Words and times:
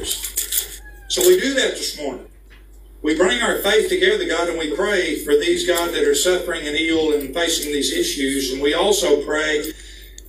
adversaries. 0.00 0.82
So 1.08 1.26
we 1.26 1.40
do 1.40 1.54
that 1.54 1.72
this 1.72 1.98
morning. 1.98 2.26
We 3.02 3.16
bring 3.16 3.40
our 3.42 3.58
faith 3.58 3.88
together, 3.88 4.26
God, 4.26 4.48
and 4.48 4.58
we 4.58 4.74
pray 4.76 5.24
for 5.24 5.34
these, 5.34 5.66
God, 5.66 5.92
that 5.94 6.06
are 6.06 6.14
suffering 6.14 6.66
and 6.66 6.76
ill 6.76 7.14
and 7.14 7.32
facing 7.34 7.72
these 7.72 7.92
issues. 7.92 8.52
And 8.52 8.60
we 8.60 8.74
also 8.74 9.24
pray 9.24 9.72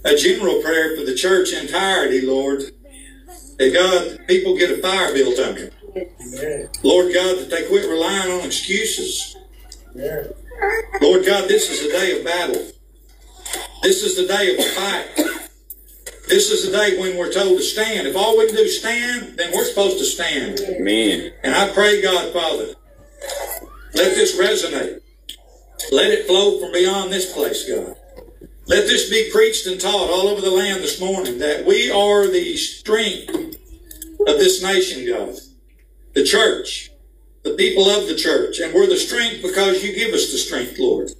a 0.05 0.15
general 0.15 0.61
prayer 0.61 0.95
for 0.95 1.03
the 1.03 1.13
church 1.13 1.51
entirety, 1.53 2.21
Lord. 2.25 2.63
That 3.57 3.73
God, 3.73 4.27
people 4.27 4.57
get 4.57 4.71
a 4.71 4.81
fire 4.81 5.13
built 5.13 5.37
under 5.37 5.65
them. 5.65 6.69
Lord 6.81 7.13
God, 7.13 7.37
that 7.39 7.49
they 7.49 7.67
quit 7.67 7.89
relying 7.89 8.31
on 8.31 8.45
excuses. 8.45 9.35
Lord 9.93 11.25
God, 11.25 11.49
this 11.49 11.69
is 11.69 11.85
a 11.85 11.91
day 11.91 12.17
of 12.17 12.25
battle. 12.25 12.71
This 13.83 14.01
is 14.03 14.15
the 14.15 14.25
day 14.25 14.51
of 14.51 14.57
the 14.57 14.63
fight. 14.63 15.30
This 16.31 16.49
is 16.49 16.65
the 16.65 16.71
day 16.71 16.97
when 16.97 17.17
we're 17.17 17.29
told 17.29 17.57
to 17.57 17.61
stand. 17.61 18.07
If 18.07 18.15
all 18.15 18.37
we 18.37 18.45
can 18.45 18.55
do 18.55 18.61
is 18.61 18.79
stand, 18.79 19.37
then 19.37 19.51
we're 19.53 19.65
supposed 19.65 19.97
to 19.97 20.05
stand. 20.05 20.61
Amen. 20.61 21.33
And 21.43 21.53
I 21.53 21.73
pray, 21.73 22.01
God, 22.01 22.31
Father, 22.31 22.73
let 23.95 24.15
this 24.15 24.39
resonate. 24.39 25.01
Let 25.91 26.09
it 26.11 26.27
flow 26.27 26.57
from 26.57 26.71
beyond 26.71 27.11
this 27.11 27.33
place, 27.33 27.67
God. 27.67 27.97
Let 28.65 28.87
this 28.87 29.09
be 29.09 29.29
preached 29.29 29.67
and 29.67 29.77
taught 29.77 30.09
all 30.09 30.29
over 30.29 30.39
the 30.39 30.51
land 30.51 30.81
this 30.81 31.01
morning 31.01 31.39
that 31.39 31.65
we 31.65 31.91
are 31.91 32.25
the 32.27 32.55
strength 32.55 33.35
of 34.25 34.39
this 34.39 34.63
nation, 34.63 35.05
God. 35.05 35.35
The 36.13 36.23
church, 36.23 36.91
the 37.43 37.55
people 37.55 37.89
of 37.89 38.07
the 38.07 38.15
church. 38.15 38.59
And 38.59 38.73
we're 38.73 38.87
the 38.87 38.95
strength 38.95 39.41
because 39.41 39.83
you 39.83 39.93
give 39.93 40.13
us 40.13 40.31
the 40.31 40.37
strength, 40.37 40.79
Lord. 40.79 41.11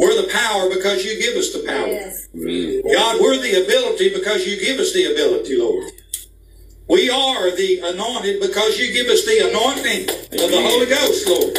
We're 0.00 0.16
the 0.16 0.32
power 0.32 0.70
because 0.70 1.04
you 1.04 1.20
give 1.20 1.36
us 1.36 1.52
the 1.52 1.60
power. 1.68 1.86
Yes. 1.86 2.26
God, 2.32 3.20
we're 3.20 3.36
the 3.36 3.62
ability 3.62 4.14
because 4.14 4.46
you 4.46 4.58
give 4.58 4.80
us 4.80 4.94
the 4.94 5.12
ability, 5.12 5.58
Lord. 5.58 5.92
We 6.88 7.10
are 7.10 7.54
the 7.54 7.80
anointed 7.84 8.40
because 8.40 8.78
you 8.78 8.94
give 8.94 9.08
us 9.08 9.26
the 9.26 9.46
anointing 9.50 10.08
of 10.08 10.50
the 10.50 10.62
Holy 10.64 10.86
Ghost, 10.86 11.28
Lord. 11.28 11.52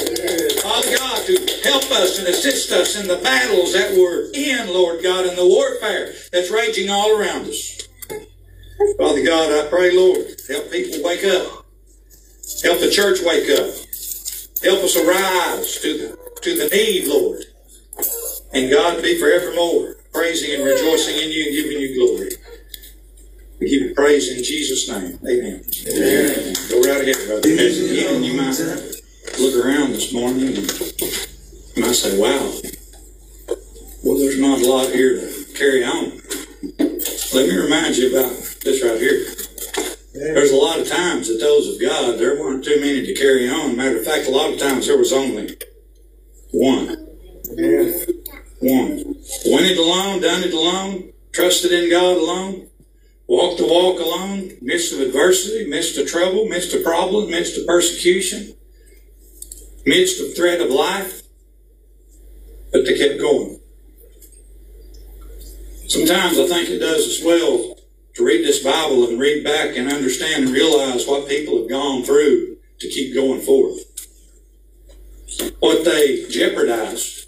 Father 0.57 0.97
God, 0.97 1.25
to 1.27 1.61
help 1.69 1.85
us 1.91 2.17
and 2.17 2.27
assist 2.29 2.71
us 2.71 2.99
in 2.99 3.07
the 3.07 3.17
battles 3.17 3.73
that 3.73 3.91
we're 3.91 4.31
in, 4.33 4.73
Lord 4.73 5.03
God, 5.03 5.27
and 5.27 5.37
the 5.37 5.45
warfare 5.45 6.11
that's 6.33 6.49
raging 6.49 6.89
all 6.89 7.15
around 7.15 7.45
us. 7.45 7.87
Father 8.97 9.23
God, 9.23 9.53
I 9.53 9.69
pray, 9.69 9.95
Lord, 9.95 10.25
help 10.49 10.71
people 10.71 11.03
wake 11.03 11.23
up. 11.25 11.63
Help 12.63 12.79
the 12.79 12.89
church 12.89 13.19
wake 13.21 13.51
up. 13.51 13.69
Help 14.63 14.83
us 14.83 14.97
arise 14.97 15.79
to 15.81 15.97
the, 15.97 16.41
to 16.41 16.57
the 16.57 16.75
need, 16.75 17.07
Lord. 17.07 17.45
And 18.53 18.69
God 18.69 19.01
be 19.01 19.17
forevermore 19.17 19.95
praising 20.13 20.55
and 20.55 20.63
rejoicing 20.63 21.15
in 21.15 21.31
you 21.31 21.45
and 21.45 21.55
giving 21.55 21.81
you 21.81 21.95
glory. 21.95 22.31
We 23.59 23.69
give 23.69 23.81
you 23.81 23.95
praise 23.95 24.35
in 24.35 24.43
Jesus' 24.43 24.89
name. 24.89 25.19
Amen. 25.25 25.63
Amen. 25.87 26.55
Go 26.69 26.81
right 26.81 27.01
ahead, 27.01 27.27
brother. 27.27 27.47
Even 27.47 28.23
you 28.23 28.33
might 28.33 28.59
look 29.39 29.65
around 29.65 29.91
this 29.91 30.11
morning 30.11 30.47
and 30.47 30.57
you 30.57 31.83
might 31.83 31.95
say, 31.95 32.19
wow, 32.19 32.51
well, 34.03 34.17
there's 34.17 34.39
not 34.39 34.59
a 34.61 34.67
lot 34.67 34.91
here 34.91 35.19
to 35.19 35.45
carry 35.55 35.85
on. 35.85 36.21
Let 37.33 37.47
me 37.47 37.55
remind 37.55 37.95
you 37.95 38.09
about 38.17 38.31
this 38.63 38.83
right 38.83 38.99
here. 38.99 39.27
There's 40.13 40.51
a 40.51 40.55
lot 40.55 40.79
of 40.79 40.87
times 40.89 41.27
that 41.29 41.39
those 41.39 41.73
of 41.73 41.81
God, 41.81 42.19
there 42.19 42.37
weren't 42.39 42.63
too 42.63 42.79
many 42.81 43.05
to 43.05 43.13
carry 43.13 43.49
on. 43.49 43.77
Matter 43.77 43.99
of 43.99 44.05
fact, 44.05 44.27
a 44.27 44.31
lot 44.31 44.51
of 44.51 44.59
times 44.59 44.87
there 44.87 44.97
was 44.97 45.13
only 45.13 45.55
one. 46.51 47.07
One. 48.61 49.15
Went 49.47 49.65
it 49.65 49.77
alone, 49.77 50.21
done 50.21 50.43
it 50.43 50.53
alone, 50.53 51.13
trusted 51.31 51.71
in 51.71 51.89
God 51.89 52.17
alone, 52.17 52.67
walked 53.27 53.57
the 53.57 53.65
walk 53.65 53.99
alone, 53.99 54.57
midst 54.61 54.93
of 54.93 54.99
adversity, 54.99 55.67
midst 55.67 55.97
of 55.97 56.07
trouble, 56.07 56.45
midst 56.45 56.75
of 56.75 56.83
problem, 56.83 57.31
midst 57.31 57.57
of 57.57 57.65
persecution, 57.65 58.53
midst 59.85 60.21
of 60.21 60.35
threat 60.35 60.61
of 60.61 60.69
life. 60.69 61.23
But 62.71 62.85
they 62.85 62.97
kept 62.97 63.19
going. 63.19 63.59
Sometimes 65.87 66.37
I 66.39 66.45
think 66.45 66.69
it 66.69 66.79
does 66.79 67.07
as 67.07 67.25
well 67.25 67.75
to 68.13 68.23
read 68.23 68.45
this 68.45 68.63
Bible 68.63 69.09
and 69.09 69.19
read 69.19 69.43
back 69.43 69.75
and 69.75 69.91
understand 69.91 70.45
and 70.45 70.53
realize 70.53 71.07
what 71.07 71.27
people 71.27 71.57
have 71.57 71.69
gone 71.69 72.03
through 72.03 72.57
to 72.79 72.87
keep 72.89 73.15
going 73.15 73.41
forth. 73.41 73.79
What 75.59 75.83
they 75.83 76.27
jeopardized. 76.29 77.20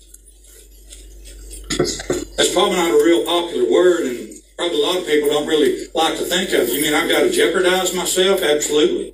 That's 1.77 2.53
probably 2.53 2.75
not 2.75 2.91
a 2.91 3.03
real 3.03 3.25
popular 3.25 3.69
word, 3.69 4.05
and 4.05 4.29
probably 4.57 4.79
a 4.81 4.85
lot 4.85 4.97
of 4.97 5.05
people 5.05 5.29
don't 5.29 5.47
really 5.47 5.87
like 5.93 6.17
to 6.17 6.25
think 6.25 6.49
of. 6.49 6.61
it. 6.61 6.73
You 6.73 6.81
mean 6.81 6.93
I've 6.93 7.09
got 7.09 7.21
to 7.21 7.31
jeopardize 7.31 7.93
myself? 7.93 8.41
Absolutely. 8.41 9.13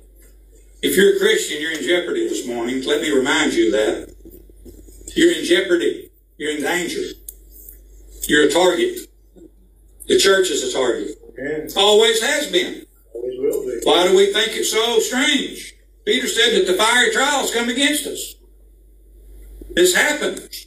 If 0.82 0.96
you're 0.96 1.16
a 1.16 1.18
Christian, 1.18 1.60
you're 1.60 1.72
in 1.72 1.82
jeopardy 1.82 2.28
this 2.28 2.46
morning. 2.46 2.82
Let 2.84 3.02
me 3.02 3.10
remind 3.10 3.52
you 3.52 3.70
that. 3.72 4.14
You're 5.14 5.32
in 5.32 5.44
jeopardy. 5.44 6.10
You're 6.38 6.56
in 6.56 6.62
danger. 6.62 7.02
You're 8.28 8.46
a 8.46 8.50
target. 8.50 9.00
The 10.06 10.18
church 10.18 10.50
is 10.50 10.62
a 10.62 10.72
target. 10.72 11.16
Always 11.76 12.22
has 12.22 12.50
been. 12.50 12.86
Always 13.14 13.38
will 13.38 13.64
be. 13.64 13.80
Why 13.84 14.06
do 14.06 14.16
we 14.16 14.32
think 14.32 14.52
it's 14.52 14.70
so 14.70 14.98
strange? 15.00 15.74
Peter 16.04 16.28
said 16.28 16.54
that 16.54 16.66
the 16.66 16.78
fiery 16.78 17.10
trials 17.12 17.52
come 17.52 17.68
against 17.68 18.06
us. 18.06 18.34
This 19.70 19.94
happens. 19.94 20.66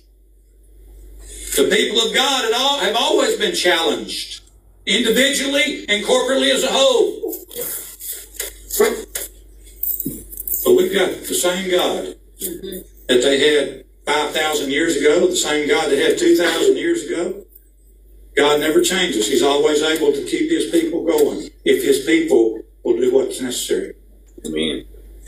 The 1.55 1.67
people 1.69 2.01
of 2.01 2.13
God 2.13 2.51
have 2.83 2.95
always 2.95 3.37
been 3.37 3.53
challenged, 3.53 4.41
individually 4.85 5.85
and 5.87 6.03
corporately 6.03 6.51
as 6.51 6.63
a 6.63 6.67
whole. 6.71 7.35
But 10.65 10.73
we've 10.75 10.93
got 10.93 11.23
the 11.27 11.35
same 11.35 11.69
God 11.69 12.15
that 13.07 13.21
they 13.21 13.39
had 13.39 13.85
5,000 14.05 14.71
years 14.71 14.97
ago, 14.97 15.27
the 15.27 15.35
same 15.35 15.67
God 15.67 15.91
that 15.91 15.97
had 15.97 16.17
2,000 16.17 16.75
years 16.75 17.03
ago. 17.05 17.45
God 18.35 18.59
never 18.59 18.81
changes. 18.81 19.27
He's 19.27 19.43
always 19.43 19.83
able 19.83 20.11
to 20.11 20.25
keep 20.25 20.49
his 20.49 20.71
people 20.71 21.05
going 21.05 21.49
if 21.63 21.83
his 21.83 22.03
people 22.03 22.63
will 22.83 22.97
do 22.97 23.13
what's 23.13 23.39
necessary. 23.39 23.93
Amen. 24.45 24.85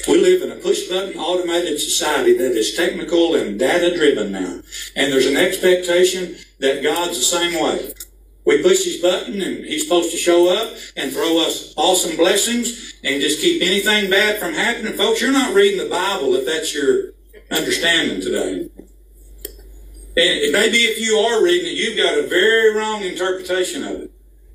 We 0.08 0.18
live 0.18 0.42
in 0.44 0.52
a 0.52 0.56
push 0.56 0.88
button 0.88 1.18
automated 1.18 1.80
society 1.80 2.38
that 2.38 2.52
is 2.52 2.76
technical 2.76 3.36
and 3.36 3.58
data 3.58 3.96
driven 3.96 4.32
now. 4.32 4.62
And 4.96 5.12
there's 5.12 5.26
an 5.26 5.38
expectation 5.38 6.36
that 6.60 6.84
God's 6.84 7.18
the 7.18 7.24
same 7.24 7.60
way. 7.60 7.94
We 8.46 8.62
push 8.62 8.86
his 8.86 9.02
button 9.02 9.42
and 9.42 9.66
he's 9.66 9.84
supposed 9.84 10.12
to 10.12 10.18
show 10.18 10.48
up 10.56 10.78
and 10.96 11.12
throw 11.12 11.40
us 11.40 11.74
awesome 11.76 12.16
blessings 12.16 12.94
and 13.04 13.22
just 13.22 13.42
keep 13.42 13.62
anything 13.64 14.10
bad 14.10 14.40
from 14.40 14.54
happening. 14.54 14.94
Folks, 14.94 15.22
you're 15.22 15.32
not 15.32 15.56
reading 15.56 15.80
the 15.80 15.90
Bible 15.90 16.36
if 16.36 16.46
that's 16.46 16.74
your 16.74 17.14
understanding 17.50 18.22
today. 18.22 18.70
And 20.18 20.54
maybe 20.54 20.78
if 20.78 21.00
you 21.00 21.18
are 21.18 21.44
reading 21.44 21.72
it, 21.72 21.76
you've 21.76 21.98
got 21.98 22.18
a 22.18 22.28
very 22.28 22.74
wrong 22.76 23.02
interpretation 23.04 23.84
of 23.84 24.02
it. 24.02 24.12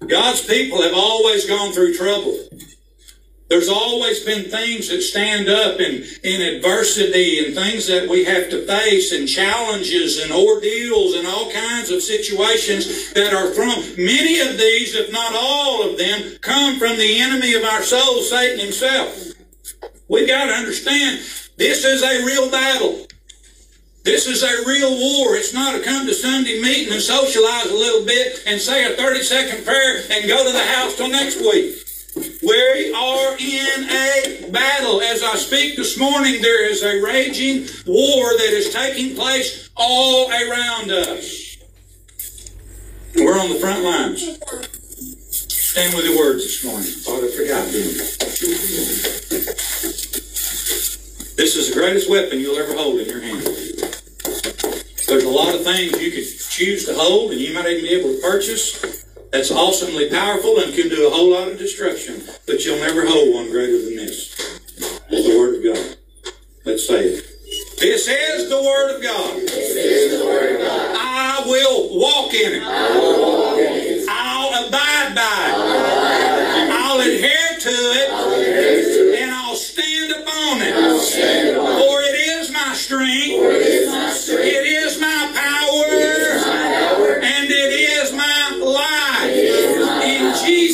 God's 0.08 0.44
people 0.46 0.82
have 0.82 0.94
always 0.94 1.46
gone 1.46 1.72
through 1.72 1.94
trouble. 1.94 2.48
There's 3.50 3.68
always 3.68 4.22
been 4.24 4.48
things 4.48 4.88
that 4.90 5.02
stand 5.02 5.48
up 5.48 5.80
in, 5.80 6.04
in 6.22 6.40
adversity 6.40 7.44
and 7.44 7.52
things 7.52 7.88
that 7.88 8.08
we 8.08 8.22
have 8.22 8.48
to 8.50 8.64
face 8.64 9.10
and 9.10 9.26
challenges 9.26 10.22
and 10.22 10.30
ordeals 10.30 11.16
and 11.16 11.26
all 11.26 11.50
kinds 11.50 11.90
of 11.90 12.00
situations 12.00 13.12
that 13.12 13.34
are 13.34 13.52
thrown. 13.52 13.82
Many 13.98 14.38
of 14.38 14.56
these, 14.56 14.94
if 14.94 15.12
not 15.12 15.32
all 15.34 15.90
of 15.90 15.98
them, 15.98 16.38
come 16.40 16.78
from 16.78 16.96
the 16.96 17.20
enemy 17.20 17.54
of 17.54 17.64
our 17.64 17.82
soul, 17.82 18.22
Satan 18.22 18.60
himself. 18.60 19.18
We've 20.06 20.28
got 20.28 20.46
to 20.46 20.52
understand 20.52 21.18
this 21.56 21.84
is 21.84 22.04
a 22.04 22.24
real 22.24 22.52
battle. 22.52 23.04
This 24.04 24.28
is 24.28 24.44
a 24.44 24.64
real 24.64 24.92
war. 24.96 25.34
It's 25.34 25.52
not 25.52 25.74
a 25.74 25.80
come 25.80 26.06
to 26.06 26.14
Sunday 26.14 26.62
meeting 26.62 26.92
and 26.92 27.02
socialize 27.02 27.66
a 27.66 27.74
little 27.74 28.06
bit 28.06 28.44
and 28.46 28.60
say 28.60 28.92
a 28.92 28.96
30 28.96 29.22
second 29.24 29.64
prayer 29.64 30.04
and 30.08 30.28
go 30.28 30.46
to 30.46 30.52
the 30.52 30.64
house 30.64 30.94
till 30.94 31.08
next 31.08 31.40
week. 31.40 31.79
We 32.16 32.92
are 32.92 33.36
in 33.38 33.84
a 33.88 34.50
battle. 34.50 35.00
As 35.00 35.22
I 35.22 35.36
speak 35.36 35.76
this 35.76 35.96
morning, 35.98 36.42
there 36.42 36.68
is 36.68 36.82
a 36.82 37.00
raging 37.00 37.68
war 37.86 38.36
that 38.36 38.50
is 38.50 38.72
taking 38.72 39.14
place 39.14 39.70
all 39.76 40.28
around 40.30 40.90
us. 40.90 41.56
We're 43.14 43.38
on 43.38 43.50
the 43.50 43.60
front 43.60 43.84
lines. 43.84 44.22
Stand 45.30 45.94
with 45.94 46.04
the 46.04 46.16
words 46.18 46.42
this 46.42 46.64
morning. 46.64 46.88
I 46.88 47.30
forgot, 47.36 47.70
didn't 47.70 47.96
This 51.36 51.56
is 51.56 51.68
the 51.68 51.74
greatest 51.74 52.10
weapon 52.10 52.40
you'll 52.40 52.58
ever 52.58 52.74
hold 52.74 52.98
in 53.00 53.08
your 53.08 53.20
hand. 53.20 53.42
There's 55.06 55.24
a 55.24 55.28
lot 55.28 55.54
of 55.54 55.62
things 55.62 56.00
you 56.00 56.10
could 56.10 56.26
choose 56.50 56.86
to 56.86 56.94
hold, 56.94 57.30
and 57.32 57.40
you 57.40 57.54
might 57.54 57.66
even 57.66 57.84
be 57.84 57.90
able 57.90 58.14
to 58.14 58.20
purchase 58.20 58.99
that's 59.30 59.50
awesomely 59.50 60.10
powerful 60.10 60.58
and 60.58 60.74
can 60.74 60.88
do 60.88 61.06
a 61.06 61.10
whole 61.10 61.30
lot 61.30 61.48
of 61.48 61.58
destruction, 61.58 62.22
but 62.46 62.64
you'll 62.64 62.78
never 62.78 63.06
hold 63.06 63.34
one 63.34 63.50
greater 63.50 63.80
than 63.80 63.96
this. 63.96 64.34
It's 65.08 65.28
the 65.28 65.38
Word 65.38 65.56
of 65.56 65.62
God. 65.62 65.96
Let's 66.64 66.86
say 66.86 67.04
it. 67.04 67.26
This 67.78 68.08
is 68.08 68.48
the 68.48 68.60
Word 68.62 68.96
of 68.96 69.02
God. 69.02 69.36
This 69.36 69.76
is 69.76 70.18
the 70.18 70.24
Word 70.24 70.56
of 70.56 70.66
God. 70.66 70.96
I 70.98 71.42
will 71.46 71.98
walk 71.98 72.34
in 72.34 72.54
it. 72.54 72.62
I 72.62 72.98
will 72.98 73.20
walk 73.20 73.58
in 73.58 73.72
it. 73.72 74.06
I'll 74.08 74.66
abide 74.66 75.14
by 75.14 75.22
it. 75.22 75.54
I'll, 76.70 76.92
I'll 76.92 77.00
adhere 77.00 77.58
to 77.60 77.70
it. 77.70 78.10
I'll 78.10 78.32
adhere 78.32 78.82
to 78.82 79.12
it. 79.14 79.22
And 79.22 79.30
I'll 79.30 79.56
stand 79.56 80.12
upon 80.12 80.62
it. 80.62 80.74
I'll 80.74 80.98
stand 80.98 81.56
upon 81.56 81.72
it. 81.72 81.78
For 81.78 82.02
it 82.02 82.14
is 82.14 82.50
my 82.50 82.74
strength. 82.74 83.40
For 83.40 83.50
it 83.50 83.62
is 83.62 83.88
my 83.88 84.10
strength. 84.10 84.69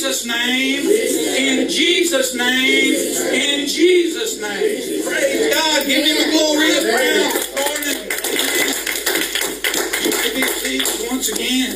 Jesus' 0.06 0.24
name, 0.24 0.86
in 0.86 1.68
Jesus' 1.68 2.32
name, 2.32 2.94
in 2.94 3.66
Jesus' 3.66 4.40
name. 4.40 5.02
Praise 5.02 5.52
God. 5.52 5.84
Give 5.84 6.06
him 6.06 6.16
a 6.16 6.30
glorious 6.30 6.84
praise 6.84 7.32
this 7.32 7.48
morning. 7.58 8.06
Once 11.10 11.28
again. 11.28 11.72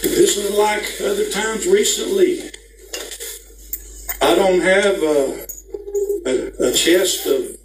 This 0.00 0.38
is 0.38 0.50
like 0.56 0.98
other 1.02 1.28
times 1.28 1.66
recently. 1.66 2.50
I 4.22 4.34
don't 4.34 4.62
have 4.62 5.02
a, 5.02 5.46
a, 6.24 6.68
a 6.70 6.72
chest 6.72 7.26
of 7.26 7.58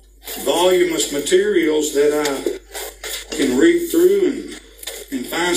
voluminous 0.43 1.13
materials 1.13 1.93
that 1.93 2.11
I 2.27 3.37
can 3.37 3.57
read 3.57 3.87
through 3.89 4.25
and, 4.25 4.38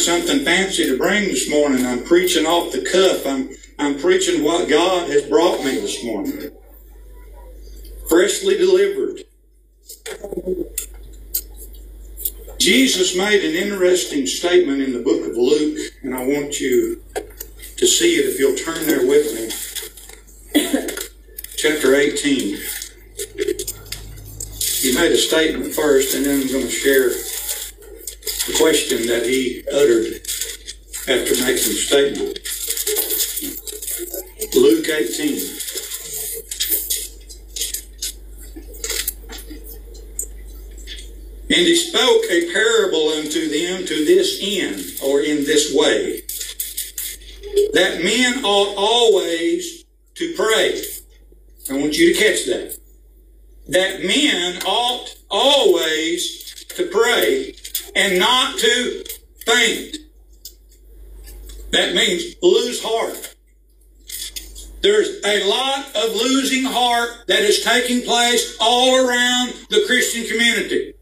something 0.04 0.44
fancy 0.44 0.86
to 0.86 0.98
bring 0.98 1.24
this 1.28 1.48
morning. 1.48 1.86
I'm 1.86 2.04
preaching 2.04 2.46
off 2.46 2.72
the 2.72 2.82
cuff. 2.82 3.26
I'm, 3.26 3.50
I'm 3.78 3.98
preaching 3.98 4.42
what 4.42 4.68
God 4.68 5.08
has 5.10 5.22
brought 5.22 5.64
me 5.64 5.76
this 5.76 6.02
morning. 6.04 6.50
Freshly 8.08 8.58
delivered. 8.58 9.24
Jesus 12.58 13.16
made 13.16 13.44
an 13.44 13.54
interesting 13.54 14.26
statement 14.26 14.82
in 14.82 14.92
the 14.92 15.00
book 15.00 15.28
of 15.28 15.36
Luke, 15.36 15.78
and 16.02 16.14
I 16.14 16.24
want 16.24 16.60
you 16.60 17.02
to 17.76 17.86
see 17.86 18.16
it 18.16 18.26
if 18.26 18.38
you'll 18.38 18.56
turn 18.56 18.86
there 18.86 19.06
with 19.06 19.34
me. 19.34 19.48
Chapter 21.56 21.94
18. 21.94 22.58
He 24.82 24.94
made 24.94 25.12
a 25.12 25.16
statement 25.16 25.74
first, 25.74 26.14
and 26.14 26.26
then 26.26 26.42
I'm 26.42 26.48
going 26.48 26.66
to 26.66 26.70
share 26.70 27.10
question 28.58 29.06
that 29.06 29.24
he 29.24 29.62
uttered 29.72 30.20
after 31.06 31.34
making 31.44 31.70
the 31.70 31.78
statement. 31.78 32.38
Luke 34.54 34.88
18. 34.88 35.62
And 41.52 41.66
he 41.66 41.76
spoke 41.76 42.24
a 42.30 42.52
parable 42.52 43.10
unto 43.10 43.48
them 43.48 43.86
to 43.86 44.04
this 44.04 44.40
end, 44.42 44.98
or 45.04 45.20
in 45.20 45.44
this 45.44 45.74
way, 45.74 46.22
that 47.74 48.02
men 48.02 48.44
ought 48.44 48.74
always 48.76 49.84
to 50.14 50.34
pray. 50.34 50.82
I 51.70 51.74
want 51.74 51.96
you 51.96 52.14
to 52.14 52.18
catch 52.18 52.46
that. 52.46 52.78
That 53.68 54.02
men 54.02 54.62
ought 54.64 55.14
always 55.30 56.64
to 56.70 56.86
pray 56.86 57.54
and 57.94 58.18
not 58.18 58.58
to 58.58 59.04
faint. 59.46 59.96
That 61.72 61.94
means 61.94 62.36
lose 62.42 62.82
heart. 62.82 63.34
There's 64.82 65.20
a 65.24 65.48
lot 65.48 65.86
of 65.94 66.16
losing 66.16 66.64
heart 66.64 67.10
that 67.28 67.40
is 67.40 67.62
taking 67.62 68.02
place 68.02 68.56
all 68.60 68.96
around 68.96 69.54
the 69.70 69.84
Christian 69.86 70.26
community. 70.26 70.94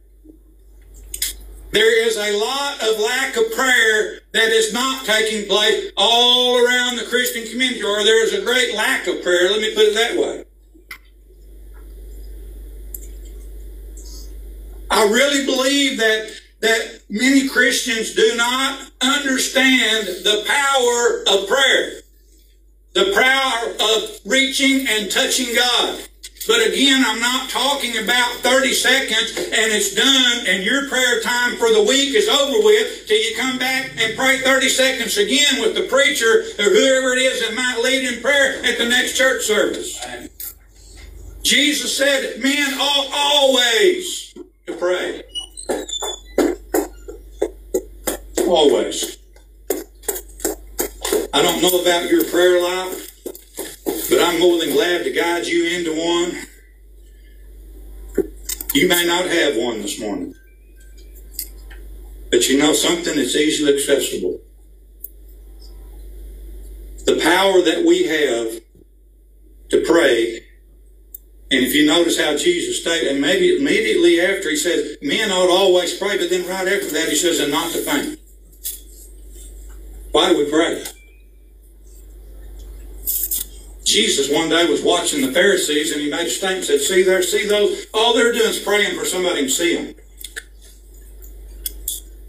There 1.73 2.07
is 2.07 2.17
a 2.17 2.37
lot 2.37 2.83
of 2.83 3.01
lack 3.01 3.37
of 3.37 3.53
prayer 3.53 4.21
that 4.33 4.51
is 4.51 4.73
not 4.73 5.07
taking 5.07 5.49
place 5.49 5.93
all 5.97 6.65
around 6.65 6.97
the 6.97 7.05
Christian 7.05 7.47
community, 7.49 7.83
or 7.83 8.05
there 8.05 8.25
is 8.25 8.35
a 8.35 8.43
great 8.43 8.75
lack 8.75 9.07
of 9.07 9.23
prayer. 9.23 9.51
Let 9.51 9.61
me 9.61 9.75
put 9.75 9.85
it 9.85 9.95
that 9.95 10.17
way. 10.19 10.45
I 14.91 15.05
really 15.05 15.47
believe 15.47 15.99
that 15.99 16.40
that 16.61 17.01
many 17.09 17.49
Christians 17.49 18.15
do 18.15 18.37
not 18.37 18.91
understand 19.01 20.07
the 20.07 20.45
power 20.47 21.35
of 21.35 21.49
prayer, 21.49 22.01
the 22.95 23.13
power 23.15 23.71
of 23.81 24.21
reaching 24.27 24.87
and 24.87 25.11
touching 25.11 25.55
God. 25.55 26.07
But 26.47 26.67
again, 26.67 27.05
I'm 27.07 27.21
not 27.21 27.51
talking 27.51 27.97
about 28.03 28.33
30 28.41 28.73
seconds 28.73 29.37
and 29.37 29.73
it's 29.73 29.95
done 29.95 30.47
and 30.47 30.65
your 30.65 30.89
prayer 30.89 31.21
time 31.21 31.57
for 31.57 31.71
the 31.71 31.83
week 31.83 32.15
is 32.15 32.29
over 32.29 32.65
with 32.65 33.07
till 33.07 33.19
you 33.19 33.37
come 33.37 33.59
back 33.59 33.91
and 33.99 34.17
pray 34.17 34.41
30 34.41 34.69
seconds 34.69 35.19
again 35.19 35.61
with 35.61 35.75
the 35.75 35.83
preacher 35.83 36.45
or 36.59 36.71
whoever 36.71 37.13
it 37.13 37.21
is 37.21 37.41
that 37.41 37.55
might 37.55 37.81
lead 37.85 38.13
in 38.13 38.23
prayer 38.23 38.65
at 38.65 38.79
the 38.79 38.89
next 38.89 39.17
church 39.17 39.45
service. 39.45 39.99
Jesus 41.43 41.97
said 41.97 42.41
men 42.41 42.75
ought 42.75 43.11
always 43.13 44.35
to 44.67 44.73
pray. 44.77 45.23
Always. 48.51 49.17
I 51.33 51.41
don't 51.41 51.63
know 51.63 51.81
about 51.83 52.11
your 52.11 52.25
prayer 52.25 52.61
life. 52.61 53.09
But 53.85 54.21
I'm 54.21 54.41
more 54.41 54.59
than 54.59 54.73
glad 54.73 55.05
to 55.05 55.13
guide 55.13 55.47
you 55.47 55.67
into 55.67 55.93
one. 55.93 56.33
You 58.75 58.89
may 58.89 59.07
not 59.07 59.27
have 59.27 59.57
one 59.57 59.83
this 59.83 60.01
morning. 60.01 60.35
But 62.33 62.49
you 62.49 62.59
know 62.59 62.73
something 62.73 63.15
that's 63.15 63.37
easily 63.37 63.73
accessible. 63.73 64.41
The 67.07 67.21
power 67.23 67.63
that 67.63 67.85
we 67.87 68.03
have 68.09 68.63
to 69.69 69.85
pray. 69.87 70.39
And 71.53 71.65
if 71.65 71.73
you 71.73 71.87
notice 71.87 72.21
how 72.21 72.37
Jesus 72.37 72.81
stated, 72.81 73.13
and 73.13 73.21
maybe 73.21 73.57
immediately 73.57 74.21
after 74.21 74.51
he 74.51 74.57
says, 74.57 74.97
men 75.03 75.31
ought 75.31 75.51
always 75.51 75.97
pray, 75.97 76.19
but 76.19 76.31
then 76.31 76.49
right 76.49 76.67
after 76.67 76.91
that 76.91 77.09
he 77.09 77.15
says, 77.15 77.39
and 77.39 77.53
not 77.53 77.71
to 77.73 77.79
faint. 77.79 78.20
Why 80.13 80.31
do 80.31 80.39
we 80.39 80.51
pray? 80.51 80.85
Jesus 83.85 84.31
one 84.31 84.49
day 84.49 84.69
was 84.69 84.83
watching 84.83 85.25
the 85.25 85.33
Pharisees 85.33 85.93
and 85.93 86.01
he 86.01 86.11
made 86.11 86.27
a 86.27 86.31
statement, 86.31 86.65
said, 86.65 86.81
see 86.81 87.03
there, 87.03 87.23
see 87.23 87.47
those, 87.47 87.87
all 87.93 88.15
they're 88.15 88.33
doing 88.33 88.51
is 88.51 88.59
praying 88.59 88.99
for 88.99 89.05
somebody 89.05 89.43
to 89.43 89.49
see 89.49 89.77
them. 89.77 89.95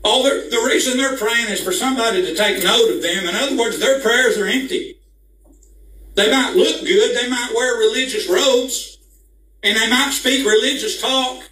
All 0.04 0.24
the 0.24 0.64
reason 0.66 0.98
they're 0.98 1.18
praying 1.18 1.50
is 1.50 1.64
for 1.64 1.72
somebody 1.72 2.26
to 2.26 2.36
take 2.36 2.64
note 2.64 2.90
of 2.90 3.04
them. 3.04 3.26
In 3.26 3.36
other 3.36 3.56
words, 3.56 3.78
their 3.78 4.02
prayers 4.02 4.38
are 4.38 4.48
empty. 4.48 4.98
They 6.16 6.32
might 6.32 6.56
look 6.56 6.82
good, 6.82 7.16
they 7.16 7.30
might 7.30 7.54
wear 7.56 7.78
religious 7.78 8.28
robes, 8.28 8.98
and 9.62 9.78
they 9.78 9.90
might 9.90 10.12
speak 10.12 10.46
religious 10.46 11.00
talk, 11.00 11.44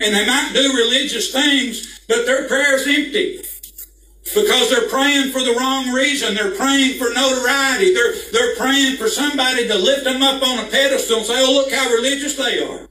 and 0.00 0.14
they 0.14 0.26
might 0.26 0.52
do 0.54 0.72
religious 0.72 1.32
things, 1.32 2.00
but 2.08 2.26
their 2.26 2.46
prayer's 2.46 2.86
empty 2.86 3.43
because 4.32 4.70
they're 4.70 4.88
praying 4.88 5.32
for 5.32 5.40
the 5.40 5.54
wrong 5.58 5.90
reason. 5.90 6.34
They're 6.34 6.54
praying 6.54 6.98
for 6.98 7.12
notoriety. 7.12 7.92
They're, 7.92 8.14
they're 8.32 8.56
praying 8.56 8.96
for 8.96 9.08
somebody 9.08 9.68
to 9.68 9.74
lift 9.76 10.04
them 10.04 10.22
up 10.22 10.42
on 10.42 10.64
a 10.64 10.68
pedestal 10.68 11.18
and 11.18 11.26
say, 11.26 11.34
oh, 11.36 11.52
look 11.52 11.72
how 11.72 11.90
religious 11.90 12.36
they 12.36 12.62
are. 12.64 12.88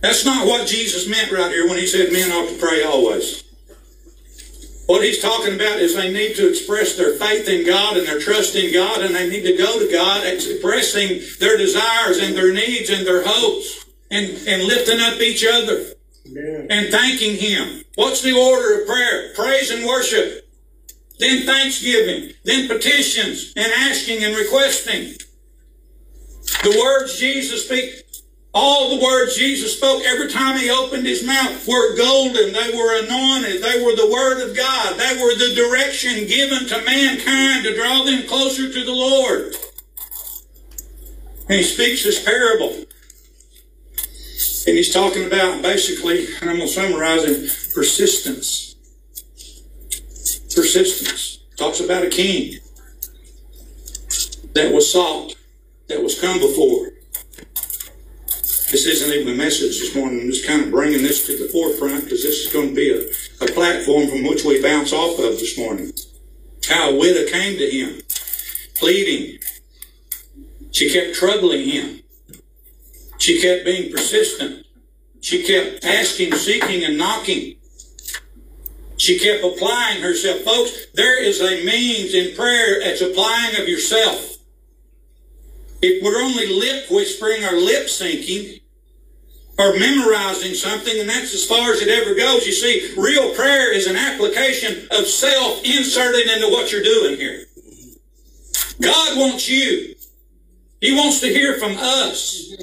That's 0.00 0.24
not 0.24 0.46
what 0.46 0.66
Jesus 0.66 1.08
meant 1.08 1.30
right 1.30 1.52
here 1.52 1.68
when 1.68 1.76
he 1.76 1.86
said 1.86 2.12
men 2.12 2.32
ought 2.32 2.48
to 2.48 2.58
pray 2.58 2.82
always. 2.82 3.44
What 4.86 5.04
he's 5.04 5.22
talking 5.22 5.54
about 5.54 5.78
is 5.78 5.94
they 5.94 6.12
need 6.12 6.34
to 6.36 6.48
express 6.48 6.96
their 6.96 7.14
faith 7.14 7.48
in 7.48 7.64
God 7.64 7.96
and 7.96 8.06
their 8.08 8.18
trust 8.18 8.56
in 8.56 8.72
God, 8.72 9.02
and 9.02 9.14
they 9.14 9.28
need 9.28 9.42
to 9.42 9.56
go 9.56 9.78
to 9.78 9.92
God 9.92 10.26
expressing 10.26 11.20
their 11.38 11.56
desires 11.56 12.18
and 12.18 12.34
their 12.34 12.52
needs 12.52 12.90
and 12.90 13.06
their 13.06 13.22
hopes 13.24 13.86
and, 14.10 14.26
and 14.48 14.64
lifting 14.64 14.98
up 14.98 15.20
each 15.20 15.46
other 15.46 15.84
and 16.26 16.90
thanking 16.90 17.36
Him. 17.36 17.84
What's 18.00 18.22
the 18.22 18.32
order 18.32 18.80
of 18.80 18.86
prayer? 18.86 19.34
Praise 19.34 19.70
and 19.70 19.84
worship. 19.84 20.48
Then 21.18 21.44
thanksgiving. 21.44 22.32
Then 22.44 22.66
petitions 22.66 23.52
and 23.54 23.70
asking 23.70 24.24
and 24.24 24.34
requesting. 24.34 25.16
The 26.62 26.80
words 26.82 27.18
Jesus 27.18 27.66
speak, 27.66 27.92
all 28.54 28.96
the 28.96 29.04
words 29.04 29.36
Jesus 29.36 29.76
spoke 29.76 30.02
every 30.06 30.30
time 30.30 30.58
he 30.58 30.70
opened 30.70 31.04
his 31.04 31.26
mouth 31.26 31.68
were 31.68 31.94
golden. 31.94 32.54
They 32.54 32.74
were 32.74 33.04
anointed. 33.04 33.62
They 33.62 33.84
were 33.84 33.94
the 33.94 34.10
word 34.10 34.48
of 34.48 34.56
God. 34.56 34.98
They 34.98 35.22
were 35.22 35.34
the 35.34 35.54
direction 35.54 36.26
given 36.26 36.68
to 36.68 36.82
mankind 36.82 37.64
to 37.64 37.76
draw 37.76 38.02
them 38.04 38.26
closer 38.26 38.72
to 38.72 38.82
the 38.82 38.94
Lord. 38.94 39.54
And 41.50 41.58
he 41.58 41.62
speaks 41.64 42.02
this 42.02 42.24
parable. 42.24 42.76
And 44.66 44.76
he's 44.78 44.90
talking 44.90 45.26
about 45.26 45.60
basically, 45.60 46.28
and 46.40 46.48
I'm 46.48 46.56
going 46.56 46.68
to 46.68 46.74
summarize 46.74 47.24
it, 47.24 47.59
persistence. 47.74 48.76
Persistence. 50.54 51.38
Talks 51.56 51.80
about 51.80 52.04
a 52.04 52.08
king 52.08 52.58
that 54.54 54.72
was 54.72 54.90
sought, 54.90 55.34
that 55.88 56.02
was 56.02 56.20
come 56.20 56.38
before. 56.40 56.90
This 58.70 58.86
isn't 58.86 59.12
even 59.12 59.34
a 59.34 59.36
message 59.36 59.80
this 59.80 59.94
morning. 59.94 60.20
I'm 60.20 60.30
just 60.30 60.46
kind 60.46 60.62
of 60.62 60.70
bringing 60.70 61.02
this 61.02 61.26
to 61.26 61.36
the 61.36 61.48
forefront 61.48 62.04
because 62.04 62.22
this 62.22 62.46
is 62.46 62.52
going 62.52 62.68
to 62.68 62.74
be 62.74 62.90
a, 62.90 63.44
a 63.44 63.48
platform 63.52 64.08
from 64.08 64.24
which 64.24 64.44
we 64.44 64.62
bounce 64.62 64.92
off 64.92 65.18
of 65.18 65.38
this 65.38 65.58
morning. 65.58 65.92
How 66.68 66.90
a 66.90 66.96
widow 66.96 67.28
came 67.30 67.58
to 67.58 67.68
him, 67.68 68.00
pleading. 68.76 69.38
She 70.70 70.90
kept 70.90 71.16
troubling 71.16 71.68
him. 71.68 72.00
She 73.18 73.42
kept 73.42 73.64
being 73.64 73.90
persistent. 73.90 74.66
She 75.20 75.42
kept 75.42 75.84
asking, 75.84 76.34
seeking, 76.34 76.84
and 76.84 76.96
knocking. 76.96 77.56
She 79.00 79.18
kept 79.18 79.42
applying 79.42 80.02
herself. 80.02 80.42
Folks, 80.42 80.72
there 80.92 81.24
is 81.24 81.40
a 81.40 81.64
means 81.64 82.12
in 82.12 82.36
prayer 82.36 82.82
It's 82.82 83.00
applying 83.00 83.56
of 83.58 83.66
yourself. 83.66 84.36
If 85.80 86.04
we're 86.04 86.20
only 86.20 86.46
lip 86.46 86.84
whispering 86.90 87.42
or 87.42 87.52
lip 87.52 87.86
syncing 87.86 88.60
or 89.58 89.78
memorizing 89.78 90.52
something, 90.52 91.00
and 91.00 91.08
that's 91.08 91.32
as 91.32 91.46
far 91.46 91.72
as 91.72 91.80
it 91.80 91.88
ever 91.88 92.14
goes, 92.14 92.46
you 92.46 92.52
see, 92.52 92.92
real 92.98 93.34
prayer 93.34 93.72
is 93.72 93.86
an 93.86 93.96
application 93.96 94.86
of 94.90 95.06
self 95.06 95.64
inserted 95.64 96.28
into 96.28 96.48
what 96.48 96.70
you're 96.70 96.82
doing 96.82 97.16
here. 97.16 97.46
God 98.82 99.16
wants 99.16 99.48
you. 99.48 99.94
He 100.82 100.94
wants 100.94 101.20
to 101.20 101.28
hear 101.28 101.58
from 101.58 101.72
us. 101.78 102.54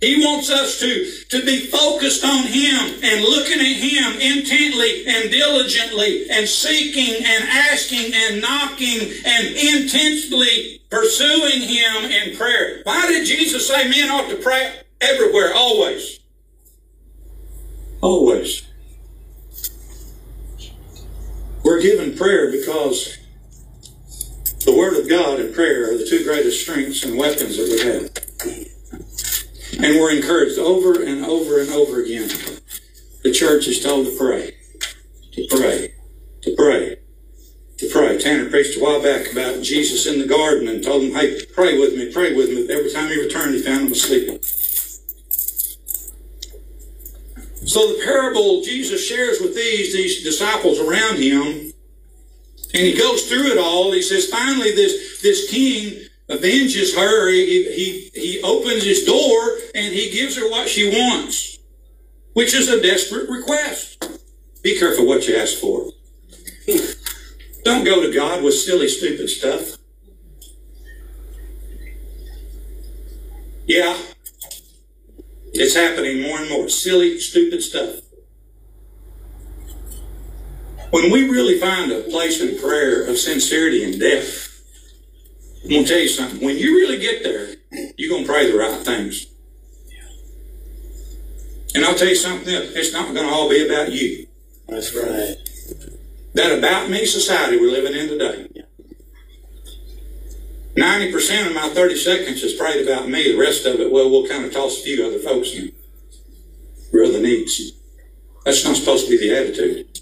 He 0.00 0.22
wants 0.22 0.50
us 0.50 0.78
to, 0.80 1.10
to 1.30 1.46
be 1.46 1.66
focused 1.66 2.22
on 2.22 2.44
Him 2.44 3.00
and 3.02 3.22
looking 3.22 3.60
at 3.60 3.66
Him 3.66 4.20
intently 4.20 5.06
and 5.06 5.30
diligently 5.30 6.28
and 6.30 6.46
seeking 6.46 7.24
and 7.24 7.44
asking 7.44 8.12
and 8.14 8.42
knocking 8.42 9.10
and 9.24 9.46
intensely 9.56 10.82
pursuing 10.90 11.62
Him 11.62 12.04
in 12.04 12.36
prayer. 12.36 12.82
Why 12.84 13.06
did 13.06 13.26
Jesus 13.26 13.66
say 13.66 13.88
men 13.88 14.10
ought 14.10 14.28
to 14.28 14.36
pray 14.36 14.80
everywhere, 15.00 15.54
always? 15.54 16.20
Always. 18.02 18.64
We're 21.64 21.80
given 21.80 22.16
prayer 22.16 22.52
because 22.52 23.16
the 24.66 24.76
Word 24.76 25.00
of 25.00 25.08
God 25.08 25.40
and 25.40 25.54
prayer 25.54 25.90
are 25.90 25.96
the 25.96 26.06
two 26.06 26.22
greatest 26.22 26.60
strengths 26.60 27.02
and 27.02 27.16
weapons 27.16 27.56
that 27.56 27.68
we 28.44 28.54
have. 28.60 28.75
And 29.78 30.00
we're 30.00 30.16
encouraged 30.16 30.58
over 30.58 31.02
and 31.02 31.24
over 31.24 31.60
and 31.60 31.70
over 31.70 32.02
again. 32.02 32.28
The 33.22 33.32
church 33.32 33.66
is 33.66 33.82
told 33.82 34.06
to 34.06 34.16
pray, 34.16 34.54
to 35.32 35.46
pray, 35.50 35.94
to 36.42 36.54
pray, 36.56 36.96
to 37.78 37.88
pray. 37.90 38.18
Tanner 38.18 38.48
preached 38.48 38.78
a 38.78 38.80
while 38.82 39.02
back 39.02 39.30
about 39.30 39.62
Jesus 39.62 40.06
in 40.06 40.18
the 40.18 40.26
garden 40.26 40.68
and 40.68 40.82
told 40.82 41.02
him, 41.02 41.14
hey, 41.14 41.44
pray 41.54 41.78
with 41.78 41.94
me, 41.94 42.10
pray 42.12 42.34
with 42.34 42.48
me. 42.48 42.68
Every 42.72 42.90
time 42.90 43.08
he 43.08 43.20
returned, 43.20 43.54
he 43.54 43.62
found 43.62 43.86
him 43.86 43.92
asleep. 43.92 44.42
So 47.66 47.92
the 47.92 48.00
parable 48.04 48.62
Jesus 48.62 49.04
shares 49.06 49.40
with 49.40 49.54
these, 49.54 49.92
these 49.92 50.22
disciples 50.22 50.78
around 50.78 51.18
him, 51.18 51.72
and 52.72 52.82
he 52.82 52.96
goes 52.96 53.28
through 53.28 53.52
it 53.52 53.58
all. 53.58 53.92
He 53.92 54.02
says, 54.02 54.28
finally, 54.28 54.72
this, 54.72 55.20
this 55.20 55.50
king 55.50 56.05
avenges 56.28 56.94
her. 56.96 57.30
He, 57.30 57.64
he, 57.72 58.10
he 58.14 58.42
opens 58.42 58.84
his 58.84 59.04
door 59.04 59.58
and 59.74 59.94
he 59.94 60.10
gives 60.10 60.36
her 60.36 60.50
what 60.50 60.68
she 60.68 60.88
wants, 60.88 61.58
which 62.32 62.54
is 62.54 62.68
a 62.68 62.80
desperate 62.80 63.28
request. 63.28 64.04
Be 64.62 64.78
careful 64.78 65.06
what 65.06 65.28
you 65.28 65.36
ask 65.36 65.58
for. 65.58 65.90
Don't 67.64 67.84
go 67.84 68.02
to 68.02 68.12
God 68.12 68.42
with 68.42 68.54
silly, 68.54 68.88
stupid 68.88 69.28
stuff. 69.28 69.76
Yeah, 73.66 73.98
it's 75.52 75.74
happening 75.74 76.22
more 76.22 76.38
and 76.38 76.48
more. 76.48 76.68
Silly, 76.68 77.18
stupid 77.18 77.62
stuff. 77.62 77.96
When 80.90 81.10
we 81.10 81.28
really 81.28 81.58
find 81.58 81.90
a 81.90 82.02
place 82.02 82.40
in 82.40 82.58
prayer 82.58 83.04
of 83.04 83.18
sincerity 83.18 83.82
and 83.82 83.98
depth, 83.98 84.45
I'm 85.66 85.72
going 85.72 85.84
to 85.84 85.90
tell 85.90 85.98
you 85.98 86.08
something. 86.08 86.46
When 86.46 86.56
you 86.56 86.76
really 86.76 86.96
get 86.96 87.24
there, 87.24 87.56
you're 87.98 88.08
going 88.08 88.24
to 88.24 88.30
pray 88.30 88.48
the 88.48 88.56
right 88.56 88.84
things. 88.84 89.26
And 91.74 91.84
I'll 91.84 91.96
tell 91.96 92.06
you 92.06 92.14
something 92.14 92.54
else. 92.54 92.70
It's 92.76 92.92
not 92.92 93.12
going 93.12 93.26
to 93.26 93.32
all 93.32 93.50
be 93.50 93.66
about 93.66 93.90
you. 93.90 94.28
That's 94.68 94.94
right. 94.94 95.36
That 96.34 96.56
about 96.56 96.88
me 96.88 97.04
society 97.04 97.56
we're 97.56 97.72
living 97.72 97.94
in 97.94 98.08
today. 98.08 98.48
90% 100.76 101.48
of 101.48 101.54
my 101.56 101.68
30 101.70 101.96
seconds 101.96 102.44
is 102.44 102.52
prayed 102.52 102.86
about 102.86 103.08
me. 103.08 103.32
The 103.32 103.38
rest 103.38 103.66
of 103.66 103.80
it, 103.80 103.90
well, 103.90 104.08
we'll 104.08 104.28
kind 104.28 104.44
of 104.44 104.52
toss 104.52 104.78
a 104.78 104.82
few 104.84 105.04
other 105.04 105.18
folks 105.18 105.52
in. 105.52 105.72
For 106.92 107.02
other 107.02 107.20
needs. 107.20 107.72
That's 108.44 108.64
not 108.64 108.76
supposed 108.76 109.06
to 109.06 109.10
be 109.10 109.28
the 109.28 109.36
attitude. 109.36 109.98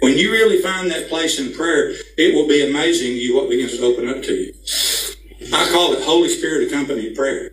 When 0.00 0.18
you 0.18 0.30
really 0.30 0.60
find 0.60 0.90
that 0.90 1.08
place 1.08 1.38
in 1.38 1.54
prayer, 1.54 1.94
it 2.18 2.34
will 2.34 2.46
be 2.46 2.68
amazing 2.68 3.16
you 3.16 3.36
what 3.36 3.48
begins 3.48 3.76
to 3.78 3.84
open 3.84 4.08
up 4.08 4.22
to 4.24 4.34
you. 4.34 4.52
I 5.52 5.70
call 5.70 5.94
it 5.94 6.02
Holy 6.02 6.28
Spirit 6.28 6.68
accompanied 6.68 7.16
prayer. 7.16 7.52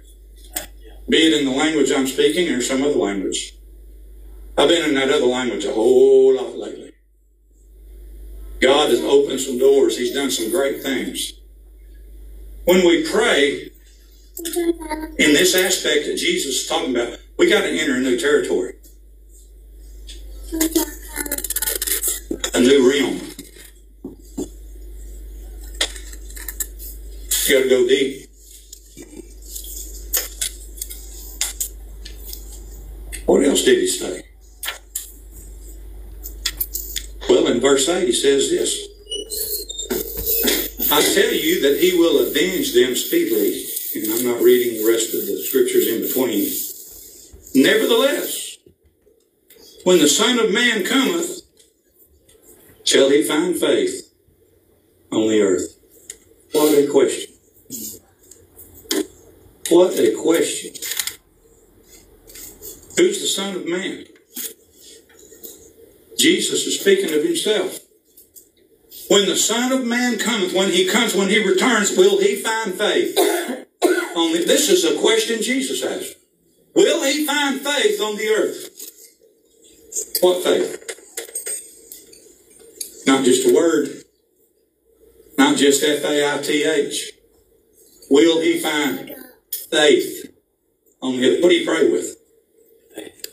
Be 1.10 1.18
it 1.18 1.40
in 1.40 1.46
the 1.46 1.52
language 1.52 1.92
I'm 1.92 2.08
speaking 2.08 2.50
or 2.50 2.62
some 2.62 2.82
other 2.82 2.96
language. 2.96 3.56
I've 4.58 4.70
been 4.70 4.88
in 4.88 4.96
that 4.96 5.10
other 5.10 5.26
language 5.26 5.66
a 5.66 5.74
whole 5.74 6.36
lot 6.36 6.56
lately. 6.56 6.92
God 8.62 8.90
has 8.90 9.02
opened 9.02 9.40
some 9.40 9.58
doors. 9.58 9.98
He's 9.98 10.14
done 10.14 10.32
some 10.32 10.50
great 10.52 10.82
things. 10.82 11.34
When 12.66 12.86
we 12.86 13.04
pray, 13.10 13.72
in 15.18 15.34
this 15.34 15.56
aspect 15.56 16.06
that 16.06 16.18
Jesus 16.18 16.62
is 16.62 16.68
talking 16.68 16.96
about, 16.96 17.20
we 17.38 17.50
got 17.50 17.62
to 17.62 17.70
enter 17.70 17.96
a 17.96 18.00
new 18.00 18.18
territory 18.18 18.76
a 22.54 22.60
new 22.60 22.90
realm. 22.90 23.20
You 27.46 27.56
got 27.56 27.64
to 27.64 27.70
go 27.70 27.88
deep. 27.88 28.30
What 33.26 33.44
else 33.44 33.64
did 33.64 33.80
he 33.80 33.88
say? 33.88 34.26
Well, 37.28 37.48
in 37.48 37.60
verse 37.60 37.90
8, 37.90 38.06
he 38.06 38.14
says 38.14 38.50
this 38.50 38.90
I 40.92 41.02
tell 41.02 41.34
you 41.34 41.62
that 41.62 41.80
he 41.80 41.98
will 41.98 42.28
avenge 42.28 42.74
them 42.74 42.96
speedily, 42.96 43.66
and 43.96 44.14
I'm 44.14 44.26
not 44.26 44.44
reading 44.44 44.82
the 44.82 44.92
rest 44.92 45.14
of 45.16 45.26
the 45.26 45.42
scriptures 45.42 45.88
in 45.88 46.02
between. 46.02 46.52
Nevertheless, 47.56 48.58
when 49.84 50.00
the 50.00 50.08
Son 50.08 50.38
of 50.40 50.54
Man 50.54 50.86
cometh, 50.86 51.43
Shall 52.84 53.10
he 53.10 53.24
find 53.24 53.56
faith 53.56 54.14
on 55.12 55.30
the 55.30 55.42
earth? 55.42 55.78
What 56.52 56.78
a 56.78 56.88
question. 56.88 57.34
What 59.70 59.98
a 59.98 60.14
question. 60.16 60.74
Who's 62.98 63.22
the 63.22 63.28
Son 63.28 63.56
of 63.56 63.68
Man? 63.68 64.06
Jesus 66.20 66.66
is 66.68 66.80
speaking 66.80 67.14
of 67.14 67.24
himself. 67.24 67.80
When 69.10 69.28
the 69.28 69.36
Son 69.36 69.72
of 69.72 69.86
Man 69.86 70.20
cometh, 70.20 70.54
when 70.54 70.72
he 70.72 70.88
comes, 70.88 71.16
when 71.16 71.30
he 71.30 71.44
returns, 71.44 71.98
will 71.98 72.20
he 72.20 72.36
find 72.36 72.74
faith? 72.74 73.18
Only 74.16 74.46
this 74.46 74.70
is 74.70 74.86
a 74.86 75.00
question 75.00 75.42
Jesus 75.42 75.84
asked. 75.84 76.16
Will 76.76 77.04
he 77.04 77.26
find 77.26 77.60
faith 77.62 78.00
on 78.00 78.18
the 78.18 78.30
earth? 78.30 78.70
What 80.22 80.44
faith? 80.44 81.03
Not 83.06 83.26
just 83.26 83.48
a 83.48 83.54
word. 83.54 84.04
Not 85.38 85.58
just 85.58 85.84
F-A-I-T-H. 85.84 87.12
Will 88.10 88.42
he 88.42 88.60
find 88.60 89.16
faith 89.72 90.34
on 91.02 91.16
him? 91.16 91.42
What 91.42 91.50
do 91.50 91.56
you 91.56 91.66
pray 91.66 91.90
with? 91.90 92.18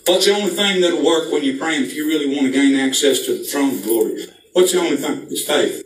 What's 0.07 0.27
the 0.27 0.35
only 0.35 0.51
thing 0.51 0.81
that'll 0.81 1.05
work 1.05 1.31
when 1.31 1.45
you're 1.45 1.59
praying 1.59 1.85
if 1.85 1.95
you 1.95 2.07
really 2.07 2.27
want 2.27 2.47
to 2.47 2.53
gain 2.53 2.75
access 2.75 3.21
to 3.27 3.39
the 3.39 3.45
throne 3.45 3.75
of 3.75 3.85
glory? 3.85 4.27
What's 4.55 4.73
the 4.73 4.81
only 4.81 4.97
thing? 4.97 5.29
It's 5.31 5.45
faith. 5.45 5.85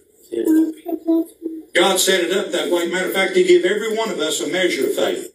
God 1.74 1.98
set 1.98 2.24
it 2.24 2.32
up 2.32 2.52
that 2.52 2.70
way. 2.70 2.88
Matter 2.88 3.08
of 3.08 3.12
fact, 3.12 3.36
He 3.36 3.44
gave 3.44 3.64
every 3.64 3.94
one 3.96 4.10
of 4.10 4.20
us 4.20 4.40
a 4.40 4.48
measure 4.48 4.86
of 4.86 4.94
faith. 4.94 5.33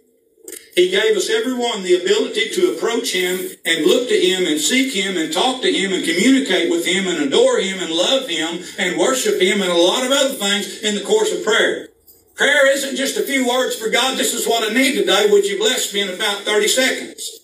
He 0.75 0.89
gave 0.89 1.17
us 1.17 1.29
everyone 1.29 1.83
the 1.83 1.99
ability 1.99 2.49
to 2.49 2.73
approach 2.73 3.13
Him 3.13 3.39
and 3.65 3.85
look 3.85 4.07
to 4.09 4.15
Him 4.15 4.45
and 4.45 4.59
seek 4.59 4.93
Him 4.93 5.17
and 5.17 5.33
talk 5.33 5.61
to 5.61 5.71
Him 5.71 5.93
and 5.93 6.05
communicate 6.05 6.69
with 6.69 6.85
Him 6.85 7.07
and 7.07 7.23
adore 7.23 7.59
Him 7.59 7.79
and 7.79 7.91
love 7.91 8.27
Him 8.29 8.63
and 8.77 8.97
worship 8.97 9.41
Him 9.41 9.61
and 9.61 9.71
a 9.71 9.75
lot 9.75 10.05
of 10.05 10.11
other 10.11 10.35
things 10.35 10.81
in 10.81 10.95
the 10.95 11.01
course 11.01 11.33
of 11.33 11.43
prayer. 11.43 11.89
Prayer 12.35 12.71
isn't 12.71 12.95
just 12.95 13.17
a 13.17 13.23
few 13.23 13.47
words 13.47 13.75
for 13.75 13.89
God. 13.89 14.17
This 14.17 14.33
is 14.33 14.47
what 14.47 14.69
I 14.69 14.73
need 14.73 14.95
today. 14.95 15.27
Would 15.29 15.45
you 15.45 15.57
bless 15.57 15.93
me 15.93 16.01
in 16.01 16.09
about 16.09 16.43
30 16.43 16.67
seconds? 16.69 17.39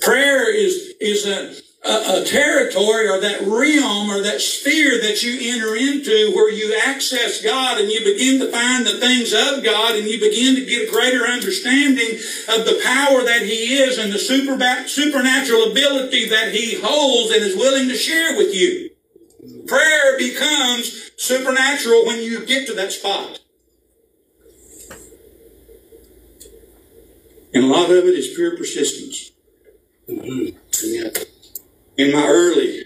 Prayer 0.00 0.54
is, 0.54 0.94
is 1.00 1.26
a, 1.26 1.63
a, 1.84 2.22
a, 2.22 2.24
territory 2.24 3.06
or 3.08 3.20
that 3.20 3.42
realm 3.42 4.10
or 4.10 4.22
that 4.22 4.40
sphere 4.40 5.00
that 5.02 5.22
you 5.22 5.52
enter 5.52 5.76
into 5.76 6.32
where 6.34 6.50
you 6.50 6.74
access 6.86 7.42
God 7.42 7.78
and 7.78 7.90
you 7.90 8.00
begin 8.00 8.40
to 8.40 8.50
find 8.50 8.86
the 8.86 8.98
things 8.98 9.34
of 9.34 9.62
God 9.62 9.94
and 9.94 10.08
you 10.08 10.18
begin 10.18 10.54
to 10.54 10.64
get 10.64 10.88
a 10.88 10.90
greater 10.90 11.26
understanding 11.26 12.16
of 12.48 12.64
the 12.64 12.80
power 12.82 13.22
that 13.24 13.42
He 13.42 13.76
is 13.76 13.98
and 13.98 14.10
the 14.10 14.18
super, 14.18 14.56
supernatural 14.88 15.72
ability 15.72 16.28
that 16.30 16.54
He 16.54 16.80
holds 16.80 17.32
and 17.32 17.42
is 17.42 17.54
willing 17.54 17.88
to 17.88 17.96
share 17.96 18.36
with 18.36 18.54
you. 18.54 18.90
Prayer 19.66 20.16
becomes 20.16 21.10
supernatural 21.18 22.06
when 22.06 22.22
you 22.22 22.46
get 22.46 22.66
to 22.66 22.74
that 22.74 22.92
spot. 22.92 23.40
And 27.52 27.64
a 27.64 27.66
lot 27.66 27.90
of 27.90 28.04
it 28.04 28.14
is 28.14 28.34
pure 28.34 28.56
persistence. 28.56 29.32
Mm-hmm. 30.08 30.56
Yeah 30.82 31.24
in 31.96 32.12
my 32.12 32.26
early 32.26 32.84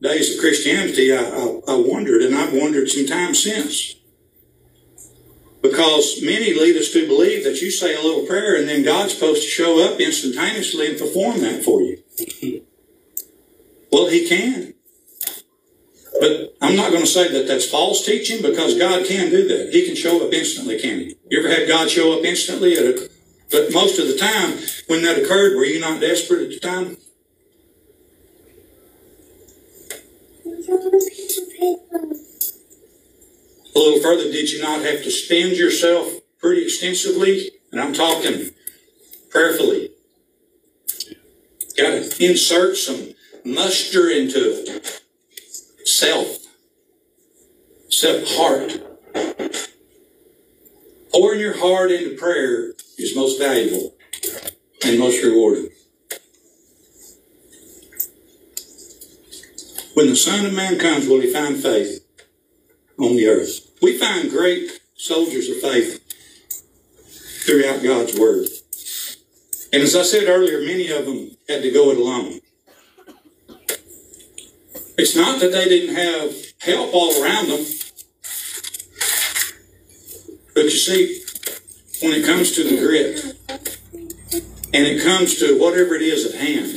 days 0.00 0.34
of 0.34 0.40
Christianity, 0.40 1.12
I, 1.12 1.22
I, 1.22 1.60
I 1.68 1.76
wondered, 1.76 2.22
and 2.22 2.34
I've 2.34 2.52
wondered 2.52 2.88
some 2.88 3.06
time 3.06 3.34
since. 3.34 3.96
Because 5.62 6.22
many 6.22 6.54
lead 6.54 6.76
us 6.76 6.90
to 6.92 7.06
believe 7.06 7.44
that 7.44 7.60
you 7.60 7.70
say 7.70 7.94
a 7.94 8.00
little 8.00 8.24
prayer 8.26 8.58
and 8.58 8.66
then 8.66 8.82
God's 8.82 9.12
supposed 9.12 9.42
to 9.42 9.48
show 9.48 9.84
up 9.84 10.00
instantaneously 10.00 10.88
and 10.90 10.98
perform 10.98 11.40
that 11.40 11.62
for 11.62 11.82
you. 11.82 12.02
Well, 13.92 14.08
He 14.08 14.26
can. 14.26 14.74
But 16.18 16.54
I'm 16.62 16.76
not 16.76 16.90
going 16.90 17.02
to 17.02 17.10
say 17.10 17.30
that 17.32 17.46
that's 17.46 17.68
false 17.68 18.04
teaching 18.04 18.42
because 18.42 18.78
God 18.78 19.06
can 19.06 19.30
do 19.30 19.46
that. 19.48 19.72
He 19.72 19.86
can 19.86 19.96
show 19.96 20.26
up 20.26 20.32
instantly, 20.32 20.78
can 20.78 21.00
He? 21.00 21.16
You 21.28 21.40
ever 21.40 21.48
had 21.48 21.68
God 21.68 21.90
show 21.90 22.18
up 22.18 22.24
instantly? 22.24 22.76
A, 22.76 23.08
but 23.50 23.72
most 23.72 23.98
of 23.98 24.06
the 24.06 24.16
time, 24.16 24.58
when 24.86 25.02
that 25.02 25.18
occurred, 25.18 25.56
were 25.56 25.64
you 25.64 25.80
not 25.80 26.00
desperate 26.00 26.42
at 26.42 26.50
the 26.50 26.60
time? 26.60 26.96
A 31.60 31.76
little 33.74 34.00
further, 34.00 34.30
did 34.30 34.50
you 34.50 34.62
not 34.62 34.82
have 34.82 35.02
to 35.02 35.10
spend 35.10 35.52
yourself 35.52 36.12
pretty 36.38 36.62
extensively? 36.64 37.50
And 37.70 37.80
I'm 37.80 37.92
talking 37.92 38.50
prayerfully. 39.30 39.90
Got 41.76 41.90
to 41.90 42.24
insert 42.24 42.76
some 42.76 43.14
muster 43.44 44.08
into 44.10 44.38
it. 44.38 45.02
Self. 45.84 46.38
Self 47.90 48.24
heart. 48.36 48.80
Pouring 51.12 51.40
your 51.40 51.58
heart 51.58 51.90
into 51.90 52.16
prayer 52.16 52.72
is 52.96 53.14
most 53.14 53.38
valuable 53.38 53.94
and 54.84 54.98
most 54.98 55.22
rewarding. 55.22 55.70
When 60.00 60.08
the 60.08 60.16
Son 60.16 60.46
of 60.46 60.54
Man 60.54 60.78
comes, 60.78 61.06
will 61.06 61.20
he 61.20 61.30
find 61.30 61.62
faith 61.62 62.02
on 62.98 63.16
the 63.16 63.26
earth? 63.26 63.70
We 63.82 63.98
find 63.98 64.30
great 64.30 64.80
soldiers 64.96 65.50
of 65.50 65.60
faith 65.60 66.02
throughout 67.44 67.82
God's 67.82 68.18
Word. 68.18 68.48
And 69.74 69.82
as 69.82 69.94
I 69.94 70.02
said 70.04 70.26
earlier, 70.26 70.60
many 70.60 70.90
of 70.90 71.04
them 71.04 71.36
had 71.50 71.60
to 71.60 71.70
go 71.70 71.90
it 71.90 71.98
alone. 71.98 72.40
It's 74.96 75.14
not 75.14 75.38
that 75.40 75.52
they 75.52 75.68
didn't 75.68 75.94
have 75.94 76.34
help 76.62 76.94
all 76.94 77.22
around 77.22 77.48
them. 77.50 77.66
But 80.54 80.64
you 80.64 80.70
see, 80.70 81.22
when 82.00 82.14
it 82.14 82.24
comes 82.24 82.52
to 82.52 82.64
the 82.64 82.78
grit, 82.78 83.36
and 84.72 84.86
it 84.86 85.04
comes 85.04 85.38
to 85.40 85.60
whatever 85.60 85.94
it 85.94 86.00
is 86.00 86.24
at 86.24 86.40
hand 86.40 86.74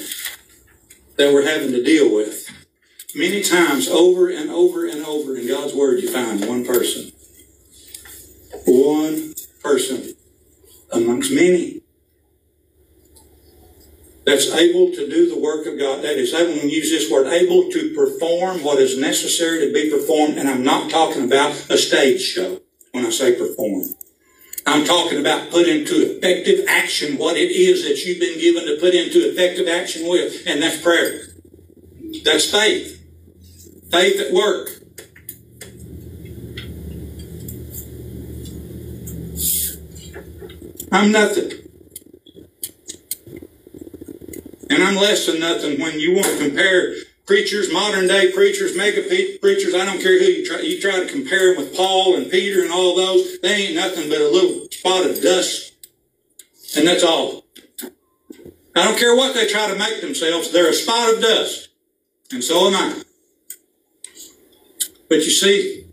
that 1.16 1.34
we're 1.34 1.48
having 1.48 1.72
to 1.72 1.82
deal 1.82 2.14
with, 2.14 2.43
many 3.16 3.42
times 3.42 3.88
over 3.88 4.30
and 4.30 4.50
over 4.50 4.88
and 4.88 5.06
over 5.06 5.38
in 5.38 5.48
God's 5.48 5.74
Word, 5.74 6.02
you 6.02 6.12
find 6.12 6.46
one 6.46 6.66
person. 6.66 7.12
One 8.66 9.34
person 9.62 10.16
amongst 10.92 11.32
many 11.32 11.82
that's 14.26 14.50
able 14.54 14.92
to 14.92 15.10
do 15.10 15.30
the 15.30 15.38
work 15.38 15.66
of 15.66 15.78
God, 15.78 16.02
that 16.04 16.18
is 16.18 16.34
able 16.34 16.60
to 16.60 16.70
use 16.70 16.90
this 16.90 17.12
word, 17.12 17.28
able 17.28 17.70
to 17.72 17.94
perform 17.94 18.64
what 18.64 18.80
is 18.80 18.98
necessary 18.98 19.68
to 19.68 19.74
be 19.74 19.90
performed. 19.90 20.38
And 20.38 20.48
I'm 20.48 20.64
not 20.64 20.90
talking 20.90 21.26
about 21.26 21.52
a 21.70 21.78
stage 21.78 22.22
show 22.22 22.62
when 22.92 23.06
I 23.06 23.10
say 23.10 23.36
perform. 23.36 23.84
I'm 24.66 24.86
talking 24.86 25.20
about 25.20 25.52
put 25.52 25.68
into 25.68 25.96
effective 25.96 26.66
action 26.70 27.18
what 27.18 27.36
it 27.36 27.52
is 27.52 27.84
that 27.84 28.06
you've 28.06 28.20
been 28.20 28.40
given 28.40 28.66
to 28.66 28.78
put 28.80 28.94
into 28.94 29.30
effective 29.30 29.68
action 29.68 30.08
with, 30.08 30.44
and 30.48 30.62
that's 30.62 30.82
prayer. 30.82 31.20
That's 32.24 32.50
faith. 32.50 33.03
Faith 33.94 34.20
at 34.20 34.34
work. 34.34 34.72
I'm 40.92 41.12
nothing. 41.12 41.52
And 44.72 44.82
I'm 44.82 44.96
less 44.96 45.28
than 45.28 45.40
nothing 45.40 45.80
when 45.80 46.00
you 46.00 46.16
want 46.16 46.26
to 46.26 46.40
compare 46.40 46.96
preachers, 47.28 47.72
modern 47.72 48.08
day 48.08 48.32
preachers, 48.32 48.76
mega 48.76 49.04
preachers, 49.04 49.76
I 49.76 49.86
don't 49.86 50.02
care 50.02 50.18
who 50.18 50.26
you 50.26 50.44
try, 50.44 50.62
you 50.62 50.82
try 50.82 51.00
to 51.00 51.06
compare 51.06 51.54
them 51.54 51.64
with 51.64 51.76
Paul 51.76 52.16
and 52.16 52.32
Peter 52.32 52.64
and 52.64 52.72
all 52.72 52.96
those, 52.96 53.40
they 53.42 53.68
ain't 53.68 53.76
nothing 53.76 54.10
but 54.10 54.22
a 54.22 54.28
little 54.28 54.68
spot 54.72 55.06
of 55.06 55.22
dust. 55.22 55.72
And 56.76 56.88
that's 56.88 57.04
all. 57.04 57.46
I 58.76 58.86
don't 58.86 58.98
care 58.98 59.16
what 59.16 59.36
they 59.36 59.46
try 59.46 59.68
to 59.70 59.78
make 59.78 60.02
themselves, 60.02 60.52
they're 60.52 60.72
a 60.72 60.74
spot 60.74 61.14
of 61.14 61.22
dust. 61.22 61.70
And 62.32 62.44
so 62.44 62.70
am 62.70 62.74
I. 62.74 63.04
But 65.10 65.18
you 65.18 65.30
see, 65.32 65.88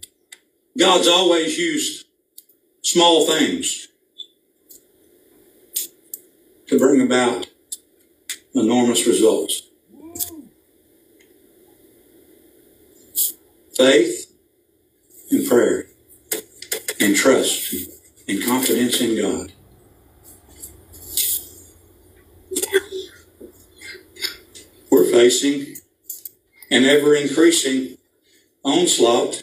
God's 0.78 1.08
always 1.08 1.58
used 1.58 2.06
small 2.82 3.26
things 3.26 3.88
to 6.68 6.78
bring 6.78 7.00
about 7.00 7.48
enormous 8.54 9.06
results. 9.06 9.62
Faith 13.76 14.32
and 15.30 15.48
prayer 15.48 15.86
and 17.00 17.16
trust 17.16 17.74
and 18.28 18.44
confidence 18.44 19.00
in 19.00 19.20
God. 19.20 19.52
We're 24.90 25.10
facing 25.10 25.76
an 26.70 26.84
ever 26.84 27.14
increasing 27.14 27.96
onslaught. 28.64 29.42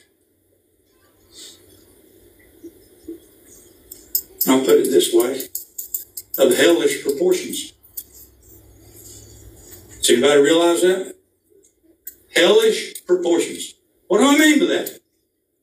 I'll 4.48 4.62
put 4.62 4.78
it 4.78 4.90
this 4.90 5.14
way 5.14 5.42
of 6.38 6.56
hellish 6.56 7.04
proportions. 7.04 7.74
Does 10.00 10.10
anybody 10.12 10.42
realize 10.42 10.82
that? 10.82 11.16
Hellish 12.34 13.06
proportions. 13.06 13.74
What 14.08 14.20
do 14.20 14.26
I 14.26 14.38
mean 14.38 14.60
by 14.60 14.66
that? 14.68 15.00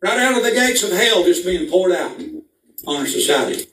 Right 0.03 0.19
out 0.19 0.37
of 0.37 0.43
the 0.43 0.51
gates 0.51 0.83
of 0.83 0.91
hell 0.91 1.25
just 1.25 1.47
being 1.47 1.71
poured 1.71 1.93
out 1.93 2.21
on 2.87 2.97
our 2.97 3.07
society. 3.07 3.67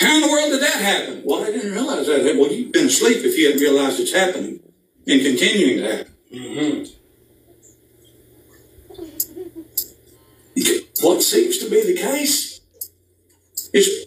How 0.00 0.16
in 0.16 0.22
the 0.22 0.28
world 0.28 0.50
did 0.50 0.62
that 0.62 0.80
happen? 0.80 1.22
Well, 1.24 1.44
I 1.44 1.46
didn't 1.46 1.72
realize 1.72 2.06
that. 2.06 2.36
Well, 2.36 2.52
you've 2.52 2.72
been 2.72 2.86
asleep 2.86 3.18
if 3.18 3.38
you 3.38 3.46
hadn't 3.46 3.62
realized 3.62 4.00
it's 4.00 4.12
happening 4.12 4.60
and 5.06 5.22
continuing 5.22 5.78
to 5.78 5.96
happen. 5.96 6.14
Mm-hmm. 6.32 6.99
What 11.10 11.24
seems 11.24 11.58
to 11.58 11.68
be 11.68 11.82
the 11.82 12.00
case 12.00 12.60
is 13.74 14.06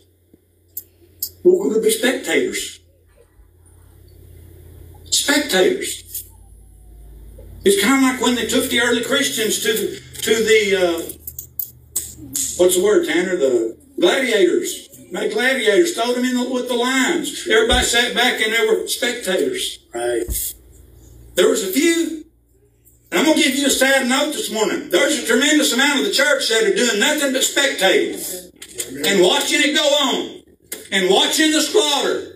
we're 1.43 1.61
going 1.61 1.73
to 1.73 1.81
be 1.81 1.91
spectators. 1.91 2.79
Spectators. 5.11 6.23
It's 7.65 7.83
kind 7.83 8.05
of 8.05 8.09
like 8.09 8.21
when 8.21 8.35
they 8.35 8.47
took 8.47 8.69
the 8.69 8.79
early 8.79 9.03
Christians 9.03 9.61
to 9.63 9.73
the, 9.73 10.01
to 10.21 10.33
the 10.45 10.75
uh, 10.77 11.01
what's 12.55 12.77
the 12.77 12.81
word, 12.81 13.05
Tanner? 13.05 13.35
The 13.35 13.77
gladiators. 13.99 14.87
Made 15.11 15.33
gladiators, 15.33 15.93
throw 15.95 16.13
them 16.13 16.23
in 16.23 16.35
the, 16.35 16.49
with 16.49 16.69
the 16.69 16.73
lions. 16.73 17.45
Everybody 17.51 17.85
sat 17.85 18.15
back 18.15 18.41
and 18.41 18.53
they 18.53 18.65
were 18.65 18.87
spectators. 18.87 19.79
Right. 19.93 20.23
There 21.35 21.49
was 21.49 21.67
a 21.67 21.71
few. 21.73 22.22
I'm 23.17 23.25
going 23.25 23.37
to 23.37 23.43
give 23.43 23.55
you 23.55 23.67
a 23.67 23.69
sad 23.69 24.07
note 24.07 24.33
this 24.33 24.51
morning. 24.51 24.89
There's 24.89 25.19
a 25.19 25.25
tremendous 25.25 25.73
amount 25.73 25.99
of 25.99 26.05
the 26.05 26.11
church 26.11 26.49
that 26.49 26.63
are 26.63 26.75
doing 26.75 26.99
nothing 26.99 27.33
but 27.33 27.41
spectating 27.41 28.17
and 29.05 29.21
watching 29.21 29.61
it 29.61 29.75
go 29.75 29.83
on 29.83 30.43
and 30.91 31.09
watching 31.09 31.51
the 31.51 31.61
slaughter 31.61 32.33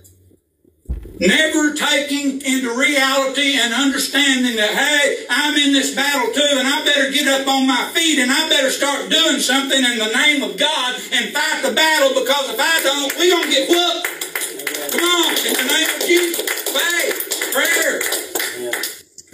never 1.19 1.73
taking 1.73 2.41
into 2.41 2.69
reality 2.77 3.57
and 3.57 3.73
understanding 3.73 4.55
that, 4.55 4.69
hey, 4.69 5.25
I'm 5.29 5.57
in 5.57 5.73
this 5.73 5.95
battle 5.95 6.31
too, 6.33 6.57
and 6.57 6.67
I 6.67 6.85
better 6.85 7.11
get 7.11 7.27
up 7.27 7.47
on 7.47 7.67
my 7.67 7.89
feet 7.93 8.19
and 8.19 8.31
I 8.31 8.49
better 8.49 8.69
start 8.69 9.09
doing 9.09 9.39
something 9.39 9.77
in 9.77 9.97
the 9.97 10.11
name 10.13 10.43
of 10.43 10.57
God 10.57 10.95
and 11.11 11.33
fight 11.33 11.63
the 11.63 11.73
battle 11.73 12.13
because 12.13 12.53
if 12.53 12.59
I 12.59 12.83
don't, 12.83 13.11
going 13.17 13.43
to 13.43 13.49
get 13.49 13.69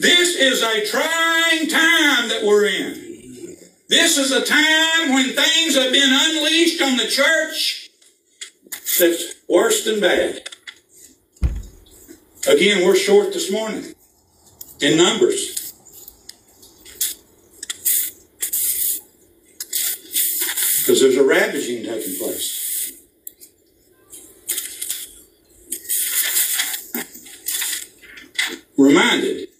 This 0.03 0.35
is 0.35 0.61
a 0.61 0.85
trying 0.85 1.69
time 1.69 2.27
that 2.27 2.41
we're 2.43 2.65
in. 2.65 3.55
This 3.87 4.17
is 4.17 4.33
a 4.33 4.43
time 4.43 5.13
when 5.13 5.29
things 5.29 5.75
have 5.75 5.93
been 5.93 6.11
unleashed 6.11 6.81
on 6.81 6.97
the 6.97 7.07
church 7.07 7.89
that's 8.99 9.35
worse 9.47 9.85
than 9.85 10.01
bad. 10.01 10.49
Again, 12.45 12.85
we're 12.85 12.97
short 12.97 13.31
this 13.31 13.49
morning 13.49 13.95
in 14.81 14.97
numbers. 14.97 15.71
Because 20.79 20.99
there's 20.99 21.15
a 21.15 21.23
ravaging 21.23 21.85
taking 21.85 22.17
place. 22.17 22.91
Reminded 28.77 29.52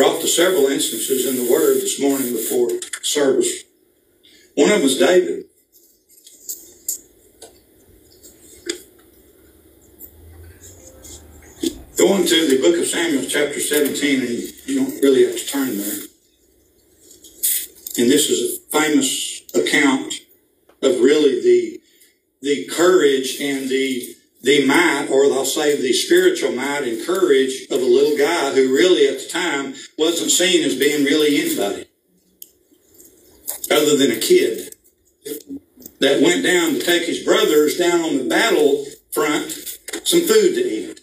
brought 0.00 0.22
to 0.22 0.26
several 0.26 0.64
instances 0.68 1.26
in 1.26 1.36
the 1.36 1.52
Word 1.52 1.74
this 1.74 2.00
morning 2.00 2.32
before 2.32 2.70
service. 3.02 3.64
One 4.54 4.70
of 4.70 4.76
them 4.76 4.82
was 4.82 4.96
David. 4.96 5.44
Going 11.98 12.24
to 12.24 12.48
the 12.48 12.62
book 12.62 12.80
of 12.80 12.86
Samuel, 12.86 13.26
chapter 13.28 13.60
17, 13.60 14.20
and 14.22 14.30
you 14.64 14.76
don't 14.76 15.02
really 15.02 15.26
have 15.26 15.36
to 15.36 15.46
turn 15.46 15.76
there. 15.76 16.00
And 17.98 18.10
this 18.10 18.30
is 18.30 18.56
a 18.56 18.80
famous 18.80 19.42
account 19.54 20.14
of 20.80 20.98
really 21.00 21.42
the, 21.42 21.80
the 22.40 22.64
courage 22.74 23.38
and 23.38 23.68
the, 23.68 24.14
the 24.42 24.66
might, 24.66 25.08
or 25.10 25.24
I'll 25.24 25.44
say 25.44 25.80
the 25.80 25.92
spiritual 25.92 26.52
might 26.52 26.84
and 26.84 27.04
courage 27.04 27.66
of 27.70 27.80
a 27.80 27.84
little 27.84 28.16
guy 28.16 28.54
who 28.54 28.74
really 28.74 29.06
at 29.06 29.20
the 29.20 29.28
time 29.28 29.74
wasn't 29.98 30.30
seen 30.30 30.64
as 30.64 30.76
being 30.76 31.04
really 31.04 31.40
anybody 31.40 31.86
other 33.70 33.96
than 33.96 34.10
a 34.12 34.20
kid 34.20 34.74
that 36.00 36.22
went 36.22 36.42
down 36.42 36.72
to 36.72 36.80
take 36.80 37.06
his 37.06 37.22
brothers 37.22 37.76
down 37.76 38.00
on 38.00 38.16
the 38.16 38.24
battle 38.24 38.86
front 39.12 39.50
some 40.04 40.22
food 40.22 40.54
to 40.54 40.60
eat. 40.60 41.00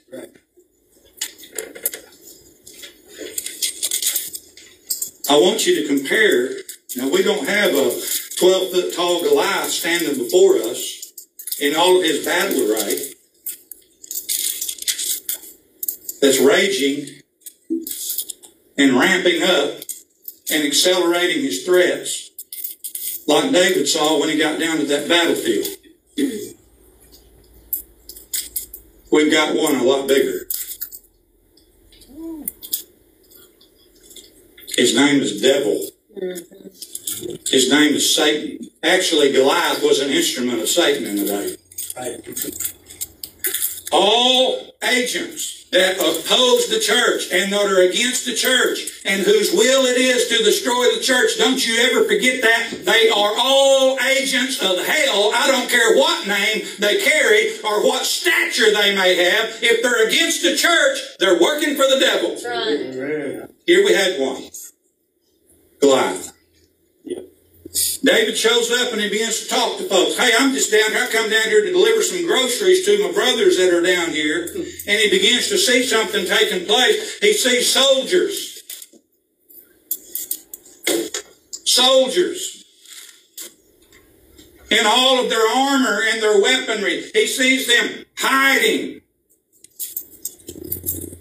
I 5.30 5.38
want 5.38 5.67
you 5.67 5.82
to 5.82 5.88
compare. 5.88 6.52
Now, 6.95 7.10
we 7.10 7.21
don't 7.21 7.47
have 7.47 7.71
a 7.76 7.91
12 8.39 8.71
foot 8.71 8.93
tall 8.95 9.21
Goliath 9.21 9.69
standing 9.69 10.17
before 10.17 10.56
us 10.56 11.13
in 11.60 11.76
all 11.76 11.97
of 11.97 12.04
his 12.04 12.26
battle 12.26 12.71
array 12.71 13.13
that's 16.22 16.40
raging 16.40 17.22
and 18.78 18.98
ramping 18.98 19.44
up 19.44 19.82
and 20.52 20.66
accelerating 20.66 21.44
his 21.44 21.66
threats 21.66 22.32
like 23.28 23.52
David 23.52 23.88
saw 23.88 24.20
when 24.20 24.30
he 24.30 24.38
got 24.38 24.60
down 24.60 24.78
to 24.78 24.86
that 24.86 25.10
battlefield. 25.10 25.68
We've 29.12 29.32
got 29.32 29.56
one 29.56 29.76
a 29.76 29.84
lot 29.84 30.08
bigger. 30.08 30.48
His 34.78 34.96
name 34.96 35.22
is 35.22 35.42
Devil. 35.42 35.90
His 37.48 37.72
name 37.72 37.96
is 37.96 38.16
Satan. 38.16 38.70
Actually, 38.84 39.32
Goliath 39.32 39.82
was 39.84 40.00
an 40.00 40.10
instrument 40.12 40.62
of 40.62 40.70
Satan 40.70 41.06
in 41.06 41.16
the 41.16 41.26
day. 41.26 41.56
All 43.92 44.76
agents 44.84 45.57
that 45.72 45.98
oppose 45.98 46.70
the 46.70 46.80
church 46.80 47.30
and 47.32 47.52
that 47.52 47.66
are 47.66 47.82
against 47.82 48.26
the 48.26 48.34
church 48.34 49.02
and 49.04 49.24
whose 49.24 49.52
will 49.52 49.86
it 49.86 49.98
is 49.98 50.28
to 50.30 50.44
destroy 50.44 50.96
the 50.96 51.02
church, 51.02 51.38
don't 51.38 51.66
you 51.66 51.78
ever 51.90 52.06
forget 52.06 52.42
that. 52.42 52.86
They 52.86 53.10
are 53.10 53.34
all 53.38 54.00
agents 54.00 54.62
of 54.62 54.78
hell. 54.86 55.32
I 55.36 55.48
don't 55.48 55.70
care 55.70 55.96
what 55.96 56.28
name 56.28 56.66
they 56.80 57.02
carry 57.02 57.60
or 57.64 57.86
what 57.86 58.06
stature 58.06 58.72
they 58.72 58.96
may 58.96 59.16
have. 59.16 59.58
If 59.62 59.84
they're 59.84 60.08
against 60.08 60.42
the 60.42 60.56
church, 60.56 61.00
they're 61.20 61.40
working 61.40 61.76
for 61.76 61.84
the 61.84 62.00
devil. 62.00 62.30
Right. 62.46 63.50
Here 63.66 63.84
we 63.84 63.94
had 63.94 64.20
one. 64.20 64.44
Goliath. 65.82 66.37
David 68.04 68.38
shows 68.38 68.72
up 68.72 68.94
and 68.94 69.02
he 69.02 69.10
begins 69.10 69.44
to 69.44 69.50
talk 69.50 69.78
to 69.78 69.84
folks. 69.90 70.18
Hey, 70.18 70.32
I'm 70.38 70.54
just 70.54 70.72
down 70.72 70.92
here. 70.92 71.04
I 71.04 71.12
come 71.12 71.30
down 71.30 71.50
here 71.50 71.63
to 71.66 71.72
deliver 71.72 72.02
some 72.02 72.26
groceries 72.26 72.86
to 72.86 73.08
my 73.08 73.12
brothers 73.12 73.58
that 73.58 73.74
are 73.74 73.82
down 73.82 74.12
here. 74.12 74.44
And 74.54 75.00
he 75.02 75.10
begins 75.10 75.50
to 75.50 75.58
see 75.58 75.84
something 75.84 76.26
taking 76.26 76.66
place. 76.66 77.20
He 77.20 77.34
sees 77.34 77.72
soldiers. 77.72 78.63
Soldiers. 81.66 82.63
In 84.72 84.86
all 84.86 85.24
of 85.24 85.30
their 85.30 85.48
armor 85.48 86.02
and 86.12 86.22
their 86.22 86.42
weaponry. 86.42 87.10
He 87.13 87.28
sees 87.28 87.68
them 87.68 88.06
hiding. 88.18 89.02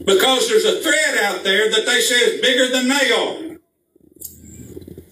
Because 0.04 0.48
there's 0.48 0.64
a 0.64 0.80
threat 0.80 1.24
out 1.24 1.42
there 1.42 1.70
that 1.70 1.84
they 1.84 2.00
say 2.00 2.16
is 2.16 2.40
bigger 2.40 2.68
than 2.68 2.88
they 2.88 3.10
are. 3.10 3.45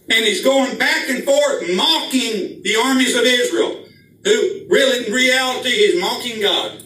And 0.09 0.25
he's 0.25 0.45
going 0.45 0.77
back 0.79 1.09
and 1.09 1.25
forth 1.25 1.75
mocking 1.75 2.63
the 2.63 2.77
armies 2.85 3.17
of 3.17 3.25
Israel, 3.25 3.87
who 4.25 4.67
really 4.69 5.07
in 5.07 5.13
reality 5.13 5.71
is 5.71 6.01
mocking 6.01 6.41
God. 6.41 6.83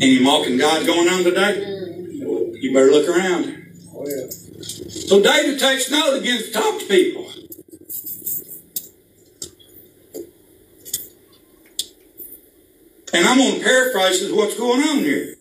Any 0.00 0.20
mocking 0.22 0.58
God 0.58 0.86
going 0.86 1.08
on 1.08 1.24
today? 1.24 1.64
Mm. 1.66 2.62
You 2.62 2.72
better 2.72 2.90
look 2.90 3.08
around. 3.08 3.62
Oh, 3.94 4.04
so 4.60 5.22
David 5.22 5.58
takes 5.58 5.90
note 5.90 6.16
again 6.16 6.42
to 6.42 6.50
talk 6.50 6.80
to 6.80 6.86
people. 6.86 7.30
And 13.12 13.26
I'm 13.28 13.38
going 13.38 13.58
to 13.58 13.64
paraphrase 13.64 14.32
what's 14.32 14.56
going 14.56 14.82
on 14.82 14.98
here. 14.98 15.36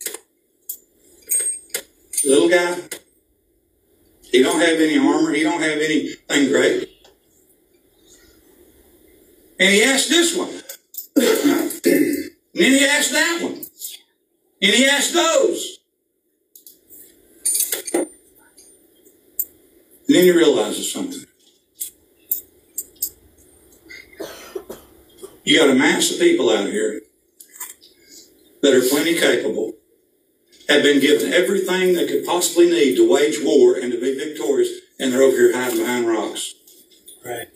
Little 2.25 2.49
guy, 2.49 2.77
he 4.33 4.41
don't 4.41 4.59
have 4.59 4.79
any 4.79 4.97
armor. 4.97 5.31
He 5.31 5.43
don't 5.43 5.61
have 5.61 5.77
anything 5.77 6.49
great. 6.49 6.89
And 9.59 9.69
he 9.69 9.83
asked 9.83 10.09
this 10.09 10.35
one. 10.35 10.49
and 11.15 11.81
then 12.55 12.71
he 12.71 12.83
asked 12.83 13.11
that 13.11 13.39
one. 13.43 13.61
And 14.59 14.73
he 14.73 14.85
asked 14.87 15.13
those. 15.13 15.77
And 17.93 18.07
then 20.07 20.23
he 20.23 20.31
realizes 20.31 20.91
something. 20.91 21.25
You 25.43 25.59
got 25.59 25.69
a 25.69 25.75
mass 25.75 26.11
of 26.11 26.19
people 26.19 26.49
out 26.49 26.69
here 26.69 27.01
that 28.63 28.73
are 28.73 28.89
plenty 28.89 29.13
capable 29.13 29.73
have 30.69 30.83
been 30.83 30.99
given 30.99 31.33
everything 31.33 31.93
they 31.93 32.07
could 32.07 32.25
possibly 32.25 32.69
need 32.69 32.95
to 32.95 33.09
wage 33.09 33.37
war 33.43 33.75
and 33.75 33.91
to 33.91 33.99
be 33.99 34.17
victorious, 34.17 34.69
and 34.99 35.11
they're 35.11 35.21
over 35.21 35.35
here 35.35 35.55
hiding 35.55 35.79
behind 35.79 36.07
rocks. 36.07 36.55
Right. 37.25 37.47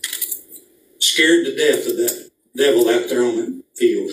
Scared 1.00 1.46
to 1.46 1.56
death 1.56 1.88
of 1.88 1.98
that 1.98 2.32
devil 2.56 2.90
out 2.90 3.10
there 3.10 3.24
on 3.24 3.36
the 3.36 3.64
field. 3.76 4.12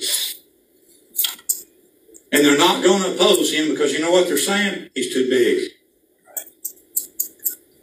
And 2.33 2.45
they're 2.45 2.59
not 2.59 2.83
going 2.83 3.03
to 3.03 3.15
oppose 3.15 3.53
him 3.53 3.71
because 3.71 3.93
you 3.93 4.01
know 4.01 4.11
what 4.11 4.27
they're 4.27 4.37
saying? 4.37 4.91
He's 4.95 5.15
too 5.15 5.29
big. 5.31 5.71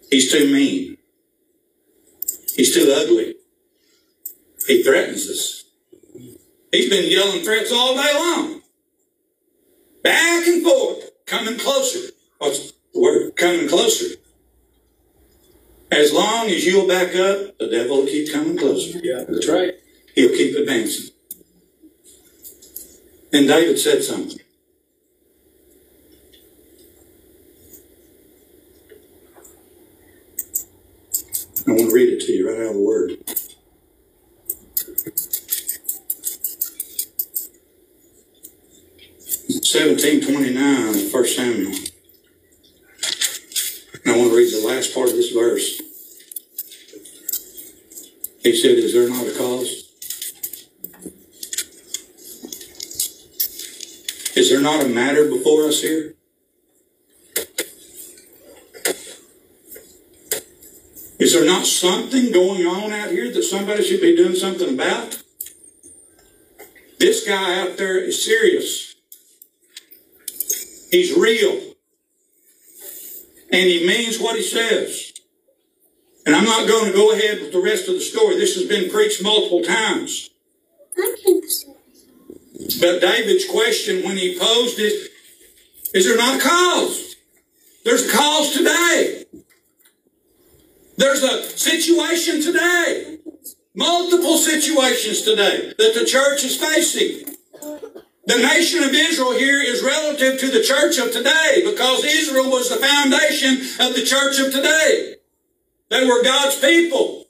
He's 0.10 0.32
too 0.32 0.52
mean. 0.52 0.98
He's 2.56 2.74
too 2.74 2.94
ugly. 2.94 3.36
He 4.68 4.84
threatens 4.84 5.30
us. 5.30 5.64
He's 6.72 6.90
been 6.90 7.10
yelling 7.10 7.44
threats 7.44 7.72
all 7.72 7.96
day 7.96 8.14
long. 8.14 8.61
Back 10.04 10.48
and 10.48 10.64
forth, 10.64 11.12
coming 11.26 11.58
closer. 11.60 12.12
Oh, 12.40 12.48
What's 12.48 12.74
the 12.94 13.00
word? 13.00 13.36
Coming 13.36 13.68
closer. 13.70 14.16
As 15.92 16.14
long 16.14 16.48
as 16.50 16.66
you'll 16.66 16.88
back 16.88 17.10
up, 17.16 17.58
the 17.60 17.68
devil 17.70 17.98
will 17.98 18.06
keep 18.08 18.32
coming 18.32 18.58
closer. 18.58 19.00
Yeah, 19.04 19.26
that's 19.28 19.48
right. 19.50 19.74
He'll 20.16 20.30
keep 20.30 20.58
advancing. 20.58 21.14
And 23.34 23.48
David 23.48 23.80
said 23.80 24.04
something. 24.04 24.40
I 31.68 31.72
want 31.72 31.90
to 31.90 31.96
read 31.96 32.14
it 32.14 32.26
to 32.26 32.32
you 32.32 32.50
right 32.50 32.62
out 32.62 32.68
of 32.70 32.74
the 32.76 32.82
Word. 32.82 33.41
1729, 39.74 41.12
1 41.14 41.28
Samuel. 41.28 41.72
I 44.06 44.18
want 44.18 44.32
to 44.32 44.36
read 44.36 44.52
the 44.52 44.68
last 44.68 44.94
part 44.94 45.08
of 45.08 45.16
this 45.16 45.32
verse. 45.32 45.82
He 48.44 48.54
said, 48.54 48.78
Is 48.78 48.92
there 48.92 49.08
not 49.08 49.26
a 49.26 49.38
cause? 49.38 49.88
Is 54.36 54.50
there 54.50 54.60
not 54.60 54.84
a 54.84 54.90
matter 54.90 55.30
before 55.30 55.68
us 55.68 55.82
here? 55.82 56.16
Is 61.18 61.32
there 61.32 61.46
not 61.46 61.66
something 61.66 62.34
going 62.34 62.66
on 62.66 62.92
out 62.92 63.12
here 63.12 63.32
that 63.32 63.44
somebody 63.44 63.84
should 63.84 64.02
be 64.02 64.18
doing 64.18 64.36
something 64.36 64.74
about? 64.74 65.24
This 67.00 67.26
guy 67.26 67.62
out 67.62 67.78
there 67.78 67.98
is 67.98 68.26
serious. 68.26 68.91
He's 70.92 71.18
real. 71.18 71.74
And 73.52 73.68
he 73.68 73.88
means 73.88 74.20
what 74.20 74.36
he 74.36 74.44
says. 74.44 75.14
And 76.26 76.36
I'm 76.36 76.46
not 76.46 76.68
going 76.68 76.86
to 76.86 76.94
go 76.94 77.14
ahead 77.14 77.42
with 77.42 77.52
the 77.52 77.62
rest 77.62 77.88
of 77.88 77.96
the 77.96 78.02
story. 78.02 78.36
This 78.38 78.56
has 78.56 78.66
been 78.66 78.92
preached 78.92 79.24
multiple 79.24 79.64
times. 79.64 80.30
But 82.80 83.02
David's 83.02 83.46
question 83.50 84.04
when 84.04 84.18
he 84.18 84.38
posed 84.38 84.80
it, 84.80 85.12
is 85.94 86.06
there 86.06 86.18
not 86.18 86.40
a 86.40 86.48
cause? 86.48 87.16
There's 87.84 88.08
a 88.08 88.16
cause 88.16 88.54
today. 88.54 89.26
There's 90.98 91.24
a 91.24 91.44
situation 91.58 92.42
today, 92.42 93.18
multiple 93.74 94.38
situations 94.38 95.24
today 95.24 95.74
that 95.78 95.94
the 95.96 96.06
church 96.06 96.44
is 96.44 96.58
facing. 96.58 97.36
The 98.32 98.38
nation 98.38 98.82
of 98.82 98.94
Israel 98.94 99.34
here 99.34 99.60
is 99.60 99.84
relative 99.84 100.40
to 100.40 100.48
the 100.48 100.64
church 100.64 100.98
of 101.00 101.12
today 101.12 101.64
because 101.66 102.06
Israel 102.06 102.50
was 102.50 102.70
the 102.70 102.78
foundation 102.78 103.60
of 103.86 103.94
the 103.94 104.06
church 104.06 104.40
of 104.40 104.54
today. 104.54 105.16
They 105.90 106.08
were 106.08 106.24
God's 106.24 106.58
people. 106.58 107.26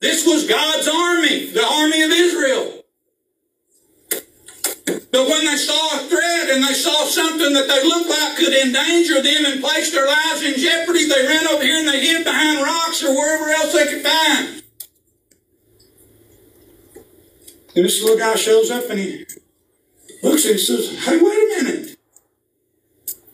This 0.00 0.26
was 0.26 0.46
God's 0.46 0.88
army, 0.88 1.46
the 1.46 1.64
army 1.64 2.02
of 2.02 2.10
Israel. 2.10 2.84
But 5.10 5.26
when 5.26 5.46
they 5.46 5.56
saw 5.56 5.96
a 5.96 6.04
threat 6.04 6.50
and 6.50 6.62
they 6.62 6.74
saw 6.74 7.06
something 7.06 7.54
that 7.54 7.66
they 7.66 7.82
looked 7.88 8.10
like 8.10 8.36
could 8.36 8.52
endanger 8.52 9.22
them 9.22 9.46
and 9.46 9.62
place 9.62 9.90
their 9.90 10.06
lives 10.06 10.42
in 10.42 10.60
jeopardy, 10.60 11.08
they 11.08 11.26
ran 11.26 11.48
over 11.48 11.62
here 11.62 11.78
and 11.78 11.88
they 11.88 12.04
hid 12.04 12.24
behind 12.24 12.60
rocks 12.60 13.02
or 13.02 13.14
wherever 13.14 13.48
else 13.48 13.72
they 13.72 13.86
could 13.86 14.02
find. 14.02 14.62
And 17.74 17.86
this 17.86 18.02
little 18.02 18.18
guy 18.18 18.36
shows 18.36 18.70
up 18.70 18.90
and 18.90 18.98
he 18.98 19.24
looks 20.26 20.44
and 20.44 20.58
says, 20.58 21.04
Hey, 21.04 21.18
wait 21.20 21.22
a 21.22 21.62
minute. 21.62 21.98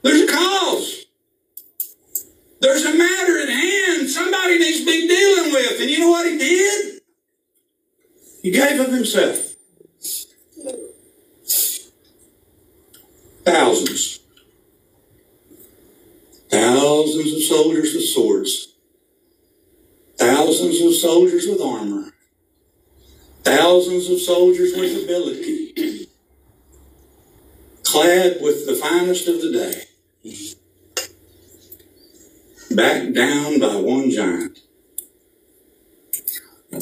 There's 0.03 0.23
a 0.23 0.33
cause. 0.33 1.07
There's 2.61 2.85
a 2.85 2.95
matter 2.95 3.43
at 3.43 3.49
hand 3.49 4.09
somebody 4.09 4.59
needs 4.59 4.81
to 4.81 4.87
be 4.87 5.09
dealing 5.09 5.53
with. 5.53 5.81
And 5.81 5.91
you 5.91 6.01
know 6.01 6.11
what 6.11 6.31
he 6.31 6.39
did? 6.39 7.01
He 8.43 8.51
gave 8.51 8.81
of 8.81 8.93
himself. 8.93 9.55
Thousands. 13.45 14.21
Thousands 16.51 17.33
of 17.33 17.43
soldiers 17.43 17.95
with 17.95 18.05
swords. 18.05 18.75
Thousands 20.17 20.81
of 20.81 20.95
soldiers 20.95 21.47
with 21.49 21.61
armor. 21.61 22.13
Thousands 23.43 24.09
of 24.09 24.21
soldiers 24.21 24.73
with 24.77 25.05
ability. 25.05 26.02
Clad 27.93 28.41
with 28.41 28.65
the 28.65 28.75
finest 28.75 29.29
of 29.29 29.43
the 29.43 29.53
day. 29.53 29.85
Backed 32.75 33.13
down 33.13 33.61
by 33.61 33.77
one 33.77 34.09
giant. 34.11 34.61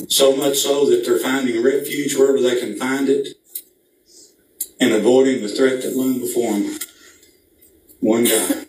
So 0.07 0.37
much 0.37 0.59
so 0.59 0.89
that 0.89 1.05
they're 1.05 1.19
finding 1.19 1.61
refuge 1.65 2.15
wherever 2.15 2.41
they 2.41 2.61
can 2.61 2.77
find 2.77 3.09
it 3.09 3.27
and 4.81 4.93
avoiding 4.93 5.43
the 5.43 5.49
threat 5.49 5.83
that 5.83 5.97
loomed 5.97 6.21
before 6.21 6.53
them. 6.53 6.79
One 7.99 8.23
guy. 8.23 8.67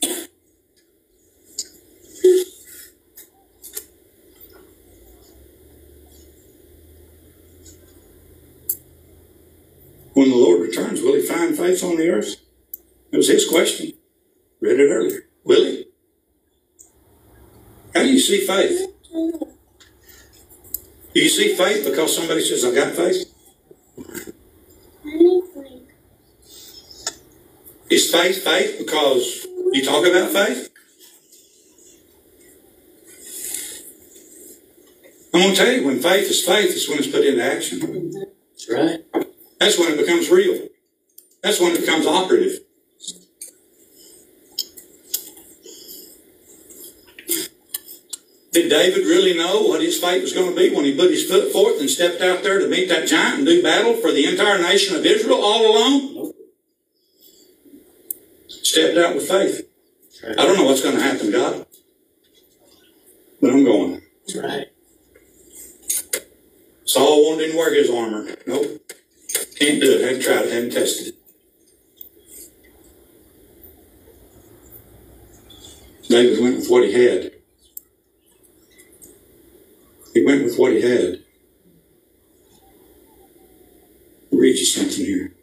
When 10.14 10.30
the 10.30 10.36
Lord 10.36 10.62
returns, 10.62 11.02
will 11.02 11.14
he 11.14 11.22
find 11.22 11.51
faith 11.62 11.84
on 11.84 11.98
the 11.98 12.10
earth? 12.10 12.38
It 13.12 13.18
was 13.18 13.28
his 13.28 13.48
question. 13.48 13.94
Read 14.60 14.80
it 14.80 14.90
earlier. 14.90 15.28
Will 15.44 15.64
he? 15.64 15.86
How 17.94 18.02
do 18.02 18.12
you 18.12 18.20
see 18.20 18.48
faith? 18.48 18.88
Do 21.14 21.20
you 21.20 21.30
see 21.30 21.56
faith 21.56 21.86
because 21.86 22.16
somebody 22.16 22.42
says, 22.42 22.66
I 22.66 22.74
got 22.74 22.94
faith? 22.94 23.28
Is 27.90 28.10
faith 28.10 28.44
faith 28.44 28.78
because 28.80 29.46
you 29.74 29.84
talk 29.84 30.06
about 30.08 30.32
faith? 30.32 30.70
I'm 35.34 35.42
going 35.42 35.56
to 35.56 35.58
tell 35.64 35.72
you, 35.72 35.86
when 35.86 36.02
faith 36.02 36.30
is 36.30 36.44
faith, 36.46 36.72
it's 36.72 36.90
when 36.90 37.00
it's 37.00 37.08
put 37.08 37.26
into 37.26 37.44
action. 37.44 38.14
Right. 38.70 39.00
That's 39.60 39.78
when 39.78 39.92
it 39.94 39.98
becomes 39.98 40.30
real. 40.30 40.68
That's 41.42 41.60
when 41.60 41.74
it 41.74 41.82
becomes 41.82 42.06
operative. 42.06 42.60
Did 48.52 48.70
David 48.70 49.06
really 49.06 49.38
know 49.38 49.62
what 49.62 49.82
his 49.82 49.98
fate 49.98 50.22
was 50.22 50.34
going 50.34 50.50
to 50.50 50.56
be 50.56 50.76
when 50.76 50.84
he 50.84 50.96
put 50.96 51.10
his 51.10 51.30
foot 51.30 51.54
forth 51.54 51.80
and 51.80 51.90
stepped 51.90 52.22
out 52.22 52.44
there 52.44 52.60
to 52.60 52.68
meet 52.68 52.90
that 52.90 53.08
giant 53.08 53.40
and 53.40 53.48
do 53.48 53.64
battle 53.64 53.96
for 53.96 54.12
the 54.12 54.26
entire 54.26 54.62
nation 54.62 54.96
of 54.96 55.06
Israel 55.06 55.40
all 55.42 55.72
alone? 55.72 56.34
Stepped 58.48 58.98
out 58.98 59.16
with 59.16 59.28
faith. 59.28 59.68
I 60.38 60.46
don't 60.46 60.58
know 60.58 60.66
what's 60.66 60.82
going 60.82 60.96
to 60.96 61.02
happen, 61.02 61.32
God, 61.32 61.66
but 63.42 63.52
I'm 63.52 63.64
going. 63.64 64.02
Right. 64.36 64.68
Saul 66.84 67.30
wanted 67.30 67.52
to 67.52 67.58
wear 67.58 67.74
his 67.74 67.90
armor. 67.90 68.36
Nope. 68.46 68.92
Can't 69.58 69.80
do 69.80 69.94
it. 69.94 70.02
Haven't 70.02 70.22
tried 70.22 70.46
it. 70.46 70.54
Haven't 70.54 70.74
tested 70.74 71.08
it. 71.08 71.21
David 76.12 76.42
went 76.42 76.58
with 76.58 76.70
what 76.70 76.84
he 76.84 76.92
had. 76.92 77.32
He 80.14 80.26
went 80.26 80.44
with 80.44 80.58
what 80.58 80.74
he 80.74 80.82
had. 80.82 81.24
I'll 84.34 84.40
read 84.40 84.58
you 84.60 84.66
something 84.66 85.06
here. 85.06 85.34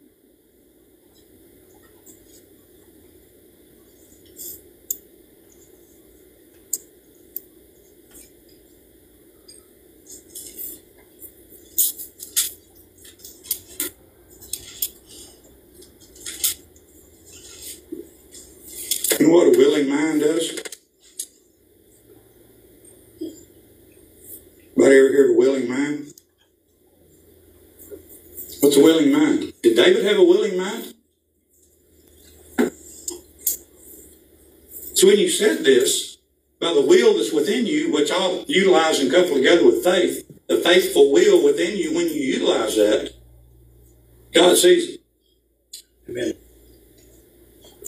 You 19.19 19.33
know 19.83 19.95
what 19.95 20.01
a 20.01 20.09
willing 20.09 20.19
mind 20.19 20.21
does? 20.21 20.51
Anybody 24.77 24.99
ever 24.99 25.09
hear 25.09 25.25
of 25.25 25.31
a 25.31 25.39
willing 25.39 25.69
mind? 25.69 26.15
What's 28.61 28.77
a 28.77 28.83
willing 28.83 29.13
mind? 29.13 29.53
Did 29.63 29.77
David 29.77 30.05
have 30.05 30.19
a 30.19 30.25
willing 30.25 30.57
mind? 30.57 30.95
So 34.95 35.07
when 35.07 35.19
you 35.19 35.29
said 35.29 35.65
this, 35.65 36.19
by 36.61 36.75
the 36.75 36.81
will 36.81 37.17
that's 37.17 37.33
within 37.33 37.67
you, 37.67 37.93
which 37.93 38.11
I'll 38.11 38.45
utilize 38.49 38.99
and 38.99 39.13
couple 39.13 39.35
together 39.35 39.65
with 39.65 39.85
faith, 39.85 40.29
the 40.49 40.57
faithful 40.57 41.13
will 41.13 41.45
within 41.45 41.77
you, 41.77 41.95
when 41.95 42.09
you 42.09 42.15
utilize 42.15 42.75
that, 42.77 43.13
God 44.35 44.57
sees 44.57 44.95
it. 44.95 45.01
Amen. 46.09 46.35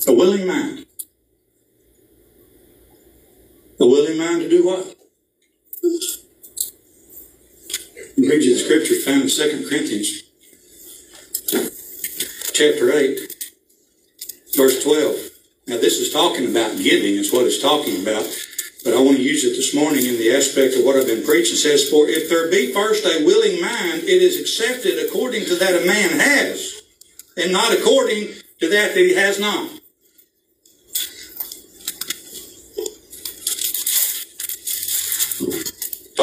A 0.07 0.13
willing 0.13 0.47
mind. 0.47 0.87
A 3.81 3.87
willing 3.87 4.10
mind 4.21 4.43
to 4.43 4.49
do 4.51 4.67
what? 4.67 4.97
I'll 8.19 8.29
read 8.29 8.45
you 8.45 8.53
the 8.53 8.61
scripture 8.61 8.97
found 9.01 9.23
in 9.23 9.29
2 9.29 9.67
Corinthians 9.67 10.25
chapter 12.53 12.93
8, 12.93 13.19
verse 14.55 14.85
12. 14.85 15.17
Now 15.69 15.79
this 15.79 15.99
is 15.99 16.13
talking 16.13 16.51
about 16.51 16.77
giving, 16.77 17.15
is 17.15 17.33
what 17.33 17.47
it's 17.47 17.63
talking 17.63 18.03
about. 18.03 18.29
But 18.85 18.93
I 18.93 19.01
want 19.01 19.17
to 19.17 19.23
use 19.23 19.45
it 19.45 19.57
this 19.57 19.75
morning 19.75 20.05
in 20.05 20.19
the 20.19 20.37
aspect 20.37 20.77
of 20.77 20.85
what 20.85 20.97
I've 20.97 21.07
been 21.07 21.25
preaching. 21.25 21.55
It 21.55 21.65
says, 21.65 21.89
For 21.89 22.07
if 22.07 22.29
there 22.29 22.51
be 22.51 22.73
first 22.75 23.07
a 23.07 23.25
willing 23.25 23.61
mind, 23.61 24.05
it 24.05 24.23
is 24.23 24.39
accepted 24.39 24.99
according 24.99 25.47
to 25.47 25.55
that 25.55 25.83
a 25.83 25.87
man 25.87 26.21
has, 26.21 26.83
and 27.39 27.53
not 27.53 27.73
according 27.73 28.29
to 28.61 28.69
that 28.69 28.95
that 28.95 29.01
he 29.01 29.15
has 29.15 29.41
not. 29.41 29.80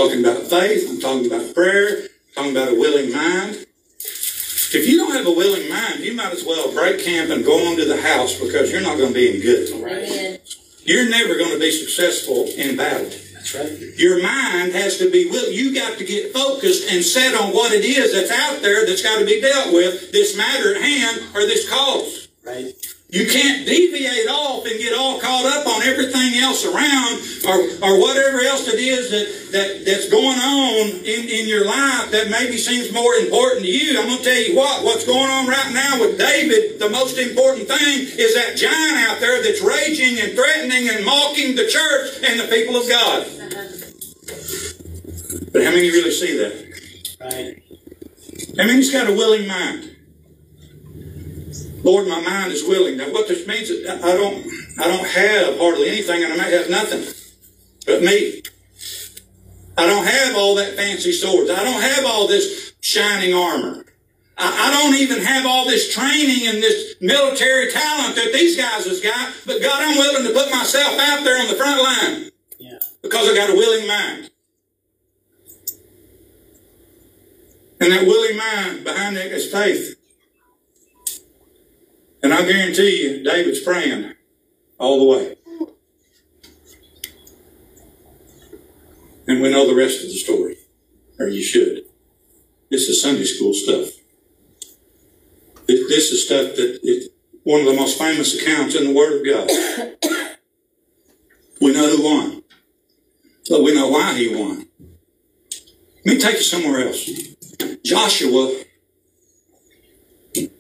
Talking 0.07 0.25
about 0.25 0.43
faith, 0.49 0.89
I'm 0.89 0.99
talking 0.99 1.27
about 1.27 1.53
prayer, 1.53 2.03
I'm 2.03 2.33
talking 2.35 2.51
about 2.51 2.69
a 2.69 2.79
willing 2.79 3.11
mind. 3.11 3.65
If 4.69 4.87
you 4.87 4.97
don't 4.97 5.13
have 5.13 5.25
a 5.25 5.31
willing 5.31 5.69
mind, 5.69 5.99
you 5.99 6.13
might 6.13 6.33
as 6.33 6.43
well 6.45 6.71
break 6.73 7.03
camp 7.03 7.29
and 7.29 7.43
go 7.43 7.69
on 7.69 7.77
to 7.77 7.85
the 7.85 8.01
house 8.01 8.39
because 8.39 8.71
you're 8.71 8.81
not 8.81 8.97
going 8.97 9.09
to 9.09 9.13
be 9.13 9.29
any 9.29 9.39
good. 9.39 9.81
Right. 9.81 10.39
You're 10.83 11.09
never 11.09 11.37
going 11.37 11.51
to 11.51 11.59
be 11.59 11.71
successful 11.71 12.45
in 12.55 12.75
battle. 12.75 13.09
That's 13.33 13.55
right. 13.55 13.97
Your 13.97 14.21
mind 14.21 14.73
has 14.73 14.97
to 14.97 15.09
be 15.09 15.29
will. 15.29 15.51
You 15.51 15.73
got 15.73 15.97
to 15.97 16.05
get 16.05 16.33
focused 16.33 16.91
and 16.91 17.03
set 17.03 17.33
on 17.35 17.53
what 17.53 17.71
it 17.71 17.85
is 17.85 18.13
that's 18.13 18.31
out 18.31 18.61
there 18.61 18.85
that's 18.85 19.03
got 19.03 19.19
to 19.19 19.25
be 19.25 19.41
dealt 19.41 19.73
with. 19.73 20.11
This 20.11 20.37
matter 20.37 20.75
at 20.75 20.81
hand 20.81 21.21
or 21.33 21.41
this 21.41 21.69
cause. 21.69 22.27
Right. 22.45 22.73
You 23.09 23.25
can't 23.25 23.65
deviate 23.65 24.27
off 24.27 24.65
and 24.65 24.77
get 24.79 24.91
all 24.93 25.17
caught 25.21 25.45
up 25.45 25.65
on 25.65 25.81
everything 25.83 26.43
else 26.43 26.65
around 26.65 27.23
or, 27.47 27.87
or 27.87 28.01
whatever 28.01 28.41
else 28.41 28.67
it 28.67 28.79
is 28.83 29.09
that, 29.11 29.51
that, 29.53 29.85
that's 29.85 30.09
going 30.09 30.37
on 30.37 30.89
in, 31.07 31.29
in 31.29 31.47
your 31.47 31.63
life 31.63 32.11
that 32.11 32.27
maybe 32.29 32.57
seems 32.57 32.91
more 32.91 33.13
important 33.15 33.63
to 33.63 33.71
you. 33.71 33.97
I'm 33.97 34.07
going 34.07 34.17
to 34.17 34.23
tell 34.25 34.35
you 34.35 34.57
what, 34.57 34.83
what's 34.83 35.05
going 35.05 35.31
on 35.31 35.47
right 35.47 35.71
now 35.71 36.01
with 36.01 36.17
David, 36.17 36.79
the 36.79 36.89
most 36.89 37.17
important 37.17 37.69
thing 37.69 38.11
is 38.19 38.35
that 38.35 38.57
giant 38.57 38.97
out 39.07 39.21
there 39.21 39.41
that's 39.41 39.61
raging 39.63 40.19
and 40.19 40.35
threatening 40.35 40.89
and 40.89 41.05
mocking 41.05 41.55
the 41.55 41.65
church 41.65 42.27
and 42.27 42.37
the 42.37 42.47
people 42.51 42.75
of 42.75 42.89
God. 42.89 43.23
But 45.53 45.63
how 45.63 45.71
many 45.71 45.91
really 45.91 46.11
see 46.11 46.35
that? 46.43 46.67
Right. 47.21 47.63
How 48.57 48.67
many's 48.67 48.91
got 48.91 49.07
a 49.09 49.13
willing 49.13 49.47
mind? 49.47 49.96
Lord, 51.83 52.07
my 52.07 52.21
mind 52.21 52.51
is 52.51 52.63
willing. 52.67 52.97
Now, 52.97 53.11
what 53.11 53.27
this 53.27 53.47
means 53.47 53.69
is 53.69 53.87
I 53.89 54.13
don't, 54.15 54.45
I 54.79 54.87
don't 54.87 55.07
have 55.07 55.57
hardly 55.59 55.89
anything, 55.89 56.23
and 56.23 56.33
I 56.33 56.37
might 56.37 56.53
have 56.53 56.69
nothing 56.69 57.05
but 57.85 58.01
me. 58.01 58.41
I 59.77 59.85
don't 59.85 60.05
have 60.05 60.35
all 60.35 60.55
that 60.55 60.75
fancy 60.75 61.11
swords. 61.11 61.51
I 61.51 61.63
don't 61.63 61.81
have 61.81 62.05
all 62.05 62.27
this 62.27 62.73
shining 62.81 63.33
armor. 63.33 63.85
I, 64.37 64.67
I 64.69 64.71
don't 64.81 64.95
even 64.99 65.19
have 65.23 65.45
all 65.45 65.65
this 65.65 65.93
training 65.93 66.47
and 66.47 66.61
this 66.63 66.95
military 66.99 67.71
talent 67.71 68.15
that 68.15 68.31
these 68.33 68.57
guys 68.57 68.85
has 68.85 69.01
got. 69.01 69.33
But 69.45 69.61
God, 69.61 69.81
I'm 69.81 69.97
willing 69.97 70.25
to 70.27 70.33
put 70.33 70.49
myself 70.51 70.99
out 70.99 71.23
there 71.23 71.39
on 71.39 71.47
the 71.47 71.55
front 71.55 71.81
line 71.81 72.31
Yeah. 72.57 72.79
because 73.03 73.29
I 73.29 73.35
got 73.35 73.51
a 73.51 73.55
willing 73.55 73.87
mind. 73.87 74.31
And 77.79 77.91
that 77.91 78.07
willing 78.07 78.35
mind 78.37 78.83
behind 78.83 79.17
it 79.17 79.31
is 79.31 79.51
faith. 79.51 79.96
And 82.23 82.33
I 82.33 82.45
guarantee 82.45 83.03
you, 83.03 83.23
David's 83.23 83.59
praying 83.61 84.13
all 84.79 84.99
the 84.99 85.05
way. 85.05 85.35
And 89.27 89.41
we 89.41 89.51
know 89.51 89.67
the 89.67 89.75
rest 89.75 90.03
of 90.03 90.09
the 90.09 90.15
story, 90.15 90.57
or 91.19 91.27
you 91.27 91.43
should. 91.43 91.83
This 92.69 92.87
is 92.87 93.01
Sunday 93.01 93.25
school 93.25 93.53
stuff. 93.53 93.89
This 95.67 96.11
is 96.11 96.25
stuff 96.25 96.55
that 96.55 96.79
it, 96.83 97.11
one 97.43 97.59
of 97.61 97.65
the 97.65 97.73
most 97.73 97.97
famous 97.97 98.39
accounts 98.39 98.75
in 98.75 98.85
the 98.85 98.93
Word 98.93 99.19
of 99.19 99.25
God. 99.25 99.49
We 101.59 101.73
know 101.73 101.95
who 101.95 102.03
won, 102.03 102.43
but 103.49 103.63
we 103.63 103.73
know 103.73 103.89
why 103.89 104.13
he 104.13 104.33
won. 104.33 104.67
Let 106.05 106.15
me 106.15 106.19
take 106.19 106.35
you 106.35 106.43
somewhere 106.43 106.87
else. 106.87 107.09
Joshua 107.83 108.63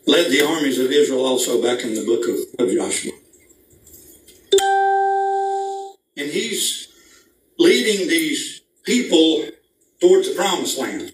led 0.07 0.31
the 0.31 0.41
armies 0.41 0.79
of 0.79 0.89
Israel 0.89 1.25
also 1.25 1.61
back 1.61 1.83
in 1.83 1.93
the 1.93 2.05
book 2.05 2.23
of, 2.27 2.65
of 2.65 2.73
Joshua. 2.73 3.11
And 6.15 6.31
he's 6.31 6.87
leading 7.59 8.07
these 8.07 8.61
people 8.83 9.45
towards 9.99 10.29
the 10.29 10.35
promised 10.35 10.79
land. 10.79 11.11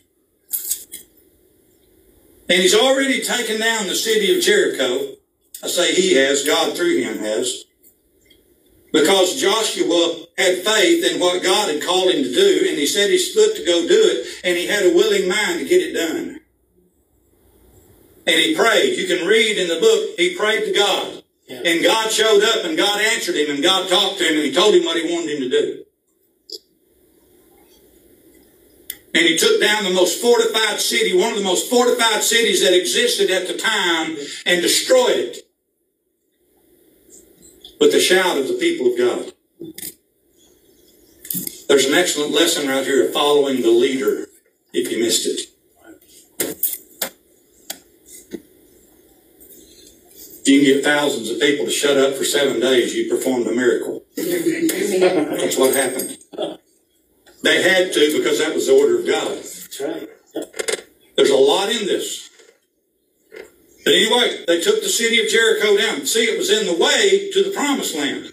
And 2.49 2.61
he's 2.61 2.75
already 2.75 3.21
taken 3.21 3.59
down 3.59 3.87
the 3.87 3.95
city 3.95 4.35
of 4.35 4.43
Jericho. 4.43 5.15
I 5.63 5.67
say 5.67 5.93
he 5.95 6.13
has, 6.15 6.45
God 6.45 6.77
through 6.77 7.01
him 7.01 7.17
has. 7.17 7.65
Because 8.91 9.41
Joshua 9.41 10.27
had 10.37 10.59
faith 10.59 11.11
in 11.11 11.19
what 11.19 11.41
God 11.41 11.73
had 11.73 11.81
called 11.81 12.11
him 12.11 12.23
to 12.23 12.31
do, 12.31 12.65
and 12.69 12.77
he 12.77 12.85
said 12.85 13.09
he 13.09 13.17
stood 13.17 13.55
to 13.55 13.65
go 13.65 13.87
do 13.87 13.99
it, 13.99 14.27
and 14.43 14.55
he 14.55 14.67
had 14.67 14.85
a 14.85 14.93
willing 14.93 15.27
mind 15.27 15.59
to 15.59 15.65
get 15.65 15.81
it 15.81 15.93
done. 15.93 16.41
And 18.25 18.35
he 18.35 18.55
prayed. 18.55 18.97
You 18.97 19.07
can 19.07 19.27
read 19.27 19.57
in 19.57 19.67
the 19.67 19.79
book, 19.79 20.17
he 20.17 20.35
prayed 20.35 20.65
to 20.65 20.73
God. 20.73 21.23
Yeah. 21.47 21.61
And 21.65 21.83
God 21.83 22.09
showed 22.09 22.41
up, 22.43 22.63
and 22.63 22.77
God 22.77 23.01
answered 23.01 23.35
him, 23.35 23.53
and 23.53 23.61
God 23.61 23.89
talked 23.89 24.17
to 24.19 24.23
him, 24.23 24.35
and 24.35 24.45
he 24.45 24.53
told 24.53 24.73
him 24.73 24.85
what 24.85 24.97
he 24.97 25.13
wanted 25.13 25.31
him 25.31 25.41
to 25.41 25.49
do. 25.49 25.83
And 29.15 29.25
he 29.25 29.37
took 29.37 29.61
down 29.61 29.83
the 29.83 29.91
most 29.91 30.21
fortified 30.21 30.79
city, 30.79 31.15
one 31.15 31.31
of 31.31 31.37
the 31.37 31.43
most 31.43 31.69
fortified 31.69 32.23
cities 32.23 32.61
that 32.63 32.73
existed 32.75 33.29
at 33.29 33.47
the 33.47 33.57
time, 33.57 34.17
and 34.45 34.61
destroyed 34.61 35.17
it 35.17 35.37
with 37.79 37.91
the 37.91 37.99
shout 37.99 38.37
of 38.37 38.47
the 38.47 38.55
people 38.55 38.87
of 38.87 38.97
God. 38.97 39.33
There's 41.67 41.85
an 41.85 41.93
excellent 41.93 42.31
lesson 42.31 42.67
right 42.67 42.85
here 42.85 43.05
of 43.05 43.13
following 43.13 43.61
the 43.61 43.71
leader 43.71 44.27
if 44.73 44.91
you 44.91 44.99
missed 44.99 45.27
it. 45.27 45.49
You 50.47 50.59
can 50.59 50.75
get 50.75 50.83
thousands 50.83 51.29
of 51.29 51.39
people 51.39 51.65
to 51.65 51.71
shut 51.71 51.97
up 51.97 52.15
for 52.15 52.23
seven 52.23 52.59
days, 52.59 52.95
you 52.95 53.09
performed 53.09 53.47
a 53.47 53.51
miracle. 53.51 54.03
That's 54.15 55.57
what 55.57 55.75
happened. 55.75 56.17
They 57.43 57.61
had 57.61 57.93
to 57.93 58.17
because 58.17 58.39
that 58.39 58.53
was 58.53 58.67
the 58.67 58.73
order 58.73 58.99
of 58.99 59.05
God. 59.05 59.37
That's 59.37 59.81
right. 59.81 60.09
There's 61.15 61.29
a 61.29 61.35
lot 61.35 61.69
in 61.69 61.85
this. 61.85 62.29
But 63.83 63.93
anyway, 63.93 64.45
they 64.47 64.61
took 64.61 64.81
the 64.81 64.89
city 64.89 65.21
of 65.21 65.27
Jericho 65.27 65.77
down. 65.77 66.05
See, 66.05 66.23
it 66.23 66.37
was 66.37 66.49
in 66.49 66.65
the 66.65 66.73
way 66.73 67.29
to 67.31 67.43
the 67.43 67.51
promised 67.51 67.95
land. 67.95 68.31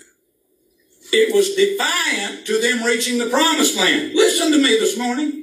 It 1.12 1.35
was 1.35 1.57
defiant 1.57 2.46
to 2.46 2.61
them 2.61 2.85
reaching 2.85 3.18
the 3.18 3.29
promised 3.29 3.77
land. 3.77 4.14
Listen 4.14 4.53
to 4.53 4.59
me 4.59 4.79
this 4.79 4.96
morning. 4.96 5.39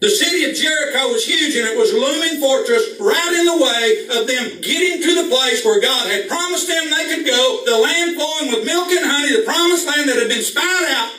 The 0.00 0.08
city 0.08 0.48
of 0.48 0.56
Jericho 0.56 1.12
was 1.12 1.26
huge 1.26 1.54
and 1.56 1.68
it 1.68 1.76
was 1.76 1.92
a 1.92 2.00
looming 2.00 2.40
fortress 2.40 2.96
right 2.98 3.32
in 3.36 3.44
the 3.44 3.62
way 3.62 4.18
of 4.18 4.26
them 4.26 4.60
getting 4.62 5.02
to 5.02 5.22
the 5.22 5.28
place 5.28 5.62
where 5.62 5.78
God 5.78 6.10
had 6.10 6.26
promised 6.26 6.66
them 6.66 6.88
they 6.88 7.14
could 7.14 7.26
go, 7.26 7.62
the 7.66 7.76
land 7.76 8.16
flowing 8.16 8.48
with 8.48 8.64
milk 8.64 8.88
and 8.88 9.04
honey, 9.04 9.36
the 9.36 9.42
promised 9.44 9.86
land 9.86 10.08
that 10.08 10.16
had 10.16 10.28
been 10.28 10.42
spied 10.42 10.86
out. 10.88 11.12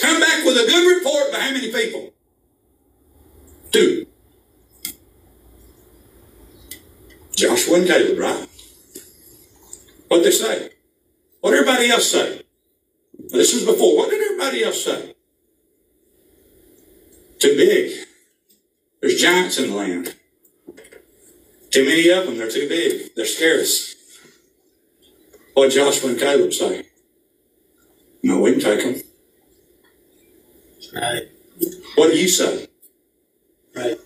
Come 0.00 0.20
back 0.20 0.44
with 0.44 0.56
a 0.56 0.66
good 0.66 0.96
report 0.96 1.30
by 1.32 1.38
how 1.38 1.52
many 1.52 1.70
people? 1.70 2.12
Two. 3.70 4.06
Joshua 7.36 7.76
and 7.78 7.86
Caleb, 7.86 8.18
right? 8.18 8.48
What'd 10.08 10.26
they 10.26 10.32
say? 10.32 10.70
What 11.40 11.52
did 11.52 11.60
everybody 11.60 11.90
else 11.90 12.10
say? 12.10 12.42
This 13.28 13.54
was 13.54 13.64
before. 13.64 13.96
What 13.96 14.10
did 14.10 14.20
everybody 14.20 14.64
else 14.64 14.84
say? 14.84 15.14
Too 17.38 17.56
big. 17.56 18.06
There's 19.00 19.20
giants 19.20 19.58
in 19.58 19.70
the 19.70 19.76
land. 19.76 20.14
Too 21.70 21.84
many 21.84 22.08
of 22.08 22.26
them. 22.26 22.38
They're 22.38 22.50
too 22.50 22.68
big. 22.68 23.14
They're 23.14 23.26
scarce. 23.26 23.94
What 25.54 25.70
Joshua 25.70 26.10
and 26.10 26.18
Caleb 26.18 26.52
say? 26.52 26.86
No, 28.22 28.40
we 28.40 28.52
can 28.52 28.60
take 28.60 28.82
them. 28.82 29.02
Right. 30.94 31.22
What 31.94 32.10
do 32.10 32.18
you 32.18 32.28
say? 32.28 32.68
Right. 33.74 33.98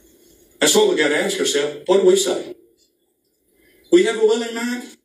That's 0.60 0.76
what 0.76 0.88
we 0.88 0.96
got 0.96 1.08
to 1.08 1.24
ask 1.24 1.38
ourselves. 1.38 1.84
What 1.86 2.00
do 2.00 2.06
we 2.06 2.16
say? 2.16 2.54
We 3.90 4.04
have 4.04 4.16
a 4.16 4.20
willing 4.20 4.54
mind. 4.54 4.96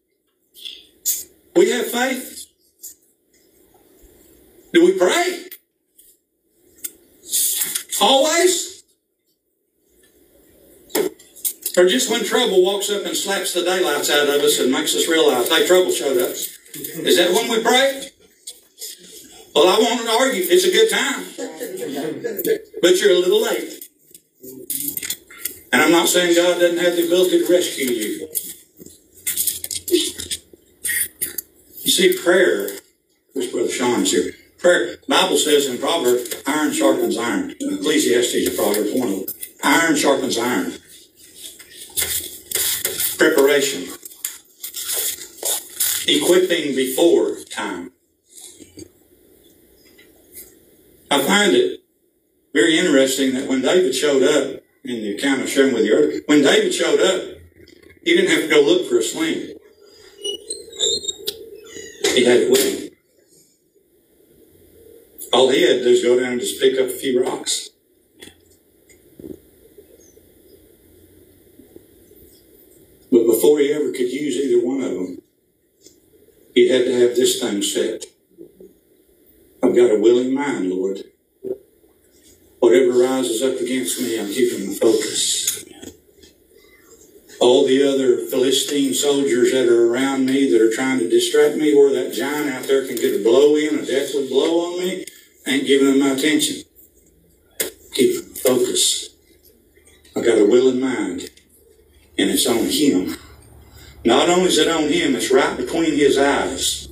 We 1.55 1.69
have 1.71 1.87
faith. 1.87 2.47
Do 4.73 4.85
we 4.85 4.97
pray? 4.97 5.45
Always? 8.01 8.83
Or 11.77 11.85
just 11.85 12.09
when 12.09 12.23
trouble 12.23 12.63
walks 12.63 12.89
up 12.89 13.05
and 13.05 13.15
slaps 13.15 13.53
the 13.53 13.63
daylights 13.63 14.09
out 14.09 14.27
of 14.27 14.41
us 14.41 14.59
and 14.59 14.71
makes 14.71 14.95
us 14.95 15.07
realize, 15.07 15.47
hey, 15.47 15.67
trouble 15.67 15.91
showed 15.91 16.17
up. 16.17 16.31
Is 16.31 17.17
that 17.17 17.31
when 17.33 17.49
we 17.49 17.61
pray? 17.61 18.09
Well, 19.53 19.67
I 19.67 19.79
won't 19.79 20.07
argue. 20.09 20.43
It's 20.43 20.65
a 20.65 20.71
good 20.71 20.89
time. 20.89 21.25
But 22.81 22.99
you're 22.99 23.11
a 23.11 23.19
little 23.19 23.41
late. 23.41 23.89
And 25.71 25.81
I'm 25.81 25.91
not 25.91 26.07
saying 26.07 26.35
God 26.35 26.59
doesn't 26.59 26.77
have 26.77 26.95
the 26.95 27.05
ability 27.05 27.45
to 27.45 27.51
rescue 27.51 27.85
you. 27.85 28.27
You 31.83 31.91
see, 31.91 32.17
prayer, 32.23 32.69
this 33.33 33.51
Brother 33.51 33.69
Sean 33.69 34.01
is 34.01 34.11
here. 34.11 34.33
Prayer, 34.59 34.97
Bible 35.07 35.37
says 35.37 35.67
in 35.67 35.77
Proverbs, 35.77 36.35
iron 36.47 36.73
sharpens 36.73 37.17
iron. 37.17 37.53
Ecclesiastes 37.59 38.33
is 38.33 38.55
Proverbs, 38.55 38.91
one. 38.93 39.25
Iron 39.63 39.95
sharpens 39.95 40.37
iron. 40.37 40.73
Preparation. 43.17 43.83
Equipping 46.07 46.75
before 46.75 47.35
time. 47.51 47.91
I 51.11 51.21
find 51.21 51.53
it 51.53 51.81
very 52.53 52.79
interesting 52.79 53.33
that 53.35 53.47
when 53.47 53.61
David 53.61 53.93
showed 53.93 54.23
up, 54.23 54.63
in 54.83 55.01
the 55.01 55.15
account 55.15 55.41
I'm 55.41 55.47
sharing 55.47 55.73
with 55.73 55.85
you 55.85 55.93
earlier, 55.93 56.21
when 56.27 56.41
David 56.41 56.73
showed 56.73 56.99
up, 56.99 57.37
he 58.03 58.15
didn't 58.15 58.31
have 58.31 58.41
to 58.41 58.47
go 58.47 58.61
look 58.61 58.89
for 58.89 58.97
a 58.97 59.03
sling. 59.03 59.53
He 62.15 62.23
had 62.23 62.37
it 62.37 62.51
with 62.51 62.83
him. 62.83 62.86
All 65.33 65.49
he 65.49 65.61
had 65.61 65.79
to 65.79 65.83
do 65.83 65.89
is 65.89 66.03
go 66.03 66.19
down 66.19 66.33
and 66.33 66.41
just 66.41 66.61
pick 66.61 66.79
up 66.79 66.87
a 66.87 66.89
few 66.89 67.21
rocks. 67.21 67.69
But 73.11 73.25
before 73.25 73.59
he 73.59 73.71
ever 73.71 73.91
could 73.91 74.11
use 74.11 74.35
either 74.35 74.65
one 74.65 74.81
of 74.81 74.91
them, 74.91 75.21
he 76.53 76.69
had 76.69 76.85
to 76.85 76.93
have 76.99 77.15
this 77.15 77.39
thing 77.39 77.61
set. 77.61 78.05
I've 79.63 79.75
got 79.75 79.91
a 79.91 79.99
willing 79.99 80.33
mind, 80.33 80.69
Lord. 80.69 81.03
Whatever 82.59 82.99
rises 82.99 83.41
up 83.41 83.59
against 83.59 84.01
me, 84.01 84.19
I'm 84.19 84.27
keeping 84.27 84.67
my 84.67 84.73
focus. 84.73 85.65
All 87.39 87.65
the 87.67 87.83
other 87.87 88.25
Philistine 88.27 88.93
soldiers 88.93 89.51
that 89.51 89.67
are 89.67 89.87
around 89.87 90.25
me 90.25 90.51
that 90.51 90.61
are 90.61 90.73
trying 90.73 90.99
to 90.99 91.09
distract 91.09 91.55
me, 91.55 91.73
or 91.73 91.91
that 91.91 92.13
giant 92.13 92.49
out 92.49 92.63
there 92.63 92.85
can 92.87 92.95
get 92.95 93.19
a 93.19 93.23
blow 93.23 93.55
in, 93.55 93.77
a 93.79 93.85
deathly 93.85 94.27
blow 94.27 94.73
on 94.73 94.79
me, 94.79 95.05
ain't 95.47 95.67
giving 95.67 95.87
them 95.87 95.99
my 95.99 96.11
attention. 96.11 96.63
Keep 97.93 98.37
focus. 98.37 99.09
I 100.15 100.21
got 100.21 100.39
a 100.39 100.45
willing 100.45 100.79
mind, 100.79 101.29
and 102.17 102.29
it's 102.29 102.47
on 102.47 102.65
Him. 102.65 103.15
Not 104.05 104.29
only 104.29 104.45
is 104.45 104.57
it 104.57 104.67
on 104.67 104.83
Him, 104.83 105.15
it's 105.15 105.31
right 105.31 105.57
between 105.57 105.93
His 105.95 106.17
eyes. 106.17 106.87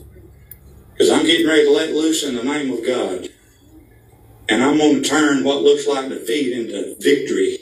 Because 0.93 1.11
I'm 1.11 1.25
getting 1.25 1.47
ready 1.47 1.65
to 1.65 1.71
let 1.71 1.91
loose 1.91 2.23
in 2.23 2.35
the 2.35 2.43
name 2.43 2.71
of 2.71 2.85
God. 2.85 3.29
And 4.47 4.63
I'm 4.63 4.77
going 4.77 5.01
to 5.01 5.09
turn 5.09 5.43
what 5.43 5.63
looks 5.63 5.87
like 5.87 6.09
defeat 6.09 6.53
into 6.53 6.95
victory 6.99 7.59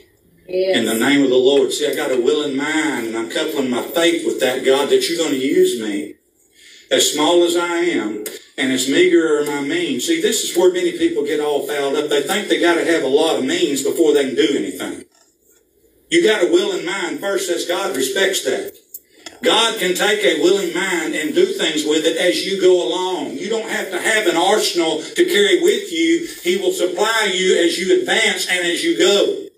Yes. 0.48 0.78
in 0.78 0.86
the 0.86 0.96
name 1.00 1.24
of 1.24 1.30
the 1.30 1.38
Lord. 1.38 1.72
See, 1.72 1.88
I 1.90 1.96
got 1.96 2.12
a 2.12 2.20
willing 2.20 2.56
mind, 2.58 3.08
and 3.08 3.18
I'm 3.18 3.30
coupling 3.30 3.70
my 3.70 3.82
faith 3.82 4.26
with 4.26 4.40
that, 4.42 4.66
God, 4.66 4.90
that 4.90 5.08
you're 5.08 5.18
going 5.18 5.32
to 5.32 5.38
use 5.46 5.82
me 5.82 6.16
as 6.92 7.12
small 7.12 7.44
as 7.44 7.56
I 7.56 7.78
am 7.78 8.26
and 8.58 8.72
as 8.72 8.88
meager 8.88 9.40
are 9.40 9.46
my 9.46 9.62
means. 9.62 10.06
See, 10.06 10.22
this 10.22 10.44
is 10.44 10.58
where 10.58 10.72
many 10.72 10.98
people 10.98 11.26
get 11.26 11.40
all 11.40 11.66
fouled 11.68 11.96
up. 11.96 12.10
They 12.10 12.22
think 12.22 12.48
they 12.48 12.60
got 12.60 12.76
to 12.76 12.86
have 12.86 13.04
a 13.04 13.08
lot 13.08 13.40
of 13.40 13.46
means 13.46 13.84
before 13.84 14.14
they 14.14 14.26
can 14.26 14.36
do 14.36 14.56
anything. 14.56 15.06
You 16.10 16.24
got 16.24 16.44
a 16.44 16.52
willing 16.52 16.86
mind 16.86 17.20
first, 17.20 17.48
says 17.48 17.66
God 17.66 17.96
respects 17.96 18.44
that. 18.44 18.78
God 19.42 19.78
can 19.78 19.94
take 19.94 20.24
a 20.24 20.42
willing 20.42 20.74
mind 20.74 21.16
and 21.16 21.36
do 21.36 21.46
things 21.46 21.86
with 21.86 22.06
it 22.06 22.16
as 22.18 22.46
you 22.46 22.62
go 22.62 22.88
along. 22.88 23.32
You 23.32 23.50
don't 23.50 23.70
have 23.70 23.90
to 23.92 24.00
have 24.00 24.28
an 24.28 24.38
arsenal 24.38 25.02
to 25.02 25.26
carry 25.26 25.62
with 25.62 25.92
you. 25.92 26.28
He 26.44 26.58
will 26.58 26.72
supply 26.72 27.32
you 27.34 27.58
as 27.58 27.78
you 27.78 28.00
advance 28.00 28.48
and 28.48 28.66
as 28.66 28.84
you 28.84 28.98
go. 28.98 29.50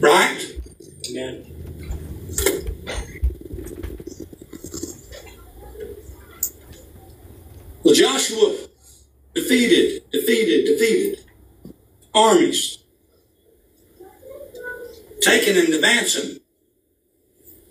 Right? 0.00 0.56
Amen. 1.10 1.49
Well, 7.90 7.96
Joshua 7.96 8.56
defeated, 9.34 10.08
defeated, 10.12 10.64
defeated 10.66 11.24
armies, 12.14 12.78
taking 15.20 15.56
and 15.56 15.74
advancing 15.74 16.38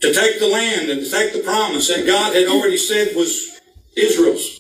to 0.01 0.13
take 0.13 0.41
the 0.41 0.47
land 0.47 0.89
and 0.89 1.05
to 1.05 1.09
take 1.09 1.32
the 1.32 1.39
promise 1.39 1.88
that 1.88 2.05
God 2.05 2.36
had 2.36 2.49
already 2.49 2.76
said 2.76 3.15
was 3.15 3.61
Israel's. 3.95 4.59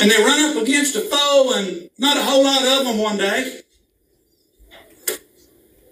And 0.00 0.08
they 0.08 0.22
run 0.22 0.56
up 0.56 0.62
against 0.62 0.94
a 0.94 1.00
foe 1.00 1.52
and 1.56 1.90
not 1.98 2.16
a 2.16 2.22
whole 2.22 2.44
lot 2.44 2.64
of 2.64 2.86
them 2.86 2.98
one 2.98 3.16
day. 3.16 3.62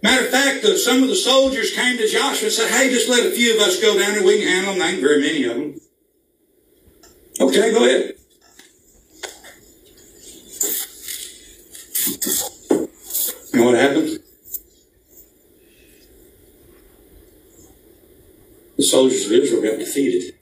Matter 0.05 0.27
of 0.27 0.31
fact, 0.31 0.65
some 0.79 1.03
of 1.03 1.09
the 1.09 1.17
soldiers 1.17 1.73
came 1.73 1.99
to 1.99 2.07
Joshua 2.07 2.47
and 2.47 2.53
said, 2.53 2.71
hey, 2.71 2.91
just 2.91 3.09
let 3.09 3.27
a 3.27 3.33
few 3.33 3.57
of 3.57 3.61
us 3.61 3.81
go 3.81 3.99
down 3.99 4.13
there. 4.13 4.25
We 4.25 4.39
can 4.39 4.47
handle 4.47 4.75
them. 4.75 4.79
There 4.79 4.93
ain't 4.93 5.03
very 5.03 5.21
many 5.21 5.45
of 5.47 5.57
them. 5.57 5.82
Okay, 7.41 7.73
go 7.73 7.85
ahead. 7.85 8.15
You 13.53 13.59
know 13.59 13.65
what 13.67 13.75
happened? 13.75 14.19
The 18.77 18.83
soldiers 18.83 19.27
of 19.27 19.33
Israel 19.33 19.63
got 19.63 19.79
defeated. 19.79 20.35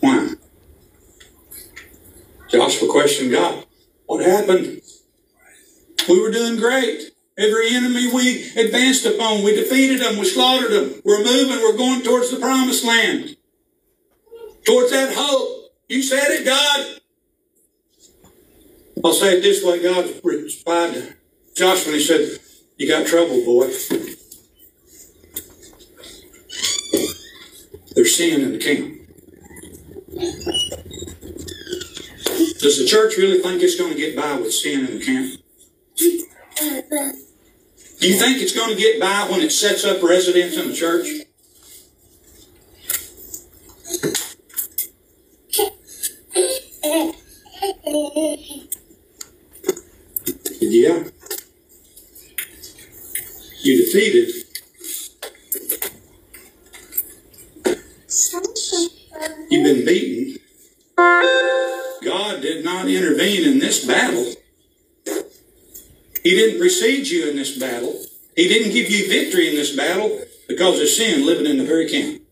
Why? 0.00 0.30
Joshua 2.50 2.88
questioned 2.88 3.30
God. 3.30 3.66
What 4.06 4.24
happened? 4.24 4.80
We 6.08 6.20
were 6.20 6.30
doing 6.30 6.56
great. 6.56 7.12
Every 7.38 7.74
enemy 7.74 8.12
we 8.12 8.50
advanced 8.56 9.06
upon, 9.06 9.44
we 9.44 9.56
defeated 9.56 10.00
them, 10.00 10.18
we 10.18 10.24
slaughtered 10.24 10.70
them. 10.70 11.00
We're 11.04 11.24
moving, 11.24 11.58
we're 11.62 11.76
going 11.76 12.02
towards 12.02 12.30
the 12.30 12.38
promised 12.38 12.84
land 12.84 13.36
towards 14.64 14.90
that 14.90 15.14
hope. 15.14 15.72
You 15.88 16.02
said 16.02 16.30
it, 16.30 16.44
God. 16.44 17.00
I'll 19.04 19.12
say 19.12 19.38
it 19.38 19.42
this 19.42 19.62
way 19.62 19.82
God 19.82 20.06
replied 20.24 20.94
to 20.94 21.14
Joshua 21.54 21.92
he 21.92 22.00
said, 22.00 22.38
You 22.78 22.88
got 22.88 23.06
trouble, 23.06 23.44
boy. 23.44 23.66
There's 27.94 28.16
sin 28.16 28.40
in 28.40 28.52
the 28.52 28.58
camp. 28.58 29.00
Does 32.58 32.78
the 32.78 32.86
church 32.86 33.16
really 33.18 33.40
think 33.40 33.62
it's 33.62 33.76
going 33.76 33.92
to 33.92 33.98
get 33.98 34.16
by 34.16 34.36
with 34.36 34.52
sin 34.52 34.86
in 34.86 34.98
the 34.98 35.04
camp? 35.04 35.40
Do 35.96 38.08
you 38.08 38.18
think 38.18 38.42
it's 38.42 38.54
going 38.54 38.74
to 38.74 38.80
get 38.80 39.00
by 39.00 39.28
when 39.30 39.40
it 39.40 39.52
sets 39.52 39.84
up 39.84 40.02
residence 40.02 40.56
in 40.56 40.68
the 40.68 40.74
church? 40.74 41.06
Yeah. 50.60 51.04
You 53.62 53.86
defeated. 53.86 54.34
You've 59.48 59.64
been 59.64 59.84
beaten. 59.86 60.40
God 60.96 62.42
did 62.42 62.64
not 62.64 62.88
intervene 62.88 63.44
in 63.48 63.60
this 63.60 63.86
battle. 63.86 64.34
He 66.24 66.30
didn't 66.30 66.58
precede 66.58 67.06
you 67.06 67.30
in 67.30 67.36
this 67.36 67.56
battle. 67.56 67.94
He 68.34 68.48
didn't 68.48 68.72
give 68.72 68.90
you 68.90 69.08
victory 69.08 69.50
in 69.50 69.54
this 69.54 69.76
battle 69.76 70.20
because 70.48 70.80
of 70.80 70.88
sin 70.88 71.24
living 71.24 71.46
in 71.46 71.58
the 71.58 71.64
very 71.64 71.88
camp. 71.88 72.22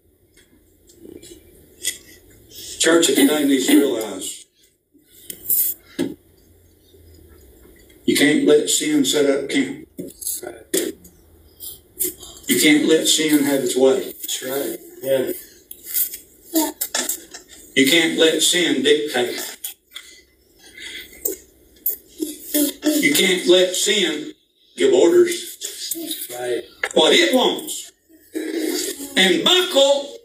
Church 2.81 3.11
of 3.11 3.15
today 3.15 3.45
needs 3.45 3.69
to 3.69 3.79
realize 3.79 4.32
you 8.05 8.17
can't 8.17 8.47
let 8.47 8.69
sin 8.69 9.05
set 9.05 9.27
up 9.27 9.49
camp. 9.49 9.89
You 12.49 12.61
can't 12.61 12.87
let 12.89 13.07
sin 13.07 13.45
have 13.45 13.61
its 13.65 13.77
way. 13.77 14.05
That's 14.05 14.43
right. 14.43 14.79
Yeah. 15.03 15.33
You 17.75 17.91
can't 17.91 18.19
let 18.19 18.43
sin 18.43 18.83
dictate. 18.83 19.41
You 23.03 23.15
can't 23.15 23.47
let 23.49 23.75
sin 23.75 24.33
give 24.77 24.93
orders 24.93 25.49
Right. 26.31 26.65
what 26.95 27.13
it 27.13 27.35
wants 27.35 27.93
and 29.17 29.45
buckle 29.45 30.17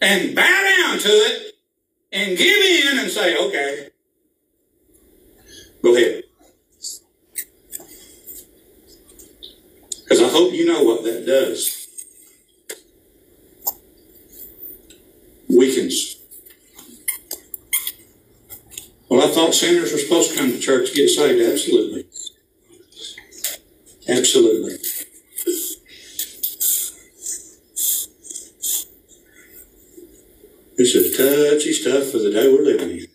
and 0.00 0.34
bow 0.34 0.42
down 0.42 0.98
to 1.00 1.08
it 1.08 1.54
and 2.12 2.36
give 2.38 2.56
in 2.56 2.98
and 2.98 3.10
say, 3.10 3.36
okay, 3.36 3.88
go 5.82 5.94
ahead. 5.96 6.22
Because 10.12 10.30
I 10.30 10.36
hope 10.36 10.52
you 10.52 10.66
know 10.66 10.82
what 10.82 11.04
that 11.04 11.24
does. 11.24 11.88
Weakens. 15.48 16.16
Well, 19.08 19.26
I 19.26 19.32
thought 19.32 19.54
sinners 19.54 19.90
were 19.90 19.96
supposed 19.96 20.32
to 20.32 20.36
come 20.36 20.52
to 20.52 20.58
church 20.58 20.90
to 20.90 20.94
get 20.94 21.08
saved. 21.08 21.40
Absolutely. 21.40 22.04
Absolutely. 24.06 24.72
This 30.76 30.94
is 30.94 31.16
touchy 31.16 31.72
stuff 31.72 32.10
for 32.10 32.18
the 32.18 32.32
day 32.32 32.52
we're 32.52 32.62
living 32.62 32.90
in. 32.90 33.06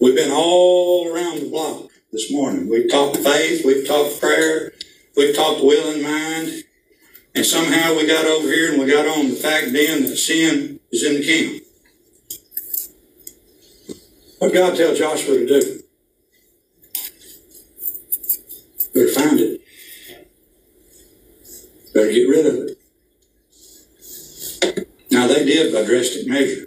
We've 0.00 0.16
been 0.16 0.32
all 0.32 1.14
around 1.14 1.42
the 1.42 1.48
block 1.48 1.92
this 2.16 2.32
morning. 2.32 2.65
We've 2.76 2.90
talked 2.90 3.16
faith, 3.16 3.64
we've 3.64 3.86
talked 3.86 4.20
prayer, 4.20 4.74
we've 5.16 5.34
talked 5.34 5.64
will 5.64 5.94
and 5.94 6.02
mind, 6.02 6.64
and 7.34 7.46
somehow 7.46 7.96
we 7.96 8.06
got 8.06 8.26
over 8.26 8.46
here 8.48 8.70
and 8.70 8.78
we 8.78 8.86
got 8.86 9.06
on 9.06 9.30
the 9.30 9.34
fact 9.34 9.72
then 9.72 10.02
that 10.02 10.18
sin 10.18 10.78
is 10.92 11.02
in 11.02 11.14
the 11.14 11.26
camp. 11.26 11.62
What 14.40 14.52
God 14.52 14.76
tell 14.76 14.94
Joshua 14.94 15.38
to 15.38 15.46
do? 15.46 15.82
Better 18.92 19.08
find 19.08 19.40
it. 19.40 19.62
Better 21.94 22.12
get 22.12 22.28
rid 22.28 22.44
of 22.44 22.54
it. 22.56 22.78
Now 25.10 25.26
they 25.28 25.46
did 25.46 25.72
by 25.72 25.82
drastic 25.82 26.26
measure. 26.28 26.66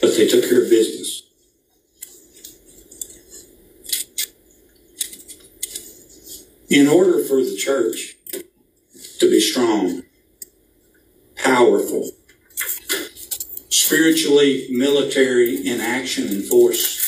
But 0.00 0.16
they 0.16 0.26
took 0.26 0.42
care 0.42 0.64
of 0.64 0.70
business. 0.70 1.22
In 6.68 6.88
order 6.88 7.22
for 7.22 7.36
the 7.36 7.56
church 7.56 8.16
to 9.20 9.30
be 9.30 9.40
strong, 9.40 10.02
powerful, 11.36 12.10
spiritually 13.68 14.66
military 14.70 15.66
in 15.66 15.80
action 15.80 16.26
and 16.28 16.44
force, 16.44 17.04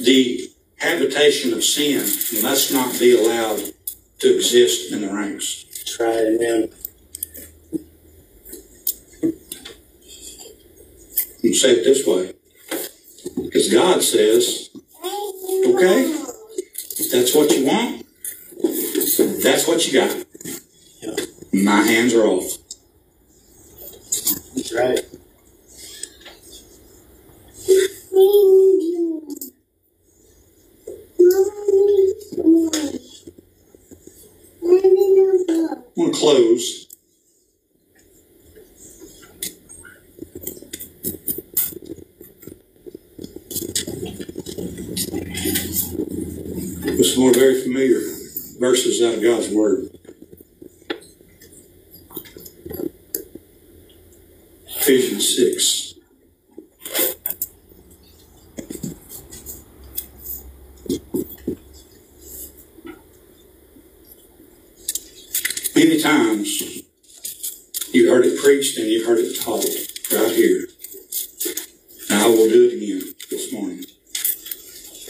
the 0.00 0.48
habitation 0.78 1.52
of 1.52 1.62
sin 1.62 1.98
must 2.42 2.72
not 2.72 2.98
be 2.98 3.14
allowed 3.16 3.60
to 4.20 4.34
exist 4.34 4.92
in 4.92 5.02
the 5.02 5.12
ranks. 5.12 5.64
That's 5.68 6.00
right. 6.00 6.18
Amen. 6.18 6.70
You 11.42 11.54
say 11.54 11.72
it 11.72 11.84
this 11.84 12.06
way. 12.06 12.32
Because 13.42 13.72
God 13.72 14.02
says, 14.02 14.70
okay, 15.66 16.21
that's 17.12 17.34
what 17.34 17.50
you 17.52 17.66
want, 17.66 18.06
that's 19.42 19.68
what 19.68 19.86
you 19.86 19.92
got. 20.00 20.24
Yeah. 21.02 21.14
My 21.52 21.82
hands 21.82 22.14
are 22.14 22.24
off. 22.24 22.56
That's 24.56 24.72
right. 24.72 24.98
I 34.64 36.00
want 36.00 36.14
to 36.14 36.20
close. 36.20 36.86
With 46.84 47.06
some 47.06 47.22
more 47.22 47.34
very 47.34 47.61
familiar 47.72 48.00
verses 48.58 49.02
out 49.02 49.14
of 49.14 49.22
God's 49.22 49.48
Word. 49.48 49.88
Ephesians 54.66 55.36
6. 55.36 55.94
Many 65.74 65.98
times 65.98 66.60
you've 67.94 68.10
heard 68.10 68.26
it 68.26 68.38
preached 68.38 68.76
and 68.76 68.88
you've 68.88 69.06
heard 69.06 69.18
it 69.18 69.40
taught 69.40 69.64
right 70.12 70.32
here. 70.32 70.66
And 72.10 72.22
I 72.22 72.26
will 72.26 72.50
do 72.50 72.68
it 72.68 72.74
again 72.74 73.14
this 73.30 73.50
morning. 73.50 73.84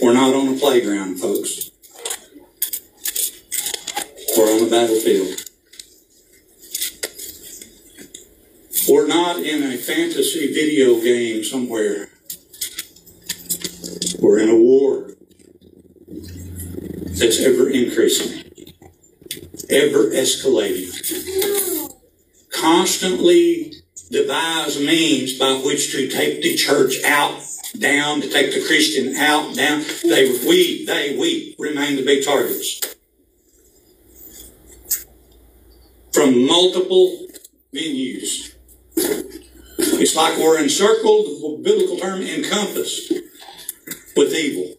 We're 0.01 0.13
not 0.13 0.33
on 0.33 0.55
a 0.55 0.57
playground, 0.57 1.19
folks. 1.19 1.71
We're 4.35 4.51
on 4.51 4.63
the 4.63 4.69
battlefield. 5.03 5.49
We're 8.89 9.07
not 9.07 9.37
in 9.37 9.63
a 9.63 9.77
fantasy 9.77 10.53
video 10.53 10.99
game 11.01 11.43
somewhere. 11.43 12.09
We're 14.19 14.39
in 14.39 14.49
a 14.49 14.55
war 14.55 15.15
that's 16.07 17.39
ever 17.41 17.69
increasing, 17.69 18.43
ever 19.69 20.09
escalating, 20.09 20.91
constantly 22.51 23.73
devise 24.11 24.79
means 24.79 25.39
by 25.39 25.53
which 25.53 25.91
to 25.93 26.07
take 26.07 26.41
the 26.41 26.55
church 26.55 27.03
out, 27.03 27.41
down, 27.79 28.21
to 28.21 28.29
take 28.29 28.53
the 28.53 28.65
Christian 28.65 29.15
out, 29.15 29.55
down. 29.55 29.83
They, 30.03 30.29
we, 30.47 30.85
they, 30.85 31.17
we 31.17 31.55
remain 31.57 31.95
the 31.95 32.03
big 32.05 32.25
targets. 32.25 32.81
From 36.13 36.45
multiple 36.93 37.27
venues. 37.73 38.55
It's 38.95 40.15
like 40.15 40.37
we're 40.37 40.59
encircled, 40.59 41.25
the 41.25 41.61
biblical 41.63 41.97
term, 41.97 42.21
encompassed 42.21 43.13
with 44.15 44.33
evil. 44.33 44.75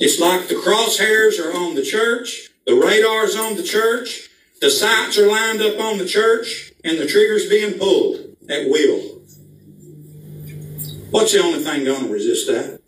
It's 0.00 0.18
like 0.18 0.48
the 0.48 0.56
crosshairs 0.56 1.38
are 1.38 1.56
on 1.56 1.76
the 1.76 1.82
church, 1.82 2.50
the 2.66 2.74
radar's 2.74 3.36
on 3.36 3.56
the 3.56 3.62
church, 3.62 4.28
the 4.60 4.70
sights 4.70 5.16
are 5.18 5.28
lined 5.28 5.62
up 5.62 5.78
on 5.78 5.98
the 5.98 6.06
church, 6.06 6.72
and 6.84 6.98
the 6.98 7.06
trigger's 7.06 7.48
being 7.48 7.78
pulled 7.78 8.36
at 8.48 8.68
will. 8.68 9.20
What's 11.10 11.32
the 11.32 11.42
only 11.42 11.62
thing 11.62 11.84
going 11.84 12.06
to 12.06 12.12
resist 12.12 12.48
that? 12.48 12.80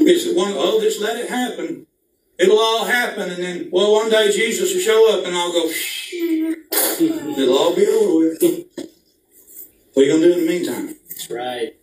Is 0.00 0.26
it 0.26 0.36
one, 0.36 0.52
oh, 0.54 0.80
just 0.80 1.00
let 1.00 1.16
it 1.16 1.30
happen. 1.30 1.86
It'll 2.40 2.58
all 2.58 2.84
happen, 2.86 3.30
and 3.30 3.42
then, 3.42 3.68
well, 3.70 3.92
one 3.92 4.10
day 4.10 4.32
Jesus 4.32 4.72
will 4.72 4.80
show 4.80 5.18
up, 5.18 5.26
and 5.26 5.36
I'll 5.36 5.52
go, 5.52 5.70
it'll 7.38 7.58
all 7.58 7.76
be 7.76 7.86
over 7.86 8.18
with. 8.18 8.42
What 9.92 10.02
are 10.02 10.06
you 10.06 10.12
going 10.12 10.22
to 10.22 10.28
do 10.28 10.32
in 10.34 10.46
the 10.46 10.46
meantime? 10.46 10.94
That's 11.08 11.30
right. 11.30 11.74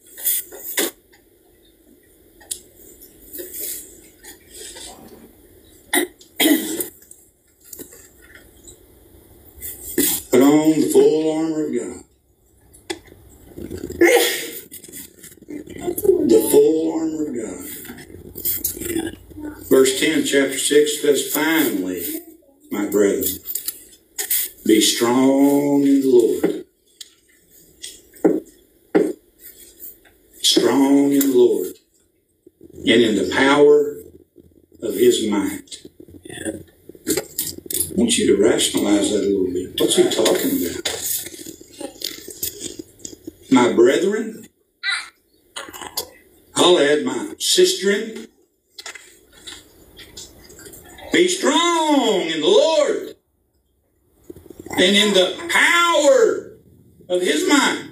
Put 10.31 10.41
on 10.41 10.71
the 10.71 10.89
full 10.93 11.37
armor 11.37 11.65
of 11.67 11.73
God. 11.75 12.03
The 16.29 16.47
full 16.49 16.99
armor 16.99 17.27
of 17.27 17.35
God. 17.35 17.67
Verse 19.97 20.09
10, 20.09 20.25
chapter 20.25 20.57
6 20.57 21.01
says, 21.01 21.33
Finally, 21.33 22.03
my 22.71 22.87
brethren, 22.87 23.39
be 24.65 24.79
strong 24.79 25.81
in 25.83 26.01
the 26.01 26.07
Lord. 26.07 26.65
Strong 30.41 31.13
in 31.13 31.19
the 31.19 31.33
Lord. 31.33 31.73
And 32.73 33.01
in 33.01 33.15
the 33.15 33.33
power 33.33 33.97
of 34.83 34.93
his 34.93 35.27
might. 35.27 35.87
Yeah. 36.23 36.59
I 37.07 37.93
want 37.95 38.17
you 38.19 38.35
to 38.35 38.43
rationalize 38.43 39.11
that 39.11 39.23
a 39.23 39.29
little 39.29 39.51
bit. 39.51 39.79
What's 39.79 39.95
he 39.95 40.03
talking 40.11 40.61
about? 40.63 40.93
My 43.49 43.73
brethren, 43.73 44.47
I'll 46.55 46.77
add 46.77 47.03
my 47.03 47.33
sisterin. 47.39 48.26
Be 51.17 51.27
strong 51.27 52.29
in 52.29 52.41
the 52.41 52.47
Lord 52.47 53.15
and 54.69 54.95
in 54.95 55.15
the 55.15 55.49
power 55.49 56.59
of 57.09 57.23
his 57.23 57.49
might. 57.49 57.89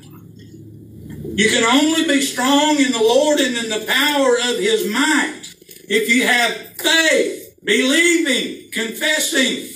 You 1.36 1.50
can 1.50 1.64
only 1.64 2.08
be 2.08 2.22
strong 2.22 2.76
in 2.80 2.92
the 2.92 3.02
Lord 3.02 3.40
and 3.40 3.58
in 3.58 3.70
the 3.70 3.84
power 3.84 4.36
of 4.36 4.60
his 4.60 4.88
might 4.88 5.42
if 5.90 6.08
you 6.08 6.28
have 6.28 6.78
faith, 6.78 7.58
believing, 7.64 8.70
confessing. 8.72 9.70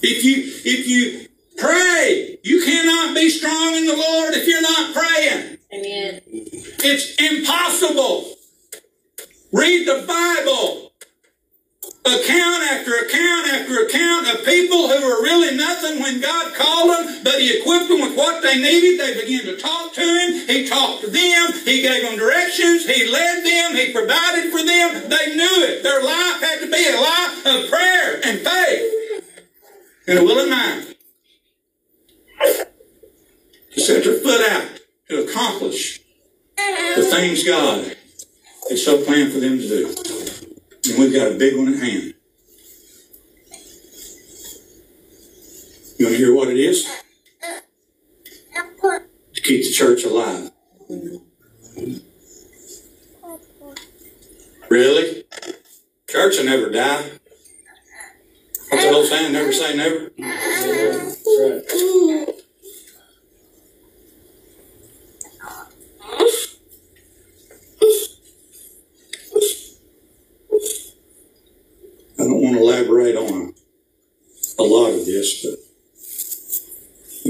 If 0.00 0.24
you 0.24 0.44
if 0.64 0.88
you 0.88 1.28
pray, 1.58 2.38
you 2.42 2.64
cannot 2.64 3.14
be 3.14 3.28
strong 3.28 3.74
in 3.74 3.84
the 3.84 3.96
Lord 3.96 4.32
if 4.32 4.48
you're 4.48 4.62
not 4.62 4.94
praying. 4.94 5.58
Amen. 5.74 6.22
It's 6.26 7.16
impossible. 7.16 8.34
Read 9.52 9.86
the 9.86 10.06
Bible. 10.08 10.83
Account 12.06 12.64
after 12.70 12.94
account 12.96 13.48
after 13.48 13.78
account 13.80 14.28
of 14.28 14.44
people 14.44 14.88
who 14.88 15.06
were 15.06 15.22
really 15.22 15.56
nothing 15.56 16.02
when 16.02 16.20
God 16.20 16.52
called 16.54 16.90
them, 16.90 17.24
but 17.24 17.40
He 17.40 17.58
equipped 17.58 17.88
them 17.88 18.02
with 18.02 18.14
what 18.14 18.42
they 18.42 18.60
needed. 18.60 19.00
They 19.00 19.22
began 19.22 19.44
to 19.46 19.56
talk 19.56 19.94
to 19.94 20.02
Him. 20.02 20.46
He 20.46 20.68
talked 20.68 21.00
to 21.00 21.10
them. 21.10 21.52
He 21.64 21.80
gave 21.80 22.02
them 22.02 22.18
directions. 22.18 22.84
He 22.84 23.10
led 23.10 23.42
them. 23.42 23.74
He 23.74 23.90
provided 23.92 24.50
for 24.50 24.58
them. 24.58 25.08
They 25.08 25.34
knew 25.34 25.64
it. 25.64 25.82
Their 25.82 26.02
life 26.04 26.42
had 26.42 26.60
to 26.60 26.70
be 26.70 26.86
a 26.86 27.00
life 27.00 27.46
of 27.46 27.70
prayer 27.70 28.20
and 28.22 28.40
faith 28.40 29.24
and 30.06 30.18
a 30.18 30.24
willing 30.24 30.50
mind. 30.50 30.96
To 33.72 33.80
set 33.80 34.04
their 34.04 34.20
foot 34.20 34.46
out 34.50 34.80
to 35.08 35.24
accomplish 35.24 36.00
the 36.56 37.08
things 37.10 37.44
God 37.44 37.96
had 38.68 38.78
so 38.78 39.02
planned 39.02 39.32
for 39.32 39.40
them 39.40 39.58
to 39.58 39.68
do. 39.68 40.13
And 40.86 40.98
we've 40.98 41.14
got 41.14 41.32
a 41.32 41.34
big 41.34 41.56
one 41.56 41.72
at 41.72 41.78
hand. 41.80 42.14
You 45.96 46.06
want 46.06 46.16
to 46.16 46.16
hear 46.16 46.34
what 46.34 46.48
it 46.48 46.58
is? 46.58 46.84
To 49.34 49.40
keep 49.40 49.64
the 49.64 49.72
church 49.72 50.04
alive. 50.04 50.50
Really? 54.68 55.24
Church 56.10 56.36
will 56.36 56.44
never 56.44 56.70
die. 56.70 57.12
What's 58.68 58.84
the 58.84 58.90
old 58.90 59.06
saying? 59.06 59.32
Never 59.32 59.52
say 59.52 59.76
never. 59.76 60.10
That's 72.54 72.92
right. 72.92 73.08
I 73.08 73.12
don't 73.12 73.12
elaborate 73.12 73.16
on 73.16 73.54
a 74.58 74.62
lot 74.62 74.90
of 74.90 75.04
this, 75.06 75.44
but 75.44 75.58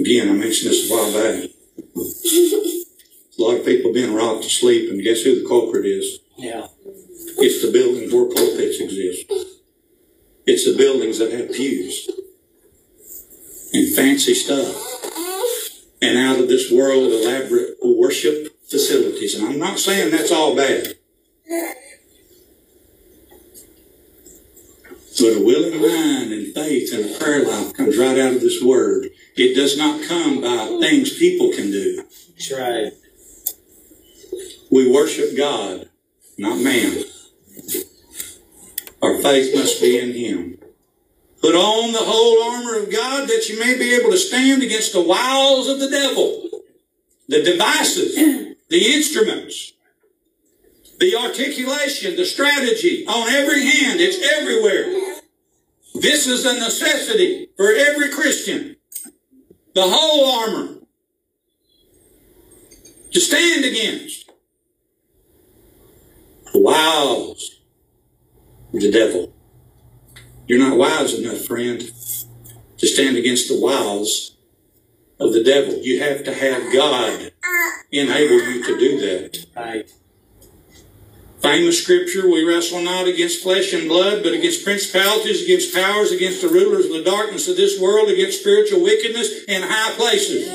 again, 0.00 0.28
I 0.28 0.32
mentioned 0.32 0.70
this 0.70 0.90
a 0.90 0.94
while 0.94 1.12
back. 1.12 1.50
A 3.36 3.42
lot 3.42 3.58
of 3.58 3.64
people 3.64 3.92
being 3.92 4.14
rocked 4.14 4.44
to 4.44 4.50
sleep, 4.50 4.90
and 4.90 5.02
guess 5.02 5.22
who 5.22 5.42
the 5.42 5.48
culprit 5.48 5.86
is? 5.86 6.20
Yeah. 6.36 6.68
It's 7.38 7.62
the 7.64 7.72
buildings 7.72 8.12
where 8.12 8.26
pulpits 8.26 8.80
exist. 8.80 9.32
It's 10.46 10.64
the 10.66 10.76
buildings 10.76 11.18
that 11.18 11.32
have 11.32 11.52
pews 11.52 12.10
and 13.72 13.94
fancy 13.94 14.34
stuff 14.34 14.76
and 16.00 16.18
out 16.18 16.38
of 16.38 16.48
this 16.48 16.70
world 16.70 17.10
elaborate 17.10 17.76
worship 17.82 18.60
facilities. 18.68 19.34
And 19.34 19.48
I'm 19.48 19.58
not 19.58 19.78
saying 19.78 20.10
that's 20.10 20.30
all 20.30 20.54
bad. 20.54 20.96
But 25.20 25.23
a 25.34 25.44
willing 25.44 25.80
mind 25.80 26.32
and 26.32 26.54
faith 26.54 26.92
and 26.92 27.04
a 27.04 27.18
prayer 27.18 27.44
life 27.44 27.74
comes 27.74 27.98
right 27.98 28.18
out 28.18 28.34
of 28.34 28.40
this 28.40 28.62
word. 28.62 29.10
It 29.36 29.54
does 29.54 29.76
not 29.76 30.06
come 30.06 30.40
by 30.40 30.78
things 30.80 31.18
people 31.18 31.50
can 31.50 31.70
do. 31.70 32.04
That's 32.30 32.52
right. 32.52 32.92
We 34.70 34.90
worship 34.90 35.36
God, 35.36 35.88
not 36.38 36.58
man. 36.60 37.04
Our 39.02 39.18
faith 39.20 39.54
must 39.54 39.80
be 39.80 39.98
in 39.98 40.12
Him. 40.12 40.58
Put 41.40 41.54
on 41.54 41.92
the 41.92 41.98
whole 41.98 42.42
armor 42.42 42.78
of 42.78 42.90
God 42.90 43.28
that 43.28 43.48
you 43.48 43.60
may 43.60 43.76
be 43.76 43.94
able 43.94 44.10
to 44.10 44.16
stand 44.16 44.62
against 44.62 44.94
the 44.94 45.02
wiles 45.02 45.68
of 45.68 45.78
the 45.78 45.90
devil, 45.90 46.48
the 47.28 47.42
devices, 47.42 48.14
the 48.70 48.94
instruments, 48.94 49.74
the 50.98 51.14
articulation, 51.16 52.16
the 52.16 52.24
strategy 52.24 53.04
on 53.06 53.28
every 53.28 53.66
hand. 53.66 54.00
It's 54.00 54.22
everywhere. 54.32 55.03
This 55.94 56.26
is 56.26 56.44
a 56.44 56.54
necessity 56.54 57.50
for 57.56 57.72
every 57.72 58.10
Christian. 58.10 58.76
The 59.74 59.86
whole 59.86 60.42
armor 60.42 60.80
to 63.12 63.20
stand 63.20 63.64
against 63.64 64.30
the 66.52 66.58
wiles 66.58 67.60
of 68.72 68.80
the 68.80 68.90
devil. 68.90 69.32
You're 70.48 70.58
not 70.58 70.76
wise 70.76 71.14
enough, 71.18 71.44
friend, 71.44 71.80
to 72.78 72.86
stand 72.86 73.16
against 73.16 73.48
the 73.48 73.60
wiles 73.60 74.36
of 75.20 75.32
the 75.32 75.44
devil. 75.44 75.78
You 75.78 76.00
have 76.00 76.24
to 76.24 76.34
have 76.34 76.72
God 76.72 77.30
enable 77.92 78.42
you 78.42 78.64
to 78.64 78.78
do 78.78 79.00
that. 79.00 79.46
Right. 79.56 79.90
Famous 81.44 81.82
scripture, 81.82 82.26
we 82.26 82.42
wrestle 82.42 82.80
not 82.80 83.06
against 83.06 83.42
flesh 83.42 83.74
and 83.74 83.86
blood, 83.86 84.22
but 84.22 84.32
against 84.32 84.64
principalities, 84.64 85.44
against 85.44 85.74
powers, 85.74 86.10
against 86.10 86.40
the 86.40 86.48
rulers 86.48 86.86
of 86.86 86.92
the 86.92 87.02
darkness 87.02 87.48
of 87.48 87.56
this 87.58 87.78
world, 87.78 88.08
against 88.08 88.40
spiritual 88.40 88.82
wickedness 88.82 89.44
in 89.44 89.60
high 89.62 89.92
places. 89.92 90.48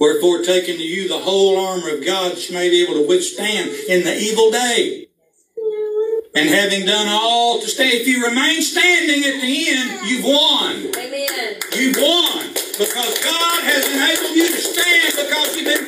Wherefore, 0.00 0.42
taking 0.42 0.78
to 0.78 0.82
you 0.82 1.06
the 1.06 1.20
whole 1.20 1.56
armor 1.56 1.94
of 1.94 2.04
God, 2.04 2.32
that 2.32 2.48
you 2.48 2.56
may 2.56 2.70
be 2.70 2.82
able 2.82 2.94
to 2.94 3.06
withstand 3.06 3.70
in 3.88 4.02
the 4.02 4.18
evil 4.18 4.50
day. 4.50 5.06
And 6.34 6.48
having 6.48 6.84
done 6.84 7.06
all 7.08 7.60
to 7.60 7.68
stay, 7.68 7.90
if 7.90 8.08
you 8.08 8.26
remain 8.26 8.62
standing 8.62 9.22
at 9.22 9.40
the 9.40 9.68
end, 9.68 10.08
you've 10.08 10.24
won. 10.24 10.90
Amen. 10.98 11.56
You've 11.78 11.96
won 11.96 12.52
because 12.78 13.22
God 13.22 13.62
has 13.62 13.86
enabled 13.86 14.34
you 14.34 14.48
to 14.48 14.58
stand 14.58 15.14
because 15.14 15.56
you've 15.56 15.66
been 15.66 15.81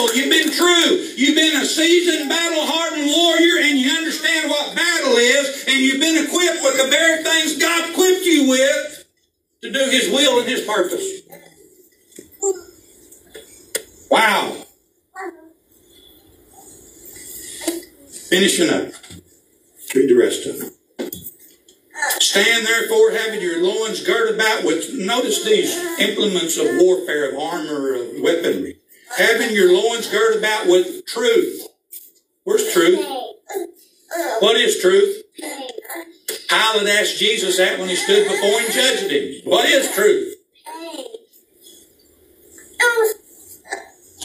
faithful, 0.00 0.20
you've 0.20 0.30
been 0.30 0.52
true, 0.52 0.96
you've 1.16 1.36
been 1.36 1.60
a 1.60 1.64
seasoned, 1.64 2.28
battle-hardened 2.28 3.10
warrior, 3.10 3.68
and 3.68 3.78
you 3.78 3.90
understand 3.90 4.50
what 4.50 4.74
battle 4.74 5.16
is, 5.16 5.64
and 5.68 5.78
you've 5.78 6.00
been 6.00 6.24
equipped 6.24 6.62
with 6.62 6.76
the 6.76 6.88
very 6.90 7.22
things 7.22 7.58
God 7.58 7.90
equipped 7.90 8.24
you 8.24 8.48
with 8.48 9.04
to 9.62 9.70
do 9.70 9.90
His 9.90 10.10
will 10.10 10.40
and 10.40 10.48
His 10.48 10.62
purpose. 10.62 11.20
Wow. 14.10 14.56
Finishing 18.28 18.70
up. 18.70 18.92
Read 19.94 20.08
the 20.08 20.14
rest 20.16 20.46
of 20.46 20.56
it. 20.60 20.76
Stand 22.20 22.66
therefore, 22.66 23.10
having 23.10 23.40
your 23.40 23.62
loins 23.62 24.04
girded 24.04 24.36
about 24.36 24.64
with, 24.64 24.94
notice 24.94 25.44
these 25.44 25.76
implements 25.98 26.56
of 26.56 26.66
warfare, 26.78 27.30
of 27.30 27.38
armor, 27.38 27.94
of 27.94 28.20
weaponry. 28.20 28.79
Having 29.16 29.54
your 29.54 29.72
loins 29.72 30.08
girt 30.08 30.38
about 30.38 30.66
with 30.66 31.04
truth. 31.06 31.66
Where's 32.44 32.72
truth? 32.72 33.04
What 34.40 34.56
is 34.56 34.80
truth? 34.80 35.22
Pilate 36.48 36.88
asked 36.88 37.18
Jesus 37.18 37.56
that 37.58 37.78
when 37.78 37.88
he 37.88 37.96
stood 37.96 38.24
before 38.24 38.60
him 38.60 38.70
judged 38.72 39.10
him. 39.10 39.42
What 39.44 39.68
is 39.68 39.92
truth? 39.92 40.36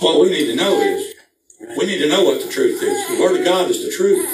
What 0.02 0.22
we 0.22 0.30
need 0.30 0.48
to 0.48 0.56
know 0.56 0.80
is, 0.80 1.14
we 1.78 1.86
need 1.86 2.00
to 2.00 2.10
know 2.10 2.24
what 2.24 2.42
the 2.42 2.52
truth 2.52 2.82
is. 2.82 3.08
The 3.08 3.22
Word 3.22 3.40
of 3.40 3.46
God 3.46 3.70
is 3.70 3.84
the 3.84 3.92
truth. 3.92 4.28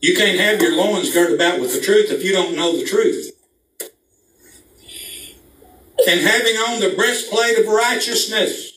You 0.00 0.14
can't 0.14 0.38
have 0.38 0.60
your 0.60 0.76
loins 0.76 1.12
girt 1.12 1.32
about 1.32 1.60
with 1.60 1.74
the 1.74 1.80
truth 1.80 2.10
if 2.10 2.22
you 2.22 2.32
don't 2.32 2.56
know 2.56 2.76
the 2.76 2.84
truth. 2.84 3.30
And 6.06 6.20
having 6.20 6.56
on 6.56 6.80
the 6.80 6.94
breastplate 6.94 7.58
of 7.58 7.66
righteousness, 7.66 8.73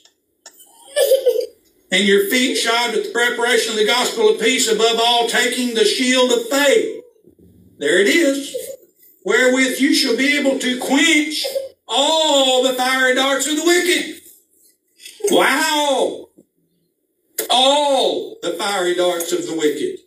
and 1.91 2.05
your 2.05 2.29
feet 2.29 2.55
shod 2.55 2.93
with 2.93 3.05
the 3.05 3.11
preparation 3.11 3.71
of 3.71 3.77
the 3.77 3.85
gospel 3.85 4.29
of 4.29 4.41
peace, 4.41 4.71
above 4.71 4.99
all 4.99 5.27
taking 5.27 5.73
the 5.73 5.85
shield 5.85 6.31
of 6.31 6.47
faith. 6.49 7.03
There 7.77 7.99
it 7.99 8.07
is. 8.07 8.55
Wherewith 9.23 9.79
you 9.79 9.93
shall 9.93 10.17
be 10.17 10.37
able 10.37 10.57
to 10.59 10.79
quench 10.79 11.45
all 11.87 12.63
the 12.63 12.73
fiery 12.73 13.15
darts 13.15 13.47
of 13.47 13.57
the 13.57 13.63
wicked. 13.63 14.21
Wow! 15.31 16.29
All 17.49 18.37
the 18.41 18.53
fiery 18.53 18.95
darts 18.95 19.31
of 19.31 19.45
the 19.45 19.55
wicked 19.55 19.99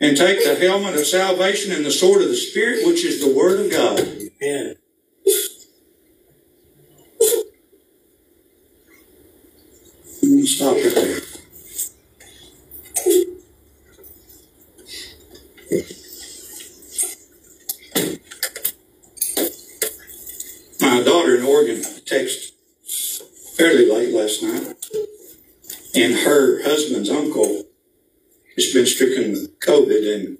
and 0.00 0.16
take 0.16 0.44
the 0.44 0.54
helmet 0.54 0.94
of 0.94 1.06
salvation 1.06 1.72
and 1.72 1.84
the 1.84 1.90
sword 1.90 2.22
of 2.22 2.28
the 2.28 2.36
Spirit, 2.36 2.86
which 2.86 3.04
is 3.04 3.20
the 3.20 3.34
Word 3.34 3.60
of 3.60 3.70
God. 3.70 4.00
Amen. 4.00 4.76
To 10.46 10.52
stop 10.52 10.76
right 10.76 10.94
there. 10.94 11.20
My 20.80 21.02
daughter 21.02 21.34
in 21.34 21.42
Oregon 21.42 21.82
texted 22.04 22.52
fairly 23.56 23.90
late 23.90 24.14
last 24.14 24.44
night, 24.44 24.76
and 25.96 26.14
her 26.14 26.62
husband's 26.62 27.10
uncle 27.10 27.64
has 28.54 28.72
been 28.72 28.86
stricken 28.86 29.32
with 29.32 29.58
COVID, 29.58 30.14
and 30.14 30.38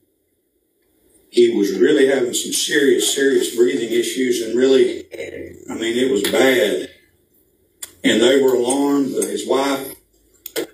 he 1.31 1.53
was 1.57 1.77
really 1.77 2.07
having 2.07 2.33
some 2.33 2.53
serious, 2.53 3.13
serious 3.13 3.57
breathing 3.57 3.91
issues, 3.91 4.41
and 4.41 4.57
really, 4.57 5.01
I 5.69 5.75
mean, 5.75 5.97
it 5.99 6.13
was 6.13 6.23
bad. 6.23 6.91
And 8.05 8.23
they 8.23 8.41
were 8.41 8.55
alarmed. 8.55 9.15
His 9.17 9.49
wife, 9.49 9.96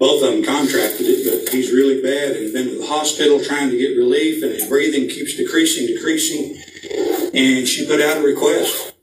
both 0.03 0.21
of 0.21 0.33
them 0.33 0.43
contracted 0.43 1.07
it, 1.07 1.45
but 1.45 1.55
he's 1.55 1.71
really 1.71 2.03
bad 2.03 2.35
and 2.35 2.53
been 2.53 2.71
to 2.71 2.79
the 2.81 2.87
hospital 2.89 3.39
trying 3.41 3.71
to 3.71 3.79
get 3.79 3.97
relief, 3.97 4.43
and 4.43 4.51
his 4.51 4.67
breathing 4.67 5.09
keeps 5.09 5.37
decreasing, 5.37 5.87
decreasing. 5.87 6.61
And 7.33 7.69
she 7.69 7.87
put 7.87 8.01
out 8.01 8.17
a 8.17 8.21
request. 8.21 8.95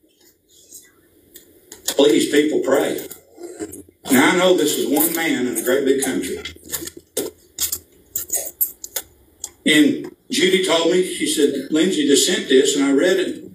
Please, 1.95 2.29
people, 2.29 2.59
pray. 2.59 3.07
Now, 4.11 4.33
I 4.33 4.35
know 4.35 4.57
this 4.57 4.77
is 4.77 4.89
one 4.89 5.15
man 5.15 5.47
in 5.47 5.55
a 5.55 5.63
great 5.63 5.85
big 5.85 6.03
country. 6.03 6.43
And 9.65 10.13
Judy 10.29 10.65
told 10.65 10.91
me, 10.91 11.01
she 11.15 11.27
said, 11.27 11.71
Lindsay 11.71 12.07
just 12.07 12.27
sent 12.27 12.49
this, 12.49 12.75
and 12.75 12.83
I 12.83 12.91
read 12.91 13.15
it. 13.21 13.49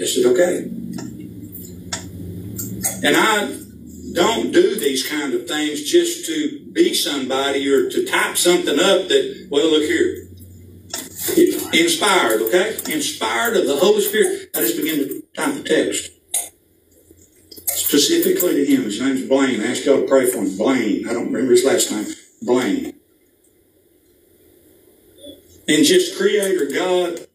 I 0.00 0.04
said, 0.04 0.24
okay. 0.26 0.58
And 3.02 3.16
I 3.16 3.60
don't 4.12 4.52
do 4.52 4.76
these 4.76 5.06
kind 5.06 5.34
of 5.34 5.46
things 5.46 5.90
just 5.90 6.26
to 6.26 6.66
be 6.72 6.94
somebody 6.94 7.68
or 7.68 7.90
to 7.90 8.06
type 8.06 8.36
something 8.36 8.78
up 8.78 9.08
that, 9.08 9.48
well, 9.50 9.70
look 9.70 9.82
here. 9.82 10.26
Inspired, 11.72 12.42
okay? 12.42 12.76
Inspired 12.92 13.56
of 13.56 13.66
the 13.66 13.76
Holy 13.76 14.00
Spirit. 14.00 14.50
I 14.54 14.60
just 14.60 14.76
begin 14.76 14.98
to 14.98 15.22
type 15.34 15.54
a 15.54 15.62
text. 15.62 16.10
Specifically 17.66 18.54
to 18.54 18.64
him. 18.64 18.84
His 18.84 19.00
name's 19.00 19.28
Blaine. 19.28 19.60
I 19.60 19.72
asked 19.72 19.84
y'all 19.84 20.00
to 20.00 20.06
pray 20.06 20.26
for 20.26 20.38
him. 20.38 20.56
Blaine. 20.56 21.08
I 21.08 21.12
don't 21.12 21.26
remember 21.26 21.52
his 21.52 21.64
last 21.64 21.90
name. 21.90 22.06
Blaine. 22.42 22.94
And 25.68 25.84
just 25.84 26.18
Creator 26.18 26.66
God, 26.74 27.26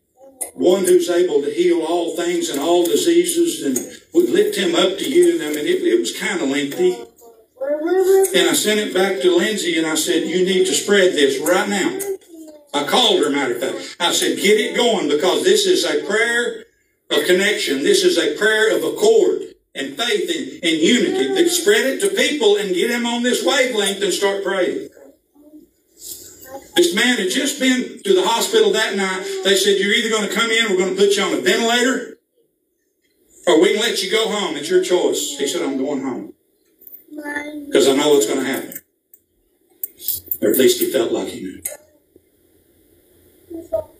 one 0.53 0.83
who's 0.83 1.09
able 1.09 1.41
to 1.41 1.49
heal 1.51 1.81
all 1.81 2.15
things 2.17 2.49
and 2.49 2.59
all 2.59 2.85
diseases, 2.85 3.63
and 3.63 3.77
we 4.15 4.27
lift 4.27 4.57
him 4.57 4.75
up 4.75 4.97
to 4.97 5.09
you. 5.09 5.35
And 5.35 5.43
I 5.43 5.49
mean, 5.49 5.67
it, 5.67 5.83
it 5.83 5.99
was 5.99 6.17
kind 6.17 6.41
of 6.41 6.47
lengthy. 6.47 6.93
And 6.93 8.49
I 8.49 8.53
sent 8.53 8.79
it 8.79 8.93
back 8.93 9.21
to 9.21 9.35
Lindsay 9.35 9.77
and 9.77 9.85
I 9.85 9.95
said, 9.95 10.23
You 10.23 10.45
need 10.45 10.65
to 10.67 10.73
spread 10.73 11.13
this 11.13 11.39
right 11.39 11.67
now. 11.67 11.99
I 12.73 12.87
called 12.87 13.23
her, 13.23 13.29
matter 13.29 13.55
of 13.55 13.61
fact. 13.61 13.97
I 13.99 14.13
said, 14.13 14.37
Get 14.37 14.59
it 14.59 14.75
going 14.77 15.09
because 15.09 15.43
this 15.43 15.65
is 15.65 15.83
a 15.83 16.05
prayer 16.05 16.63
of 17.11 17.25
connection. 17.25 17.83
This 17.83 18.03
is 18.03 18.17
a 18.17 18.37
prayer 18.37 18.75
of 18.75 18.83
accord 18.83 19.53
and 19.75 19.97
faith 19.97 20.29
and, 20.29 20.63
and 20.63 20.81
unity. 20.81 21.33
That 21.35 21.49
spread 21.49 21.85
it 21.85 22.01
to 22.01 22.15
people 22.15 22.55
and 22.55 22.73
get 22.73 22.89
them 22.89 23.05
on 23.05 23.23
this 23.23 23.43
wavelength 23.45 24.01
and 24.01 24.13
start 24.13 24.43
praying. 24.43 24.89
This 26.75 26.95
man 26.95 27.17
had 27.17 27.29
just 27.29 27.59
been 27.59 28.01
to 28.03 28.13
the 28.13 28.25
hospital 28.25 28.71
that 28.73 28.95
night. 28.95 29.23
They 29.43 29.55
said, 29.55 29.77
You're 29.77 29.93
either 29.93 30.09
going 30.09 30.29
to 30.29 30.35
come 30.35 30.51
in, 30.51 30.69
we're 30.69 30.77
going 30.77 30.95
to 30.95 31.01
put 31.01 31.15
you 31.15 31.23
on 31.23 31.33
a 31.33 31.41
ventilator, 31.41 32.14
or 33.47 33.61
we 33.61 33.73
can 33.73 33.81
let 33.81 34.01
you 34.03 34.11
go 34.11 34.27
home. 34.29 34.55
It's 34.57 34.69
your 34.69 34.83
choice. 34.83 35.35
He 35.37 35.47
said, 35.47 35.61
I'm 35.61 35.77
going 35.77 36.01
home. 36.01 36.33
Because 37.65 37.87
I 37.87 37.95
know 37.95 38.09
what's 38.13 38.25
going 38.25 38.39
to 38.39 38.45
happen. 38.45 38.79
Or 40.41 40.49
at 40.51 40.57
least 40.57 40.79
he 40.79 40.91
felt 40.91 41.11
like 41.11 41.29
he 41.29 41.41
knew. 41.41 41.61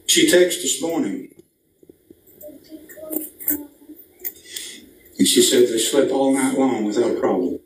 She 0.08 0.30
texted 0.30 0.62
this 0.62 0.82
morning. 0.82 1.34
And 5.18 5.28
she 5.28 5.42
said 5.42 5.70
they 5.70 5.78
slept 5.78 6.12
all 6.12 6.34
night 6.34 6.58
long 6.58 6.84
without 6.86 7.12
a 7.12 7.20
problem. 7.20 7.60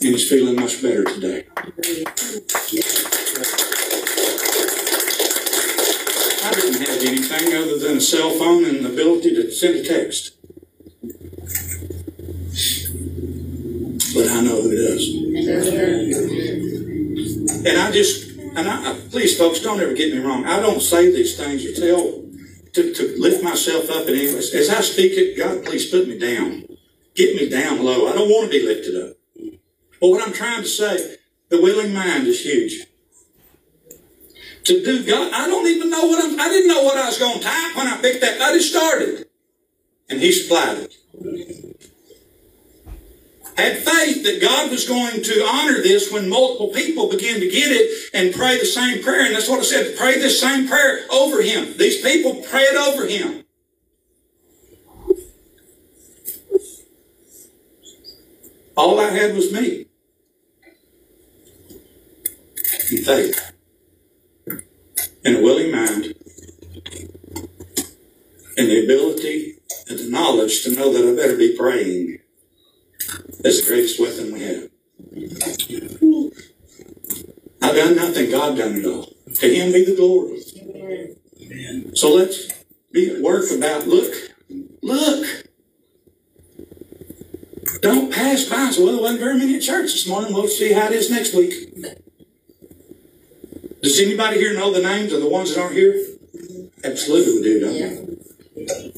And 0.00 0.14
he's 0.14 0.28
feeling 0.28 0.56
much 0.56 0.82
better 0.82 1.04
today. 1.04 1.46
Didn't 6.60 6.86
have 6.88 7.02
anything 7.02 7.54
other 7.54 7.78
than 7.78 7.98
a 7.98 8.00
cell 8.00 8.30
phone 8.30 8.64
and 8.64 8.84
the 8.84 8.92
ability 8.92 9.34
to 9.34 9.50
send 9.52 9.76
a 9.76 9.84
text. 9.84 10.34
But 14.14 14.28
I 14.28 14.40
know 14.42 14.62
who 14.62 14.76
does. 14.76 15.08
And 17.64 17.78
I 17.78 17.90
just, 17.92 18.30
and 18.38 18.68
I, 18.68 18.98
please, 19.10 19.38
folks, 19.38 19.60
don't 19.60 19.80
ever 19.80 19.94
get 19.94 20.12
me 20.12 20.18
wrong. 20.18 20.46
I 20.46 20.60
don't 20.60 20.80
say 20.80 21.12
these 21.12 21.36
things 21.36 21.64
or 21.64 21.72
tell 21.74 22.24
to, 22.72 22.94
to 22.94 23.14
lift 23.18 23.42
myself 23.42 23.88
up 23.90 24.08
in 24.08 24.14
any. 24.14 24.28
As 24.28 24.68
I 24.70 24.80
speak 24.80 25.12
it, 25.16 25.36
God, 25.36 25.64
please 25.64 25.90
put 25.90 26.08
me 26.08 26.18
down. 26.18 26.66
Get 27.14 27.36
me 27.36 27.48
down 27.48 27.84
low. 27.84 28.08
I 28.08 28.14
don't 28.14 28.28
want 28.28 28.50
to 28.50 28.58
be 28.58 28.66
lifted 28.66 28.96
up. 29.10 29.16
But 30.00 30.08
what 30.08 30.26
I'm 30.26 30.32
trying 30.32 30.62
to 30.62 30.68
say, 30.68 31.16
the 31.48 31.60
willing 31.60 31.92
mind 31.94 32.26
is 32.26 32.40
huge. 32.44 32.87
To 34.68 34.84
do 34.84 35.02
God, 35.02 35.32
I 35.32 35.46
don't 35.46 35.66
even 35.66 35.88
know 35.88 36.04
what 36.04 36.22
I'm, 36.22 36.38
I 36.38 36.46
didn't 36.50 36.68
know 36.68 36.82
what 36.82 36.98
I 36.98 37.06
was 37.06 37.16
going 37.16 37.38
to 37.38 37.42
type 37.42 37.74
when 37.74 37.86
I 37.86 37.96
picked 38.02 38.20
that. 38.20 38.38
I 38.38 38.52
just 38.52 38.70
started. 38.70 39.26
And 40.10 40.20
He 40.20 40.30
supplied 40.30 40.76
it. 40.76 40.94
Had 43.56 43.78
faith 43.78 44.24
that 44.24 44.42
God 44.42 44.70
was 44.70 44.86
going 44.86 45.22
to 45.22 45.46
honor 45.46 45.80
this 45.80 46.12
when 46.12 46.28
multiple 46.28 46.68
people 46.68 47.08
began 47.08 47.40
to 47.40 47.48
get 47.48 47.72
it 47.72 48.10
and 48.12 48.34
pray 48.34 48.58
the 48.58 48.66
same 48.66 49.02
prayer. 49.02 49.24
And 49.24 49.34
that's 49.34 49.48
what 49.48 49.60
I 49.60 49.62
said, 49.62 49.96
pray 49.96 50.18
this 50.18 50.38
same 50.38 50.68
prayer 50.68 51.06
over 51.10 51.40
him. 51.40 51.74
These 51.78 52.02
people 52.02 52.42
pray 52.42 52.64
it 52.64 52.76
over 52.76 53.06
him. 53.06 53.44
All 58.76 59.00
I 59.00 59.08
had 59.08 59.34
was 59.34 59.50
me. 59.50 59.86
And 62.90 63.06
faith. 63.06 63.47
And 65.28 65.36
a 65.36 65.42
willing 65.42 65.70
mind. 65.70 66.14
And 68.56 68.66
the 68.66 68.82
ability 68.82 69.58
and 69.86 69.98
the 69.98 70.08
knowledge 70.08 70.62
to 70.62 70.70
know 70.74 70.90
that 70.90 71.06
I 71.06 71.14
better 71.14 71.36
be 71.36 71.54
praying. 71.54 72.20
That's 73.40 73.60
the 73.60 73.66
greatest 73.68 74.00
weapon 74.00 74.32
we 74.32 74.40
have. 74.40 74.70
I've 77.60 77.76
done 77.76 77.96
nothing, 77.96 78.30
God 78.30 78.56
done 78.56 78.76
it 78.76 78.86
all. 78.86 79.12
To 79.34 79.54
Him 79.54 79.70
be 79.70 79.84
the 79.84 79.96
glory. 79.96 80.40
So 81.94 82.14
let's 82.14 82.64
be 82.90 83.10
at 83.14 83.20
work 83.20 83.50
about 83.50 83.86
look, 83.86 84.14
look. 84.80 85.44
Don't 87.82 88.10
pass 88.10 88.44
by 88.44 88.70
say, 88.70 88.82
well, 88.82 88.94
there 88.94 89.02
wasn't 89.02 89.20
very 89.20 89.36
many 89.36 89.56
at 89.56 89.62
church 89.62 89.92
this 89.92 90.08
morning. 90.08 90.32
We'll 90.32 90.48
see 90.48 90.72
how 90.72 90.86
it 90.86 90.92
is 90.92 91.10
next 91.10 91.34
week. 91.34 92.07
Does 93.80 94.00
anybody 94.00 94.38
here 94.38 94.54
know 94.54 94.72
the 94.72 94.82
names 94.82 95.12
of 95.12 95.20
the 95.20 95.28
ones 95.28 95.54
that 95.54 95.60
aren't 95.60 95.76
here? 95.76 96.04
Absolutely 96.82 97.34
we 97.34 97.42
do, 97.42 97.60
don't 97.60 97.74
we? 97.74 98.92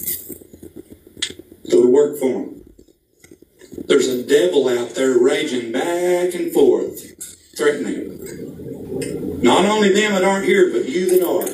Go 1.70 1.82
to 1.82 1.90
work 1.90 2.18
for 2.18 2.32
them. 2.32 2.64
There's 3.86 4.08
a 4.08 4.22
devil 4.22 4.70
out 4.70 4.94
there 4.94 5.18
raging 5.18 5.70
back 5.70 6.34
and 6.34 6.50
forth, 6.52 6.98
threatening. 7.58 8.16
Not 9.42 9.66
only 9.66 9.92
them 9.92 10.12
that 10.12 10.24
aren't 10.24 10.46
here, 10.46 10.72
but 10.72 10.88
you 10.88 11.10
that 11.10 11.26
are. 11.26 11.48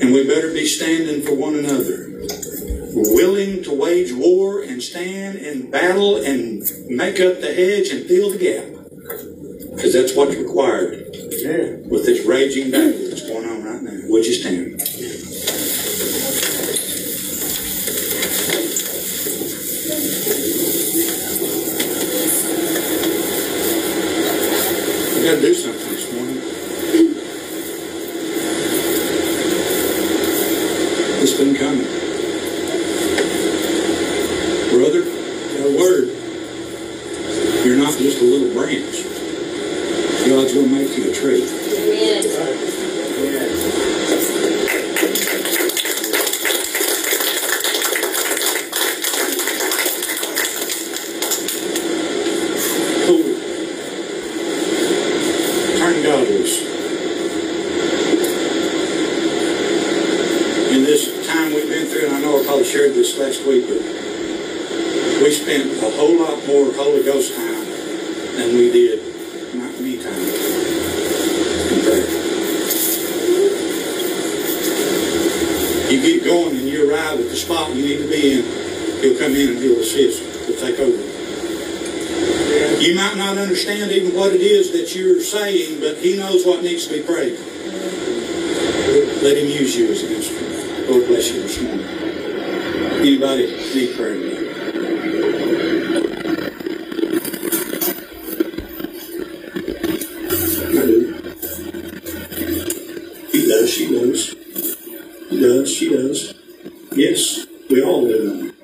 And 0.00 0.12
we 0.12 0.28
better 0.28 0.52
be 0.52 0.66
standing 0.66 1.22
for 1.22 1.34
one 1.34 1.56
another. 1.56 2.06
Willing 2.94 3.64
to 3.64 3.74
wage 3.74 4.12
war 4.12 4.62
and 4.62 4.80
stand 4.80 5.38
in 5.38 5.72
battle 5.72 6.16
and 6.22 6.62
make 6.88 7.18
up 7.18 7.40
the 7.40 7.52
hedge 7.52 7.88
and 7.90 8.06
fill 8.06 8.30
the 8.30 8.38
gap. 8.38 8.64
Because 9.74 9.92
that's 9.92 10.14
what's 10.14 10.36
required 10.36 11.07
with 11.44 12.04
this 12.04 12.26
raging 12.26 12.70
battle 12.70 12.98
that's 13.08 13.22
going 13.22 13.48
on 13.48 13.62
right 13.62 13.82
now. 13.82 14.08
Would 14.08 14.26
you 14.26 14.34
stand? 14.34 14.72
We 25.14 25.24
got 25.24 25.36
to 25.36 25.40
do 25.40 25.54
something 25.54 25.92
this 25.92 26.12
morning. 26.12 26.42
It's 31.22 31.34
been 31.34 31.54
coming. 31.54 32.07
And 79.36 79.58
he'll 79.58 79.80
assist. 79.80 80.22
He'll 80.46 80.56
take 80.58 80.78
over. 80.78 80.96
You 82.80 82.94
might 82.94 83.16
not 83.16 83.38
understand 83.38 83.90
even 83.92 84.14
what 84.14 84.32
it 84.32 84.40
is 84.40 84.72
that 84.72 84.94
you're 84.94 85.20
saying, 85.20 85.80
but 85.80 85.98
he 85.98 86.16
knows 86.16 86.46
what 86.46 86.62
needs 86.62 86.86
to 86.86 86.94
be 86.94 87.02
prayed. 87.02 87.38
Let 89.22 89.36
him 89.36 89.48
use 89.48 89.76
you 89.76 89.90
as 89.90 90.02
an 90.04 90.12
instrument. 90.12 90.88
Lord 90.88 91.06
bless 91.06 91.30
you 91.32 91.42
this 91.42 91.60
morning. 91.60 91.86
Anybody 93.00 93.46
need 93.74 93.96
prayer 93.96 94.14
today? 94.14 94.44
I 100.68 100.70
do. 100.86 101.14
He 103.32 103.40
does, 103.48 103.70
she 103.70 103.84
does. 103.90 104.34
He 105.30 105.40
does, 105.40 105.70
she 105.74 105.88
does. 105.90 106.34
Yes, 106.92 107.46
we 107.68 107.82
all 107.82 108.06
do. 108.06 108.54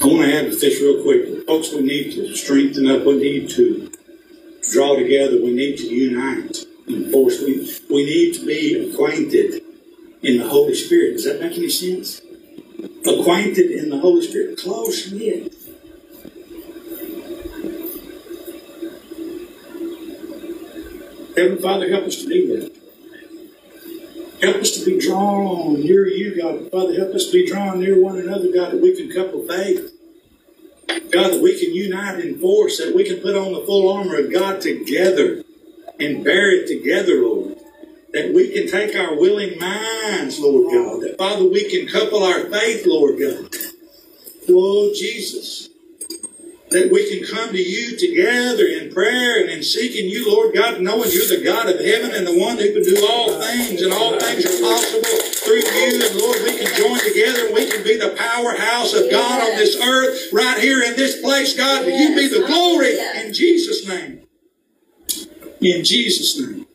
I 0.00 0.06
want 0.06 0.22
to 0.26 0.34
add 0.36 0.50
to 0.50 0.56
this 0.56 0.80
real 0.80 1.02
quick. 1.02 1.46
Folks, 1.46 1.72
we 1.72 1.80
need 2.04 2.14
to 2.14 2.36
strengthen 2.36 2.88
up. 2.88 3.04
We 3.04 3.16
need 3.16 3.50
to 3.50 3.90
draw 4.70 4.96
together. 4.96 5.42
We 5.42 5.52
need 5.52 5.78
to 5.78 5.86
unite 5.86 6.64
and. 6.86 7.12
We, 7.12 7.78
we 7.90 8.04
need 8.04 8.34
to 8.34 8.46
be 8.46 8.90
acquainted 8.90 9.62
in 10.22 10.38
the 10.38 10.48
Holy 10.48 10.74
Spirit. 10.74 11.14
Does 11.14 11.24
that 11.24 11.40
make 11.40 11.56
any 11.56 11.68
sense? 11.68 12.20
Acquainted 13.06 13.70
in 13.70 13.90
the 13.90 13.98
Holy 13.98 14.26
Spirit. 14.26 14.58
Close 14.58 15.10
knit. 15.12 15.54
Heavenly 21.36 21.62
Father, 21.62 21.88
help 21.88 22.04
us 22.04 22.22
to 22.22 22.28
be 22.28 22.46
that. 22.48 22.74
Help 24.42 24.56
us 24.56 24.76
to 24.76 24.84
be 24.84 24.98
drawn 25.00 25.74
near 25.80 26.06
you, 26.06 26.40
God. 26.40 26.70
Father, 26.70 26.94
help 26.94 27.14
us 27.14 27.26
to 27.26 27.32
be 27.32 27.46
drawn 27.46 27.80
near 27.80 28.00
one 28.00 28.18
another, 28.18 28.52
God, 28.52 28.72
that 28.72 28.80
we 28.80 28.96
can 28.96 29.10
couple 29.10 29.42
faith. 29.42 29.97
God, 30.88 31.32
that 31.32 31.40
we 31.42 31.58
can 31.58 31.74
unite 31.74 32.20
in 32.20 32.38
force, 32.38 32.78
that 32.78 32.94
we 32.94 33.04
can 33.04 33.20
put 33.20 33.36
on 33.36 33.52
the 33.52 33.60
full 33.60 33.90
armor 33.92 34.18
of 34.18 34.32
God 34.32 34.60
together 34.60 35.44
and 36.00 36.24
bear 36.24 36.50
it 36.52 36.66
together, 36.66 37.22
Lord. 37.22 37.56
That 38.12 38.32
we 38.32 38.50
can 38.52 38.66
take 38.68 38.96
our 38.96 39.14
willing 39.18 39.58
minds, 39.58 40.38
Lord 40.40 40.72
God. 40.72 41.02
That, 41.02 41.18
Father, 41.18 41.46
we 41.46 41.68
can 41.68 41.86
couple 41.86 42.22
our 42.22 42.46
faith, 42.46 42.86
Lord 42.86 43.18
God. 43.18 43.54
Oh, 44.48 44.92
Jesus. 44.94 45.68
That 46.70 46.92
we 46.92 47.08
can 47.08 47.26
come 47.26 47.50
to 47.50 47.62
you 47.62 47.96
together 47.96 48.66
in 48.66 48.92
prayer 48.92 49.40
and 49.40 49.50
in 49.50 49.62
seeking 49.62 50.08
you, 50.08 50.30
Lord 50.30 50.54
God, 50.54 50.80
knowing 50.80 51.10
you're 51.10 51.28
the 51.28 51.42
God 51.42 51.68
of 51.68 51.80
heaven 51.80 52.12
and 52.14 52.26
the 52.26 52.38
one 52.38 52.58
who 52.58 52.72
can 52.72 52.82
do 52.82 53.06
all 53.08 53.40
things 53.40 53.80
and 53.80 53.92
all 53.92 54.18
things 54.20 54.44
are 54.44 54.60
possible 54.60 55.16
through 55.48 55.64
you. 55.64 56.04
And 56.04 56.20
Lord, 56.20 56.38
we 56.44 56.58
can 56.58 56.74
join 56.76 56.98
together 57.00 57.46
and 57.46 57.54
we 57.54 57.70
can 57.70 57.82
be 57.82 57.96
the 57.96 58.14
powerhouse 58.18 58.92
of 58.92 59.10
God 59.10 59.40
on 59.40 59.56
this 59.56 59.80
earth 59.80 60.32
right 60.32 60.58
here 60.58 60.82
in 60.82 60.94
this 60.96 61.20
place. 61.22 61.56
God, 61.56 61.86
will 61.86 61.98
you 61.98 62.14
be 62.14 62.28
the 62.28 62.46
glory 62.46 62.98
in 63.24 63.32
Jesus' 63.32 63.88
name. 63.88 64.26
In 65.60 65.84
Jesus' 65.84 66.38
name. 66.38 66.66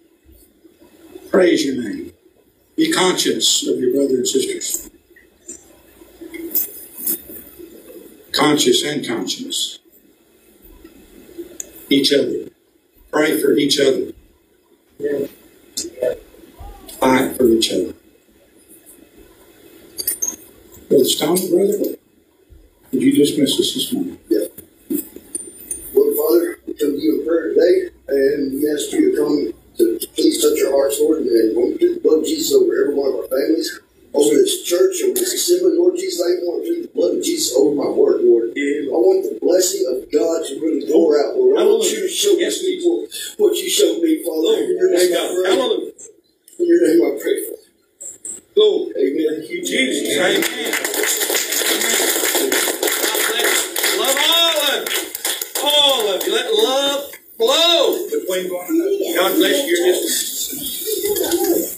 Praise 1.29 1.65
your 1.65 1.81
name. 1.83 2.13
Be 2.75 2.91
conscious 2.91 3.67
of 3.67 3.77
your 3.79 3.93
brother 3.93 4.15
and 4.15 4.27
sisters. 4.27 4.89
Conscious 8.31 8.83
and 8.83 9.07
conscious 9.07 9.79
each 11.93 12.11
other. 12.13 12.49
Pray 13.11 13.39
for 13.39 13.53
each 13.53 13.79
other. 13.79 14.11
Fight 16.99 17.37
for 17.37 17.47
each 17.47 17.71
other. 17.71 17.93
Brother 20.89 21.05
Stone, 21.05 21.49
brother, 21.49 21.95
would 22.91 23.01
you 23.01 23.13
dismiss 23.13 23.59
us 23.59 23.73
this 23.73 23.93
morning? 23.93 24.19
Yeah. 24.29 24.47
Lord 25.93 26.15
Father, 26.17 26.59
we 26.67 26.73
come 26.73 26.91
to 26.91 26.99
you 27.01 27.19
in 27.19 27.27
prayer 27.27 27.49
today, 27.53 27.89
and 28.07 28.53
we 28.53 28.69
ask 28.71 28.91
you 28.91 29.11
to 29.11 29.17
come 29.17 29.53
to 29.77 30.07
please 30.15 30.41
touch 30.41 30.63
our 30.65 30.71
hearts, 30.71 30.99
Lord, 30.99 31.21
and 31.21 31.55
plead 31.55 31.79
the 31.79 31.99
blood 32.03 32.25
Jesus 32.25 32.53
over 32.53 32.73
every 32.73 32.95
one 32.95 33.09
of 33.09 33.19
our 33.19 33.27
families, 33.27 33.79
over 34.13 34.35
this 34.35 34.63
church, 34.63 35.01
over 35.03 35.13
this 35.15 35.33
assembly, 35.33 35.77
Lord 35.77 35.95
Jesus. 35.95 36.21
I 36.21 36.41
want 36.45 36.65
to 36.65 36.69
plead 36.71 36.83
the 36.85 36.93
blood 36.93 37.17
of 37.17 37.23
Jesus 37.23 37.55
over 37.57 37.75
my 37.75 37.89
work, 37.89 38.21
Lord. 38.21 38.53
I 38.55 38.95
want 38.95 39.25
the 39.29 39.39
blessing 39.41 39.85
of 39.89 40.11
God 40.11 40.45
to 40.47 40.59
really 40.61 40.85
pour 40.91 41.17
out, 41.19 41.35
Lord. 41.35 41.57
I 41.59 41.63
want 41.65 41.85
you 41.91 42.01
to 42.01 42.09
show 42.09 42.33
Yes, 42.37 42.61
these 42.61 42.83
people 42.83 43.07
what 43.37 43.55
you 43.57 43.69
showed 43.69 44.01
me, 44.01 44.23
Father. 44.23 44.63
In 44.63 44.77
your 44.77 44.91
name 44.91 45.13
I 45.13 45.33
pray. 45.33 45.55
Hallelujah. 45.55 45.91
In 46.59 46.67
your 46.67 46.81
name 46.87 47.01
I 47.03 47.19
pray. 47.21 47.37
Go. 48.55 48.91
Amen. 48.97 49.43
Jesus. 49.47 50.17
Amen. 50.17 50.71
Love 53.99 54.17
all 54.19 54.61
of 54.69 54.89
you. 54.89 55.01
All 55.63 56.15
of 56.15 56.23
you. 56.27 56.33
Let 56.33 56.53
love 56.53 57.11
flow 57.37 58.09
between 58.09 58.53
one 58.53 58.67
another. 58.69 59.17
God 59.17 59.35
bless 59.37 59.67
you. 59.67 59.77
You're 59.77 59.95
just 59.95 61.72